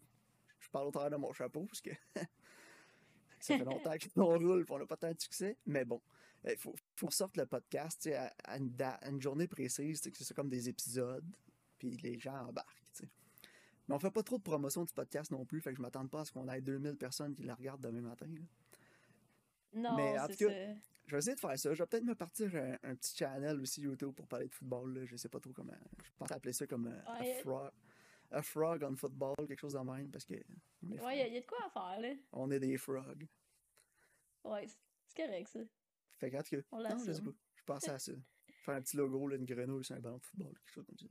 je, 0.60 0.70
parle 0.70 0.88
au 0.88 0.92
travers 0.92 1.10
de 1.10 1.16
mon 1.16 1.34
chapeau 1.34 1.66
parce 1.66 1.82
que 1.82 1.90
ça 3.40 3.58
fait 3.58 3.66
longtemps 3.66 3.96
qu'on 4.14 4.38
roule 4.38 4.62
et 4.62 4.72
on 4.72 4.80
n'a 4.80 4.86
pas 4.86 4.98
tant 4.98 5.12
de 5.12 5.20
succès. 5.20 5.58
Mais 5.66 5.84
bon, 5.84 6.02
il 6.44 6.52
euh, 6.52 6.56
faut, 6.58 6.76
faut 6.96 7.10
sortir 7.10 7.44
le 7.44 7.48
podcast 7.48 8.08
à, 8.08 8.34
à, 8.44 8.58
une, 8.58 8.76
à, 8.82 9.10
une, 9.10 9.22
journée 9.22 9.48
précise, 9.48 10.02
que 10.02 10.24
c'est 10.24 10.34
comme 10.34 10.50
des 10.50 10.70
épisodes, 10.70 11.26
puis 11.80 11.98
les 11.98 12.20
gens 12.20 12.48
embarquent. 12.48 13.04
Mais 13.88 13.96
on 13.96 14.00
fait 14.00 14.12
pas 14.12 14.24
trop 14.24 14.38
de 14.38 14.44
promotion 14.44 14.86
du 14.86 14.94
podcast 14.94 15.32
non 15.32 15.46
plus, 15.46 15.60
fait 15.62 15.72
que 15.72 15.78
je 15.78 15.82
m'attends 15.82 16.08
pas 16.08 16.22
à 16.22 16.26
ce 16.26 16.32
qu'on 16.32 16.48
ait 16.48 16.62
2000 16.62 16.96
personnes 16.96 17.36
qui 17.36 17.44
la 17.44 17.56
regardent 17.56 17.82
demain 17.82 18.02
matin. 18.02 18.28
Non, 19.74 19.96
Mais 19.96 20.18
en 20.20 20.28
tout 20.28 20.36
cas, 20.38 20.50
je 21.06 21.12
vais 21.12 21.18
essayer 21.18 21.36
de 21.36 21.40
faire 21.40 21.58
ça. 21.58 21.74
Je 21.74 21.82
vais 21.82 21.88
peut-être 21.88 22.04
me 22.04 22.16
partir 22.16 22.56
un, 22.56 22.96
petit 22.96 23.16
channel 23.16 23.60
aussi 23.60 23.82
YouTube 23.82 24.14
pour 24.14 24.28
parler 24.28 24.48
de 24.48 24.54
football. 24.54 24.94
Là. 24.94 25.06
Je 25.06 25.16
sais 25.16 25.30
pas 25.30 25.40
trop 25.40 25.52
comment. 25.52 25.74
Je 26.04 26.12
pense 26.18 26.32
appeler 26.32 26.54
ça 26.54 26.68
comme 26.68 26.88
euh, 26.88 27.02
a, 27.06 27.24
frog, 27.42 27.72
a 28.32 28.42
frog 28.42 28.84
on 28.90 28.96
football, 28.96 29.36
quelque 29.48 29.60
chose 29.60 29.74
de 29.74 29.80
même, 29.80 30.10
parce 30.12 30.26
que. 30.26 30.36
Ouais, 30.36 31.28
il 31.28 31.34
y, 31.34 31.38
a 31.38 31.42
de 31.42 31.46
quoi 31.46 31.58
à 31.66 31.70
faire, 31.70 32.00
là. 32.02 32.16
On 32.32 32.50
est 32.52 32.60
des 32.60 32.78
frogs. 32.78 33.28
Ouais, 34.44 34.68
c'est 35.08 35.26
correct, 35.26 35.48
ça. 35.48 35.60
Fait 36.18 36.30
que, 36.30 36.42
que. 36.50 36.64
On 36.72 36.82
non, 36.82 36.98
je 37.06 37.12
sais 37.12 37.22
pas. 37.22 37.32
Je 37.56 37.64
pensais 37.64 37.92
à 37.92 38.00
ça. 38.00 38.14
Faire 38.64 38.76
un 38.76 38.82
petit 38.82 38.96
logo, 38.96 39.28
là, 39.28 39.36
une 39.36 39.46
grenouille 39.46 39.84
sur 39.84 39.96
un 39.96 40.00
ballon 40.00 40.18
de 40.18 40.24
football, 40.24 40.54
quelque 40.54 40.72
chose 40.72 40.86
comme 40.86 40.98
ça. 40.98 41.06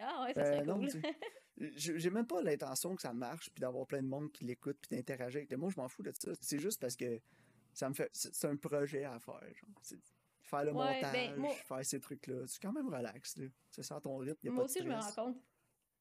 Ah 0.00 0.22
ouais, 0.24 0.34
ça 0.34 0.44
serait 0.44 0.68
euh, 0.68 0.72
cool. 0.72 0.88
j'ai 1.76 2.10
même 2.10 2.26
pas 2.26 2.42
l'intention 2.42 2.94
que 2.94 3.02
ça 3.02 3.12
marche, 3.12 3.50
puis 3.50 3.60
d'avoir 3.60 3.86
plein 3.86 4.02
de 4.02 4.08
monde 4.08 4.30
qui 4.32 4.44
l'écoute, 4.44 4.78
puis 4.80 4.96
d'interagir 4.96 5.38
avec 5.38 5.52
Moi, 5.56 5.70
je 5.70 5.80
m'en 5.80 5.88
fous 5.88 6.02
de 6.02 6.12
ça. 6.18 6.30
C'est 6.40 6.58
juste 6.58 6.80
parce 6.80 6.96
que 6.96 7.20
ça 7.72 7.88
me 7.88 7.94
fait. 7.94 8.10
C'est 8.12 8.46
un 8.46 8.56
projet 8.56 9.04
à 9.04 9.18
faire. 9.18 9.40
Genre. 9.54 10.00
Faire 10.42 10.64
le 10.64 10.72
ben, 10.72 11.36
montage, 11.36 11.56
faire 11.64 11.84
ces 11.84 12.00
trucs-là. 12.00 12.46
C'est 12.46 12.60
quand 12.60 12.72
même 12.72 12.88
relax. 12.88 13.38
C'est 13.70 13.82
ça 13.82 14.00
ton 14.00 14.16
rythme. 14.16 14.48
moi 14.50 14.64
aussi, 14.64 14.80
je 14.80 14.88
me 14.88 14.94
rends 14.94 15.12
compte 15.12 15.36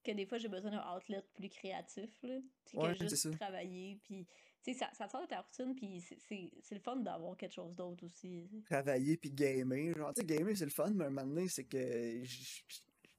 que 0.03 0.11
des 0.11 0.25
fois, 0.25 0.37
j'ai 0.37 0.47
besoin 0.47 0.71
d'un 0.71 0.95
outlet 0.95 1.21
plus 1.35 1.49
créatif. 1.49 2.09
Là. 2.23 2.39
Ouais, 2.73 2.95
que 2.95 3.07
juste 3.07 3.37
travailler, 3.37 3.99
puis 4.03 4.25
ça, 4.73 4.89
ça 4.93 5.07
sort 5.07 5.21
de 5.21 5.27
ta 5.27 5.41
routine, 5.41 5.75
puis 5.75 6.01
c'est 6.01 6.75
le 6.75 6.79
fun 6.79 6.97
d'avoir 6.97 7.35
quelque 7.35 7.53
chose 7.53 7.75
d'autre 7.75 8.05
aussi. 8.05 8.49
Travailler, 8.65 9.17
puis 9.17 9.31
gamer. 9.31 9.95
Genre, 9.97 10.13
tu 10.13 10.21
sais, 10.21 10.25
gamer, 10.25 10.55
c'est 10.55 10.65
le 10.65 10.71
fun, 10.71 10.91
mais 10.91 11.05
un 11.05 11.09
moment 11.09 11.27
donné, 11.27 11.47
c'est 11.49 11.65
que 11.65 12.23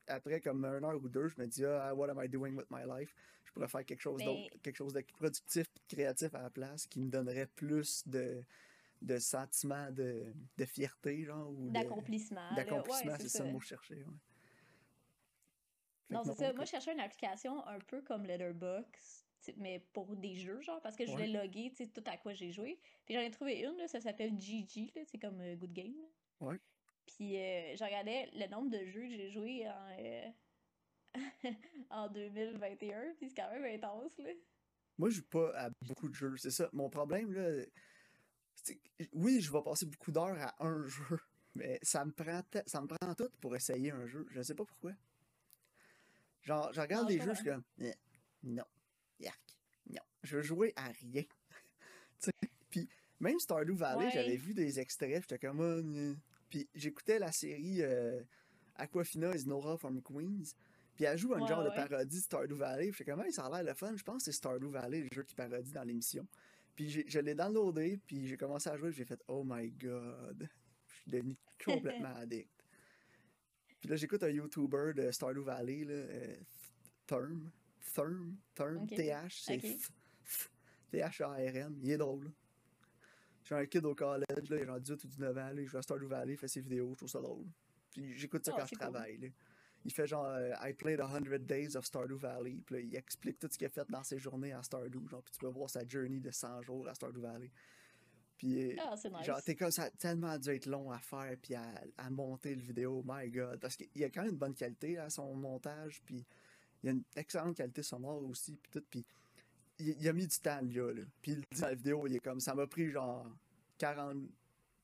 après 0.08 0.40
comme 0.40 0.64
une 0.64 0.84
heure 0.84 1.02
ou 1.02 1.08
deux, 1.08 1.28
je 1.28 1.40
me 1.40 1.46
dis 1.46 1.64
ah, 1.64 1.94
what 1.94 2.08
am 2.10 2.20
I 2.22 2.28
doing 2.28 2.54
with 2.54 2.70
my 2.70 2.82
life? 2.86 3.14
Je 3.44 3.52
pourrais 3.52 3.68
faire 3.68 3.84
quelque 3.84 4.00
chose 4.00 4.22
d'autre, 4.22 4.50
quelque 4.62 4.76
chose 4.76 4.92
de 4.92 5.02
productif, 5.16 5.66
de 5.74 5.94
créatif 5.94 6.34
à 6.34 6.42
la 6.42 6.50
place 6.50 6.86
qui 6.86 7.00
me 7.00 7.10
donnerait 7.10 7.46
plus 7.46 8.06
de 8.06 8.42
de 9.00 9.18
sentiment 9.18 9.90
de, 9.92 10.32
de 10.56 10.64
fierté 10.64 11.24
genre 11.24 11.50
ou 11.50 11.70
d'accomplissement. 11.70 12.54
D'accomplissement, 12.54 13.14
c'est 13.18 13.28
ça 13.28 13.44
le 13.44 13.52
mot 13.52 13.58
que 13.58 13.64
je 13.64 13.68
cherchais. 13.68 14.04
Non, 16.10 16.22
c'est 16.24 16.34
ça. 16.34 16.52
Moi, 16.52 16.64
je 16.64 16.70
cherchais 16.70 16.92
une 16.92 17.00
application 17.00 17.66
un 17.66 17.78
peu 17.80 18.00
comme 18.02 18.24
Letterboxd, 18.24 19.26
mais 19.56 19.80
pour 19.92 20.16
des 20.16 20.34
jeux, 20.34 20.60
genre, 20.62 20.80
parce 20.80 20.96
que 20.96 21.06
je 21.06 21.12
voulais 21.12 21.26
loguer 21.26 21.72
tout 21.94 22.04
à 22.06 22.16
quoi 22.16 22.32
j'ai 22.32 22.50
joué. 22.50 22.78
Puis 23.04 23.14
j'en 23.14 23.20
ai 23.20 23.30
trouvé 23.30 23.60
une, 23.60 23.76
là, 23.76 23.88
ça 23.88 24.00
s'appelle 24.00 24.38
GG, 24.38 24.92
c'est 25.04 25.18
comme 25.18 25.40
euh, 25.40 25.54
Good 25.56 25.72
Game. 25.72 25.94
Ouais. 26.40 26.58
Puis 27.16 27.36
euh, 27.36 27.74
je 27.74 27.84
regardais 27.84 28.28
le 28.34 28.46
nombre 28.48 28.70
de 28.70 28.84
jeux 28.84 29.08
que 29.08 29.16
j'ai 29.16 29.30
joué 29.30 29.66
en, 29.66 29.96
euh, 29.98 30.28
en 31.90 32.08
2021, 32.08 33.14
puis 33.18 33.28
c'est 33.28 33.34
quand 33.34 33.50
même 33.50 33.64
intense, 33.64 34.12
là. 34.18 34.30
Moi, 34.98 35.10
je 35.10 35.16
joue 35.16 35.28
pas 35.28 35.52
à 35.56 35.70
beaucoup 35.82 36.08
de 36.08 36.14
jeux, 36.14 36.36
c'est 36.36 36.50
ça. 36.50 36.68
Mon 36.72 36.90
problème, 36.90 37.32
là, 37.32 37.64
c'est 38.54 38.80
oui, 39.12 39.40
je 39.40 39.50
vais 39.50 39.62
passer 39.62 39.86
beaucoup 39.86 40.12
d'heures 40.12 40.36
à 40.38 40.66
un 40.66 40.84
jeu, 40.86 41.18
mais 41.54 41.78
ça 41.82 42.04
me 42.04 42.10
prend 42.10 42.42
ça 42.66 42.80
me 42.82 42.88
prend 42.88 43.14
tout 43.14 43.30
pour 43.40 43.56
essayer 43.56 43.90
un 43.90 44.06
jeu. 44.06 44.26
Je 44.30 44.42
sais 44.42 44.54
pas 44.54 44.64
pourquoi. 44.64 44.92
Genre, 46.42 46.72
je 46.72 46.80
regarde 46.80 47.08
les 47.08 47.20
jeux, 47.20 47.30
je 47.30 47.40
suis 47.40 47.44
comme, 47.44 47.64
eh, 47.80 47.94
non, 48.42 48.64
yark, 49.20 49.40
non. 49.88 50.02
Je 50.24 50.36
veux 50.36 50.42
jouer 50.42 50.72
à 50.76 50.88
rien. 50.88 51.24
puis 52.70 52.88
même 53.20 53.38
Stardew 53.38 53.74
Valley, 53.74 54.10
j'avais 54.10 54.36
vu 54.36 54.52
des 54.52 54.78
extraits, 54.80 55.22
j'étais 55.22 55.38
comme, 55.38 55.60
oh, 55.60 56.16
puis 56.48 56.68
j'écoutais 56.74 57.18
la 57.18 57.32
série 57.32 57.82
euh, 57.82 58.20
Aquafina 58.76 59.34
is 59.34 59.46
Nora 59.46 59.76
from 59.76 60.02
Queens. 60.02 60.54
Puis 60.94 61.04
elle 61.04 61.16
joue 61.16 61.32
un 61.34 61.46
genre 61.46 61.62
de 61.62 61.70
parodie 61.70 62.16
de 62.16 62.22
Stardew 62.22 62.56
Valley. 62.56 62.90
Puis 62.90 63.04
comme, 63.04 63.20
hey, 63.20 63.32
ça 63.32 63.46
a 63.46 63.50
l'air 63.50 63.62
le 63.62 63.74
fun. 63.74 63.94
Je 63.94 64.02
pense 64.02 64.18
que 64.18 64.24
c'est 64.24 64.36
Stardew 64.36 64.70
Valley, 64.70 65.02
le 65.02 65.08
jeu 65.12 65.22
qui 65.22 65.34
parodie 65.34 65.72
dans 65.72 65.84
l'émission. 65.84 66.26
Puis 66.74 67.04
je 67.08 67.18
l'ai 67.18 67.34
downloadé, 67.34 67.98
puis 68.06 68.26
j'ai 68.26 68.36
commencé 68.36 68.68
à 68.68 68.76
jouer, 68.76 68.92
j'ai 68.92 69.04
fait, 69.04 69.20
oh 69.28 69.42
my 69.44 69.70
god. 69.70 70.48
Je 70.86 70.94
suis 70.94 71.10
devenu 71.10 71.36
complètement 71.64 72.14
addict. 72.16 72.50
Puis 73.80 73.88
là, 73.88 73.96
j'écoute 73.96 74.22
un 74.22 74.28
YouTuber 74.28 74.92
de 74.94 75.10
Stardew 75.10 75.42
Valley, 75.42 75.84
là, 75.84 75.94
euh, 75.94 76.36
Therm. 77.06 77.50
Therm, 77.94 78.36
Therm, 78.54 78.86
TH, 78.86 79.42
c'est 79.42 79.60
T-H-A-R-M. 80.90 81.78
Il 81.82 81.90
est 81.90 81.96
drôle. 81.96 82.30
J'ai 83.48 83.54
un 83.54 83.64
kid 83.64 83.84
au 83.86 83.94
college, 83.94 84.50
là, 84.50 84.56
il 84.56 84.62
est 84.62 84.64
rendu 84.64 84.82
18 84.82 85.04
ou 85.04 85.08
19 85.08 85.38
ans, 85.38 85.40
là, 85.40 85.54
il 85.56 85.66
joue 85.66 85.78
à 85.78 85.82
Stardew 85.82 86.06
Valley, 86.06 86.34
il 86.34 86.36
fait 86.36 86.48
ses 86.48 86.60
vidéos, 86.60 86.90
je 86.90 86.96
trouve 86.98 87.08
ça 87.08 87.20
drôle. 87.20 87.46
Puis 87.90 88.18
j'écoute 88.18 88.44
ça 88.44 88.52
oh, 88.54 88.58
quand 88.58 88.66
je 88.66 88.74
travaille. 88.74 89.16
Là. 89.16 89.28
Il 89.86 89.92
fait 89.92 90.06
genre 90.06 90.26
euh, 90.26 90.52
I 90.60 90.74
played 90.74 91.00
100 91.00 91.46
days 91.46 91.74
of 91.74 91.86
Stardew 91.86 92.18
Valley, 92.18 92.58
puis 92.66 92.74
là, 92.74 92.80
il 92.82 92.94
explique 92.94 93.38
tout 93.38 93.48
ce 93.50 93.56
qu'il 93.56 93.66
a 93.66 93.70
fait 93.70 93.88
dans 93.88 94.02
ses 94.02 94.18
journées 94.18 94.52
à 94.52 94.62
Stardew, 94.62 95.08
genre, 95.08 95.22
puis 95.22 95.32
tu 95.32 95.38
peux 95.38 95.46
voir 95.46 95.70
sa 95.70 95.86
journey 95.86 96.20
de 96.20 96.30
100 96.30 96.62
jours 96.62 96.86
à 96.88 96.94
Stardew 96.94 97.20
Valley. 97.20 97.50
Puis, 98.36 98.78
oh, 98.78 99.08
nice. 99.08 99.26
genre, 99.26 99.42
t'es 99.42 99.56
comme 99.56 99.70
ça 99.70 99.84
a 99.84 99.90
tellement 99.90 100.36
dû 100.38 100.50
être 100.50 100.66
long 100.66 100.90
à 100.90 100.98
faire, 100.98 101.34
puis 101.42 101.54
à, 101.54 101.64
à 101.96 102.10
monter 102.10 102.54
le 102.54 102.60
vidéo, 102.60 103.02
my 103.06 103.30
god. 103.30 103.58
Parce 103.60 103.76
qu'il 103.76 103.88
y 103.96 104.04
a 104.04 104.10
quand 104.10 104.22
même 104.22 104.32
une 104.32 104.38
bonne 104.38 104.54
qualité 104.54 104.98
à 104.98 105.08
son 105.08 105.34
montage, 105.34 106.02
puis 106.04 106.26
il 106.82 106.86
y 106.86 106.88
a 106.90 106.92
une 106.92 107.02
excellente 107.16 107.56
qualité 107.56 107.82
sonore 107.82 108.22
aussi, 108.24 108.56
puis 108.56 108.70
tout, 108.70 108.84
puis 108.90 109.06
il, 109.78 110.08
a 110.08 110.12
mis 110.12 110.26
du 110.26 110.38
temps, 110.38 110.60
là, 110.60 110.92
là. 110.92 111.02
Puis 111.22 111.32
il 111.32 111.40
dit 111.40 111.60
dans 111.60 111.68
la 111.68 111.74
vidéo, 111.74 112.06
il 112.06 112.16
est 112.16 112.20
comme, 112.20 112.40
ça 112.40 112.54
m'a 112.54 112.66
pris 112.66 112.90
genre 112.90 113.26
40, 113.78 114.18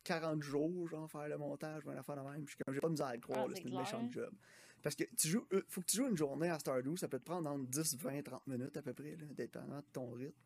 40 0.05 0.43
jours, 0.43 0.89
genre, 0.89 1.11
faire 1.11 1.29
le 1.29 1.39
montage, 1.39 1.85
ou 1.87 1.93
une 1.93 1.99
affaire 1.99 2.17
de 2.17 2.31
même. 2.31 2.45
Puis 2.45 2.57
comme, 2.65 2.75
j'ai 2.75 2.81
pas 2.81 2.89
de 2.89 2.93
misère 2.93 3.07
à 3.07 3.15
le 3.15 3.21
croire, 3.21 3.47
ah, 3.49 3.53
c'est 3.55 3.63
une 3.63 3.79
méchante 3.79 4.13
job. 4.13 4.33
Parce 4.83 4.95
que 4.95 5.05
tu 5.17 5.29
joues, 5.29 5.47
euh, 5.53 5.63
faut 5.69 5.81
que 5.81 5.87
tu 5.87 5.97
joues 5.97 6.09
une 6.09 6.17
journée 6.17 6.51
à 6.51 6.59
Stardew, 6.59 6.97
ça 6.97 7.09
peut 7.09 7.19
te 7.19 7.25
prendre 7.25 7.49
entre 7.51 7.67
10, 7.67 7.97
20, 7.97 8.23
30 8.23 8.47
minutes 8.47 8.77
à 8.77 8.83
peu 8.83 8.93
près, 8.93 9.17
là, 9.17 9.25
dépendant 9.31 9.79
de 9.79 9.87
ton 9.93 10.11
rythme. 10.13 10.39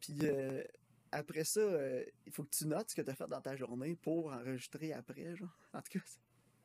Puis 0.00 0.18
euh, 0.22 0.64
après 1.12 1.44
ça, 1.44 1.60
euh, 1.60 2.02
il 2.26 2.32
faut 2.32 2.44
que 2.44 2.50
tu 2.50 2.66
notes 2.66 2.90
ce 2.90 2.96
que 2.96 3.02
tu 3.02 3.10
as 3.10 3.14
fait 3.14 3.28
dans 3.28 3.42
ta 3.42 3.54
journée 3.54 3.94
pour 3.94 4.32
enregistrer 4.32 4.94
après, 4.94 5.36
genre. 5.36 5.54
En 5.74 5.82
tout 5.82 5.98
cas, 5.98 6.04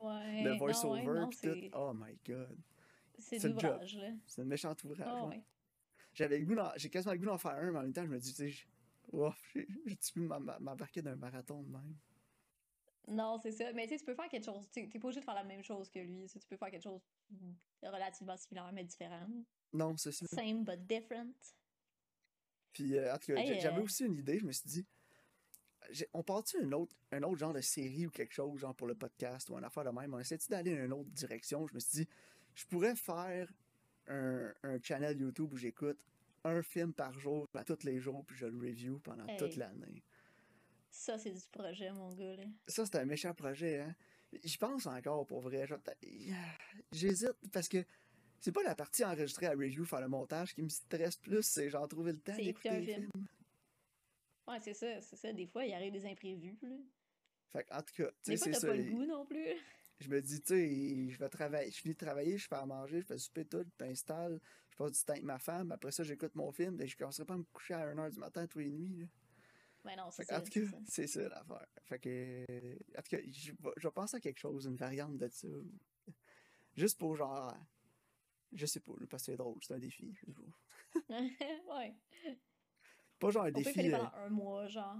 ouais, 0.00 0.44
le 0.44 0.56
voice-over, 0.56 1.26
puis 1.30 1.70
tout. 1.70 1.76
Oh 1.78 1.92
my 1.94 2.18
god. 2.26 2.56
C'est 3.18 3.44
l'ouvrage, 3.44 3.96
là. 3.96 4.08
C'est 4.26 4.40
un 4.40 4.44
méchant 4.46 4.74
ouvrage. 4.84 5.06
Ah, 5.06 5.26
ouais. 5.26 5.42
J'avais 6.18 6.40
le 6.40 6.46
goût 6.46 6.60
j'ai 6.74 6.90
quasiment 6.90 7.12
le 7.12 7.18
goût 7.20 7.26
d'en 7.26 7.38
faire 7.38 7.52
un, 7.52 7.70
mais 7.70 7.78
en 7.78 7.82
même 7.82 7.92
temps, 7.92 8.04
je 8.04 8.10
me 8.10 8.18
dis, 8.18 8.34
tu 8.34 8.50
sais, 8.50 8.58
Ouah, 9.12 9.36
j'ai 9.54 9.68
j'ai-tu 9.86 10.12
pu 10.14 10.20
m'em- 10.20 10.56
m'embarquer 10.58 11.00
d'un 11.00 11.14
marathon 11.14 11.62
de 11.62 11.68
même? 11.70 11.94
Non, 13.06 13.38
c'est 13.40 13.52
ça. 13.52 13.72
Mais 13.72 13.84
tu 13.84 13.90
sais, 13.90 13.98
tu 13.98 14.04
peux 14.04 14.14
faire 14.16 14.28
quelque 14.28 14.44
chose. 14.44 14.68
tu- 14.72 14.88
T'es 14.88 14.98
pas 14.98 15.06
obligé 15.06 15.20
de 15.20 15.24
faire 15.24 15.34
la 15.36 15.44
même 15.44 15.62
chose 15.62 15.88
que 15.88 16.00
lui. 16.00 16.26
tu 16.26 16.38
peux 16.48 16.56
faire 16.56 16.72
quelque 16.72 16.82
chose 16.82 17.00
de 17.30 17.88
relativement 17.88 18.36
similaire, 18.36 18.72
mais 18.72 18.82
différent. 18.82 19.28
Non, 19.72 19.96
c'est 19.96 20.10
ça. 20.10 20.26
Same 20.26 20.64
but 20.64 20.84
different. 20.88 21.32
Puis, 22.72 22.98
euh, 22.98 23.14
en 23.14 23.18
tout 23.18 23.32
cas, 23.32 23.40
Hey, 23.40 23.60
j'avais 23.60 23.78
euh, 23.78 23.84
aussi 23.84 24.04
une 24.04 24.16
idée, 24.16 24.40
je 24.40 24.44
me 24.44 24.52
suis 24.52 24.68
dit, 24.68 24.86
on 26.12 26.24
part-tu 26.24 26.60
un 26.60 26.72
autre, 26.72 26.96
un 27.12 27.22
autre 27.22 27.38
genre 27.38 27.52
de 27.52 27.60
série 27.60 28.06
ou 28.08 28.10
quelque 28.10 28.34
chose, 28.34 28.58
genre 28.58 28.74
pour 28.74 28.88
le 28.88 28.96
podcast 28.96 29.48
ou 29.50 29.56
une 29.56 29.64
affaire 29.64 29.84
de 29.84 29.90
même? 29.90 30.12
On 30.12 30.18
essaie-tu 30.18 30.48
d'aller 30.50 30.76
dans 30.76 30.84
une 30.84 30.92
autre 30.92 31.10
direction? 31.10 31.64
Je 31.68 31.74
me 31.74 31.78
suis 31.80 32.04
dit, 32.04 32.08
je 32.56 32.66
pourrais 32.66 32.96
faire 32.96 33.50
un, 34.08 34.52
un 34.62 34.80
channel 34.82 35.18
YouTube 35.20 35.52
où 35.52 35.56
j'écoute 35.56 35.98
un 36.44 36.62
film 36.62 36.92
par 36.92 37.18
jour, 37.18 37.46
à 37.54 37.64
tous 37.64 37.82
les 37.84 37.98
jours, 38.00 38.24
puis 38.24 38.36
je 38.36 38.46
le 38.46 38.56
review 38.58 38.98
pendant 39.00 39.26
toute 39.36 39.56
l'année. 39.56 40.02
Ça, 40.90 41.18
c'est 41.18 41.30
du 41.32 41.42
projet, 41.52 41.90
mon 41.92 42.12
gars, 42.14 42.36
là. 42.36 42.44
Ça, 42.66 42.86
c'est 42.86 42.96
un 42.96 43.04
méchant 43.04 43.34
projet, 43.34 43.80
hein? 43.80 43.94
J'y 44.44 44.56
pense 44.58 44.86
encore, 44.86 45.26
pour 45.26 45.40
vrai. 45.40 45.66
t'as- 45.84 45.94
J'hésite, 46.92 47.32
parce 47.52 47.68
que 47.68 47.84
c'est 48.40 48.52
pas 48.52 48.62
la 48.62 48.74
partie 48.74 49.04
enregistrée 49.04 49.46
à 49.46 49.50
review, 49.52 49.84
faire 49.84 50.00
le 50.00 50.08
montage, 50.08 50.54
qui 50.54 50.62
me 50.62 50.68
stresse 50.68 51.16
plus, 51.16 51.42
c'est 51.42 51.68
genre 51.70 51.88
trouver 51.88 52.12
le 52.12 52.18
temps 52.20 52.36
d'écouter 52.36 52.68
un 52.70 52.78
les 52.78 52.86
film. 52.86 53.10
films. 53.12 53.26
Ouais, 54.46 54.60
c'est 54.60 54.74
ça, 54.74 55.00
c'est 55.00 55.16
ça. 55.16 55.32
Des 55.32 55.46
fois, 55.46 55.64
il 55.64 55.72
arrive 55.74 55.92
des 55.92 56.06
imprévus, 56.06 56.56
là. 56.62 56.76
Fait 57.50 57.64
que, 57.64 57.74
en 57.74 57.82
tout 57.82 57.94
cas, 57.94 58.10
tu 58.22 58.30
Des 58.30 58.36
sais, 58.36 58.44
fois, 58.44 58.44
c'est 58.46 58.50
t'as 58.52 58.60
ça. 58.60 58.66
pas 58.68 58.74
le 58.76 58.84
goût 58.84 59.04
non 59.06 59.24
plus. 59.26 59.44
Je 60.00 60.08
me 60.08 60.20
dis, 60.22 60.40
tu 60.40 60.46
sais, 60.54 61.08
je 61.10 61.18
vais 61.18 61.28
travailler, 61.28 61.70
je 61.72 61.80
finis 61.80 61.94
de 61.94 61.98
travailler, 61.98 62.38
je 62.38 62.46
fais 62.46 62.54
à 62.54 62.64
manger, 62.66 63.00
je 63.00 63.06
fais 63.06 63.18
souper 63.18 63.44
tout, 63.44 63.64
je 63.80 63.84
m'installe, 63.84 64.40
je 64.70 64.76
passe 64.76 64.92
du 64.92 65.04
temps 65.04 65.12
avec 65.12 65.24
ma 65.24 65.38
femme, 65.38 65.72
après 65.72 65.90
ça, 65.90 66.04
j'écoute 66.04 66.34
mon 66.36 66.52
film, 66.52 66.80
et 66.80 66.86
je 66.86 66.96
commencerai 66.96 67.24
pas 67.24 67.34
à 67.34 67.38
me 67.38 67.44
coucher 67.44 67.74
à 67.74 67.92
1h 67.92 68.10
du 68.12 68.18
matin 68.20 68.46
tous 68.46 68.60
les 68.60 68.70
nuits. 68.70 68.96
là. 69.00 69.06
Ouais, 69.84 69.96
non, 69.96 70.10
c'est 70.10 70.24
ça. 70.24 70.40
tout 70.40 70.50
c'est 70.52 70.60
cas, 70.60 70.70
ça. 70.70 70.76
c'est 70.86 71.06
ça 71.06 71.28
l'affaire. 71.28 71.66
Fait 71.84 71.98
que, 71.98 72.44
en 72.96 73.02
tout 73.02 73.10
cas, 73.10 73.18
je 73.26 73.52
vais, 73.52 73.70
je 73.76 73.88
vais 73.88 73.92
penser 73.92 74.16
à 74.16 74.20
quelque 74.20 74.38
chose, 74.38 74.66
une 74.66 74.76
variante 74.76 75.16
de 75.18 75.28
ça. 75.28 75.48
Juste 76.76 76.98
pour 76.98 77.16
genre, 77.16 77.52
je 78.52 78.66
sais 78.66 78.80
pas, 78.80 78.92
parce 79.10 79.24
que 79.24 79.32
c'est 79.32 79.36
drôle, 79.36 79.58
c'est 79.62 79.74
un 79.74 79.78
défi. 79.78 80.16
ouais. 81.08 81.96
Pas 83.18 83.30
genre 83.30 83.44
un 83.44 83.48
On 83.48 83.52
peut 83.52 83.62
défi. 83.62 83.72
faire 83.90 83.94
euh, 83.94 84.04
pendant 84.04 84.16
un 84.24 84.28
mois, 84.30 84.66
genre. 84.68 84.96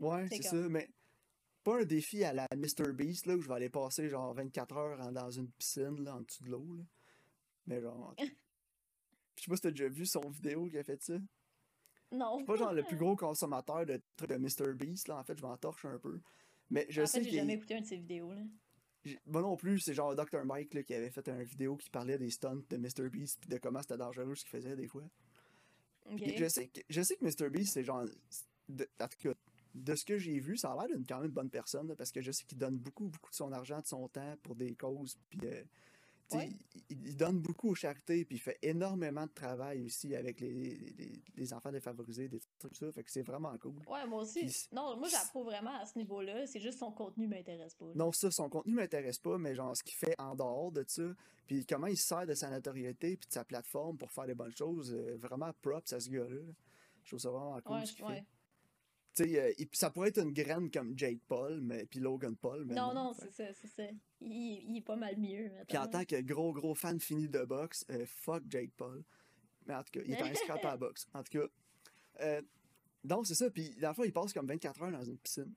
Ouais, 0.00 0.28
C'est 0.28 0.42
ça, 0.42 0.56
mais 0.68 0.88
pas 1.68 1.80
un 1.80 1.84
défi 1.84 2.24
à 2.24 2.32
la 2.32 2.48
Mr. 2.56 2.92
Beast, 2.92 3.26
là, 3.26 3.36
où 3.36 3.40
je 3.40 3.48
vais 3.48 3.54
aller 3.54 3.68
passer 3.68 4.08
genre 4.08 4.32
24 4.32 4.76
heures 4.76 5.12
dans 5.12 5.30
une 5.30 5.50
piscine, 5.50 6.02
là, 6.02 6.16
en 6.16 6.20
dessous 6.20 6.44
de 6.44 6.50
l'eau. 6.50 6.66
Mais 7.66 7.80
genre. 7.80 8.14
Je 9.36 9.44
sais 9.44 9.50
pas 9.50 9.54
si 9.54 9.62
t'as 9.62 9.70
déjà 9.70 9.88
vu 9.88 10.04
son 10.04 10.28
vidéo 10.30 10.66
qui 10.66 10.78
a 10.78 10.82
fait 10.82 11.00
ça. 11.00 11.14
Non. 12.10 12.38
C'est 12.38 12.44
pas 12.44 12.56
genre 12.56 12.72
le 12.72 12.82
plus 12.82 12.96
gros 12.96 13.14
consommateur 13.14 13.86
de 13.86 14.02
trucs 14.16 14.30
de 14.30 14.36
Mr. 14.36 14.74
Beast, 14.74 15.06
là. 15.06 15.18
En 15.18 15.22
fait, 15.22 15.38
je 15.38 15.42
m'en 15.42 15.56
torche 15.56 15.84
un 15.84 15.98
peu. 15.98 16.18
Mais 16.70 16.86
je 16.88 17.02
en 17.02 17.06
sais 17.06 17.20
fait, 17.20 17.30
j'ai 17.30 17.36
jamais 17.36 17.54
écouté 17.54 17.76
un 17.76 17.82
de 17.82 17.86
ses 17.86 17.98
vidéos, 17.98 18.32
là. 18.32 18.42
Moi 19.26 19.42
non 19.42 19.56
plus, 19.56 19.78
c'est 19.78 19.94
genre 19.94 20.16
Dr. 20.16 20.44
Mike 20.44 20.74
là, 20.74 20.82
qui 20.82 20.92
avait 20.92 21.10
fait 21.10 21.28
une 21.28 21.42
vidéo 21.44 21.76
qui 21.76 21.88
parlait 21.88 22.18
des 22.18 22.30
stunts 22.30 22.64
de 22.68 22.76
Mr. 22.76 23.08
Beast 23.10 23.38
puis 23.40 23.48
de 23.48 23.58
comment 23.58 23.80
c'était 23.80 23.96
dangereux 23.96 24.34
ce 24.34 24.42
qu'il 24.42 24.50
faisait 24.50 24.74
des 24.74 24.88
fois. 24.88 25.04
Je 26.16 26.48
sais 26.48 26.66
que, 26.66 26.80
je 26.88 27.00
sais 27.00 27.16
que 27.16 27.24
Mr. 27.24 27.48
Beast, 27.48 27.74
c'est 27.74 27.84
genre. 27.84 28.04
De, 28.68 28.88
en 29.00 29.06
tout 29.06 29.18
cas, 29.28 29.34
de 29.74 29.94
ce 29.94 30.04
que 30.04 30.18
j'ai 30.18 30.38
vu, 30.40 30.56
ça 30.56 30.72
a 30.72 30.76
l'air 30.86 30.96
d'une 30.96 31.06
quand 31.06 31.20
même 31.20 31.30
bonne 31.30 31.50
personne, 31.50 31.88
là, 31.88 31.94
parce 31.96 32.10
que 32.12 32.20
je 32.22 32.32
sais 32.32 32.44
qu'il 32.44 32.58
donne 32.58 32.78
beaucoup, 32.78 33.08
beaucoup 33.08 33.30
de 33.30 33.36
son 33.36 33.52
argent, 33.52 33.80
de 33.80 33.86
son 33.86 34.08
temps 34.08 34.34
pour 34.42 34.54
des 34.56 34.74
causes. 34.74 35.16
Puis, 35.30 35.40
euh, 35.44 35.62
Ouais. 36.30 36.50
il, 36.90 37.06
il 37.06 37.16
donne 37.16 37.40
beaucoup 37.40 37.70
aux 37.70 37.74
charités, 37.74 38.22
puis 38.26 38.36
il 38.36 38.38
fait 38.38 38.58
énormément 38.60 39.24
de 39.24 39.30
travail 39.32 39.82
aussi 39.86 40.14
avec 40.14 40.40
les, 40.40 40.52
les, 40.52 41.22
les 41.34 41.52
enfants 41.54 41.72
défavorisés, 41.72 42.28
des 42.28 42.38
trucs 42.38 42.58
comme 42.60 42.74
ça. 42.74 42.92
Fait 42.92 43.02
que 43.02 43.10
c'est 43.10 43.22
vraiment 43.22 43.56
cool. 43.56 43.76
Ouais, 43.88 44.06
moi 44.06 44.24
aussi. 44.24 44.68
Non, 44.70 44.94
moi, 44.98 45.08
j'approuve 45.08 45.46
vraiment 45.46 45.74
à 45.80 45.86
ce 45.86 45.96
niveau-là. 45.96 46.46
C'est 46.46 46.60
juste 46.60 46.80
son 46.80 46.92
contenu 46.92 47.26
m'intéresse 47.28 47.74
pas. 47.76 47.86
là. 47.86 47.92
Non, 47.94 48.12
ça, 48.12 48.30
son 48.30 48.50
contenu 48.50 48.74
m'intéresse 48.74 49.18
pas, 49.18 49.38
mais 49.38 49.54
genre 49.54 49.74
ce 49.74 49.82
qu'il 49.82 49.94
fait 49.94 50.14
en 50.18 50.34
dehors 50.34 50.70
de 50.70 50.84
ça, 50.86 51.02
puis 51.46 51.64
comment 51.64 51.86
il 51.86 51.96
se 51.96 52.06
sert 52.06 52.26
de 52.26 52.34
sa 52.34 52.50
notoriété 52.50 53.16
puis 53.16 53.26
de 53.26 53.32
sa 53.32 53.44
plateforme 53.46 53.96
pour 53.96 54.12
faire 54.12 54.26
des 54.26 54.34
bonnes 54.34 54.54
choses, 54.54 54.92
euh, 54.92 55.16
vraiment 55.16 55.50
props 55.62 55.94
à 55.94 56.00
ce 56.00 56.10
gars-là. 56.10 56.28
là. 56.28 56.52
Je 57.04 57.08
trouve 57.12 57.20
ça 57.20 57.30
vraiment 57.30 57.58
cool 57.62 57.76
Ouais, 57.78 57.86
ce 57.86 57.92
qu'il 57.94 58.04
ouais. 58.04 58.16
fait. 58.16 58.26
Sais, 59.18 59.40
euh, 59.60 59.64
ça 59.72 59.90
pourrait 59.90 60.10
être 60.10 60.22
une 60.22 60.32
graine 60.32 60.70
comme 60.70 60.96
Jake 60.96 61.18
Paul, 61.26 61.60
mais 61.60 61.86
puis 61.86 61.98
Logan 61.98 62.36
Paul, 62.36 62.64
mais 62.64 62.76
Non, 62.76 62.94
non, 62.94 63.12
c'est 63.18 63.32
ça, 63.32 63.52
c'est 63.52 63.66
ça. 63.66 63.82
Il, 64.20 64.30
il 64.30 64.76
est 64.76 64.80
pas 64.82 64.94
mal 64.94 65.16
mieux, 65.16 65.50
Puis 65.66 65.76
en 65.76 65.88
tant 65.88 66.04
que 66.04 66.20
gros, 66.20 66.52
gros 66.52 66.76
fan 66.76 67.00
fini 67.00 67.28
de 67.28 67.44
boxe, 67.44 67.84
euh, 67.90 68.06
fuck 68.06 68.44
Jake 68.48 68.70
Paul. 68.76 69.02
Mais 69.66 69.74
en 69.74 69.82
tout 69.82 69.90
cas, 69.90 70.00
il 70.06 70.14
est 70.14 70.22
un 70.22 70.32
scrap 70.34 70.64
à 70.64 70.68
la 70.68 70.76
boxe. 70.76 71.08
En 71.14 71.24
tout 71.24 71.36
cas, 71.36 71.46
euh, 72.20 72.42
donc 73.02 73.26
c'est 73.26 73.34
ça. 73.34 73.50
Puis 73.50 73.74
dans 73.80 73.88
le 73.88 73.94
fond, 73.94 74.04
il 74.04 74.12
passe 74.12 74.32
comme 74.32 74.46
24 74.46 74.82
heures 74.82 74.92
dans 74.92 75.04
une 75.04 75.18
piscine. 75.18 75.52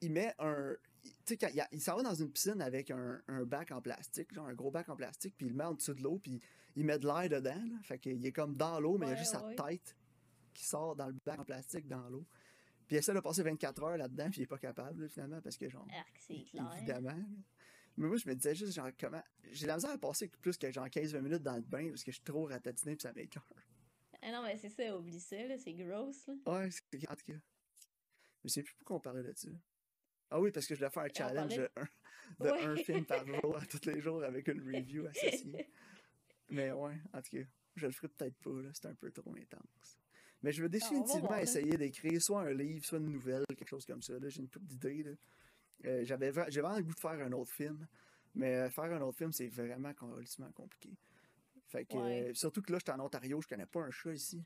Il 0.00 0.12
met 0.12 0.32
un. 0.38 0.76
Tu 1.24 1.36
sais, 1.36 1.52
il, 1.52 1.64
il 1.72 1.80
s'en 1.80 1.96
va 1.96 2.04
dans 2.04 2.14
une 2.14 2.30
piscine 2.30 2.60
avec 2.62 2.92
un, 2.92 3.20
un 3.26 3.44
bac 3.44 3.72
en 3.72 3.82
plastique, 3.82 4.32
genre 4.32 4.46
un 4.46 4.54
gros 4.54 4.70
bac 4.70 4.88
en 4.88 4.94
plastique, 4.96 5.34
puis 5.36 5.46
il 5.46 5.50
le 5.50 5.56
met 5.56 5.64
en 5.64 5.74
dessous 5.74 5.94
de 5.94 6.02
l'eau, 6.02 6.20
puis 6.22 6.40
il 6.76 6.84
met 6.84 7.00
de 7.00 7.06
l'air 7.06 7.28
dedans. 7.28 7.50
là. 7.50 7.78
Fait 7.82 7.98
qu'il 7.98 8.24
est 8.24 8.32
comme 8.32 8.54
dans 8.54 8.78
l'eau, 8.78 8.96
mais 8.96 9.06
il 9.06 9.10
y 9.10 9.12
a 9.12 9.16
juste 9.16 9.34
ouais. 9.34 9.56
sa 9.56 9.64
tête 9.64 9.96
qui 10.54 10.64
sort 10.64 10.94
dans 10.94 11.08
le 11.08 11.16
bac 11.24 11.40
en 11.40 11.44
plastique 11.44 11.88
dans 11.88 12.08
l'eau. 12.08 12.24
Puis 12.86 12.96
essaie 12.96 13.14
de 13.14 13.20
passer 13.20 13.42
24 13.42 13.82
heures 13.82 13.96
là-dedans, 13.96 14.30
puis 14.30 14.40
il 14.40 14.44
est 14.44 14.46
pas 14.46 14.58
capable, 14.58 15.02
là, 15.02 15.08
finalement, 15.08 15.40
parce 15.40 15.56
que 15.56 15.68
genre. 15.68 15.86
Arc, 15.96 16.16
c'est 16.20 16.44
clair. 16.44 16.70
Évidemment. 16.76 17.24
Mais 17.96 18.06
moi, 18.08 18.16
je 18.16 18.28
me 18.28 18.34
disais 18.34 18.54
juste, 18.54 18.72
genre, 18.74 18.90
comment. 18.98 19.22
J'ai 19.50 19.66
la 19.66 19.74
misère 19.76 19.90
à 19.90 19.98
passer 19.98 20.28
plus 20.40 20.56
que 20.56 20.70
genre 20.70 20.86
15-20 20.86 21.20
minutes 21.20 21.42
dans 21.42 21.56
le 21.56 21.62
bain 21.62 21.88
parce 21.88 22.04
que 22.04 22.10
je 22.12 22.16
suis 22.16 22.24
trop 22.24 22.44
ratatiné 22.44 22.94
puis 22.94 23.02
ça 23.02 23.12
m'écoeure. 23.12 23.42
Ah 24.22 24.32
non, 24.32 24.42
mais 24.42 24.56
c'est 24.56 24.70
ça, 24.70 24.96
oublie 24.96 25.20
ça, 25.20 25.36
là, 25.46 25.58
c'est 25.58 25.72
gross, 25.74 26.26
là. 26.26 26.34
Ouais, 26.46 26.70
c'est. 26.70 27.10
En 27.10 27.14
tout 27.14 27.32
cas. 27.32 27.38
Je 28.44 28.48
sais 28.48 28.62
plus 28.62 28.74
pourquoi 28.76 28.96
on 28.96 29.00
parlait 29.00 29.22
de 29.24 29.32
ça. 29.34 29.48
Ah 30.30 30.40
oui, 30.40 30.50
parce 30.52 30.66
que 30.66 30.74
je 30.74 30.80
voulais 30.80 30.90
faire 30.90 31.02
un 31.04 31.08
challenge 31.14 31.56
de, 31.56 31.70
un, 31.76 31.84
de 32.44 32.50
Ouais. 32.50 32.64
un 32.64 32.76
film 32.76 33.04
par 33.04 33.26
jour, 33.26 33.56
à 33.56 33.64
tous 33.66 33.84
les 33.86 34.00
jours, 34.00 34.22
avec 34.22 34.46
une 34.48 34.60
review 34.60 35.06
associée. 35.06 35.68
Mais 36.48 36.70
ouais, 36.72 37.00
en 37.12 37.22
tout 37.22 37.36
cas, 37.36 37.44
je 37.74 37.86
le 37.86 37.92
ferai 37.92 38.08
peut-être 38.08 38.36
pas, 38.38 38.62
là, 38.62 38.70
c'est 38.72 38.86
un 38.86 38.94
peu 38.94 39.10
trop 39.10 39.34
intense. 39.34 39.98
Mais 40.46 40.52
je 40.52 40.62
veux 40.62 40.68
définitivement 40.68 41.20
voir, 41.26 41.32
là. 41.38 41.42
essayer 41.42 41.76
d'écrire 41.76 42.22
soit 42.22 42.42
un 42.42 42.52
livre, 42.54 42.84
soit 42.84 42.98
une 42.98 43.10
nouvelle, 43.10 43.44
quelque 43.48 43.68
chose 43.68 43.84
comme 43.84 44.00
ça. 44.00 44.16
là. 44.16 44.28
J'ai 44.28 44.40
une 44.42 44.48
couple 44.48 44.66
d'idées. 44.66 45.04
Euh, 45.84 46.04
J'avais 46.04 46.30
vraiment 46.30 46.76
le 46.76 46.84
goût 46.84 46.94
de 46.94 47.00
faire 47.00 47.10
un 47.20 47.32
autre 47.32 47.50
film. 47.50 47.84
Mais 48.36 48.54
euh, 48.54 48.70
faire 48.70 48.84
un 48.84 49.00
autre 49.00 49.18
film, 49.18 49.32
c'est 49.32 49.48
vraiment 49.48 49.92
complètement 49.94 50.52
compliqué. 50.52 50.90
Fait 51.66 51.84
que, 51.84 51.96
Ouais. 51.96 52.28
euh, 52.30 52.34
surtout 52.34 52.62
que 52.62 52.70
là, 52.70 52.78
j'étais 52.78 52.92
en 52.92 53.00
Ontario, 53.00 53.40
je 53.42 53.48
connais 53.48 53.66
pas 53.66 53.80
un 53.80 53.90
chat 53.90 54.12
ici. 54.12 54.40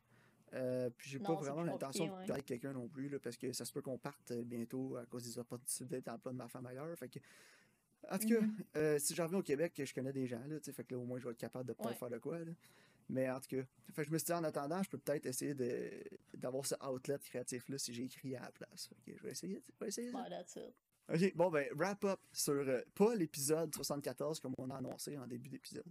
Euh, 0.55 0.89
puis 0.97 1.11
j'ai 1.11 1.19
pas 1.19 1.35
vraiment 1.35 1.63
l'intention 1.63 2.07
de 2.07 2.13
ouais. 2.13 2.31
avec 2.31 2.47
quelqu'un 2.47 2.73
non 2.73 2.89
plus, 2.89 3.11
là, 3.11 3.19
parce 3.21 3.37
que 3.37 3.53
ça 3.53 3.67
se 3.67 3.73
peut 3.73 3.83
qu'on 3.83 3.99
parte 3.99 4.31
euh, 4.31 4.43
bientôt 4.43 4.97
à 4.97 5.05
cause 5.05 5.25
des 5.25 5.39
opportunités 5.39 6.01
d'emploi 6.01 6.33
de 6.33 6.39
ma 6.39 6.49
femme 6.49 6.65
ailleurs. 6.65 6.97
Fait 6.99 7.09
que, 7.11 7.19
en 8.11 8.17
tout 8.19 8.27
cas, 8.29 8.41
Mhm. 8.41 8.57
euh, 8.77 8.99
si 8.99 9.15
j'en 9.15 9.25
reviens 9.27 9.41
au 9.41 9.43
Québec, 9.43 9.81
je 9.85 9.93
connais 9.95 10.13
des 10.15 10.27
gens, 10.27 10.43
là, 10.49 10.57
fait 10.61 10.83
que 10.85 10.95
là, 10.95 10.99
au 10.99 11.05
moins, 11.05 11.19
je 11.19 11.27
vais 11.27 11.33
être 11.33 11.37
capable 11.39 11.67
de 11.69 11.73
peut-être 11.75 11.91
Ouais. 11.91 11.95
faire 11.97 12.11
de 12.11 12.19
quoi. 12.19 12.39
là. 12.39 12.53
Mais 13.11 13.29
en 13.29 13.41
tout 13.41 13.49
cas, 13.49 13.63
fait 13.93 14.03
que 14.03 14.09
je 14.09 14.13
me 14.13 14.19
suis 14.19 14.27
dit, 14.27 14.33
en 14.33 14.45
attendant, 14.45 14.83
je 14.83 14.89
peux 14.91 14.99
peut-être 14.99 15.27
essayer 15.27 15.55
de- 15.55 16.03
d'avoir 16.35 16.65
ce 16.65 16.75
outlet 16.87 17.19
créatif-là 17.19 17.77
si 17.79 17.93
j'écris 17.93 18.37
à 18.37 18.43
la 18.43 18.53
place. 18.53 18.89
Que 19.05 19.17
je 19.17 19.23
vais 19.23 19.31
essayer, 19.33 19.63
je 19.73 19.79
vais 19.81 19.89
essayer 19.89 20.11
ça. 20.13 20.19
It. 20.61 20.75
Ok, 21.13 21.35
bon, 21.35 21.51
ben, 21.51 21.67
wrap 21.75 22.05
up 22.05 22.21
sur, 22.33 22.53
euh, 22.55 22.83
pas 22.95 23.15
l'épisode 23.17 23.75
74 23.75 24.39
comme 24.39 24.55
on 24.59 24.71
a 24.71 24.77
annoncé 24.77 25.19
en 25.19 25.27
début 25.27 25.49
d'épisode. 25.49 25.85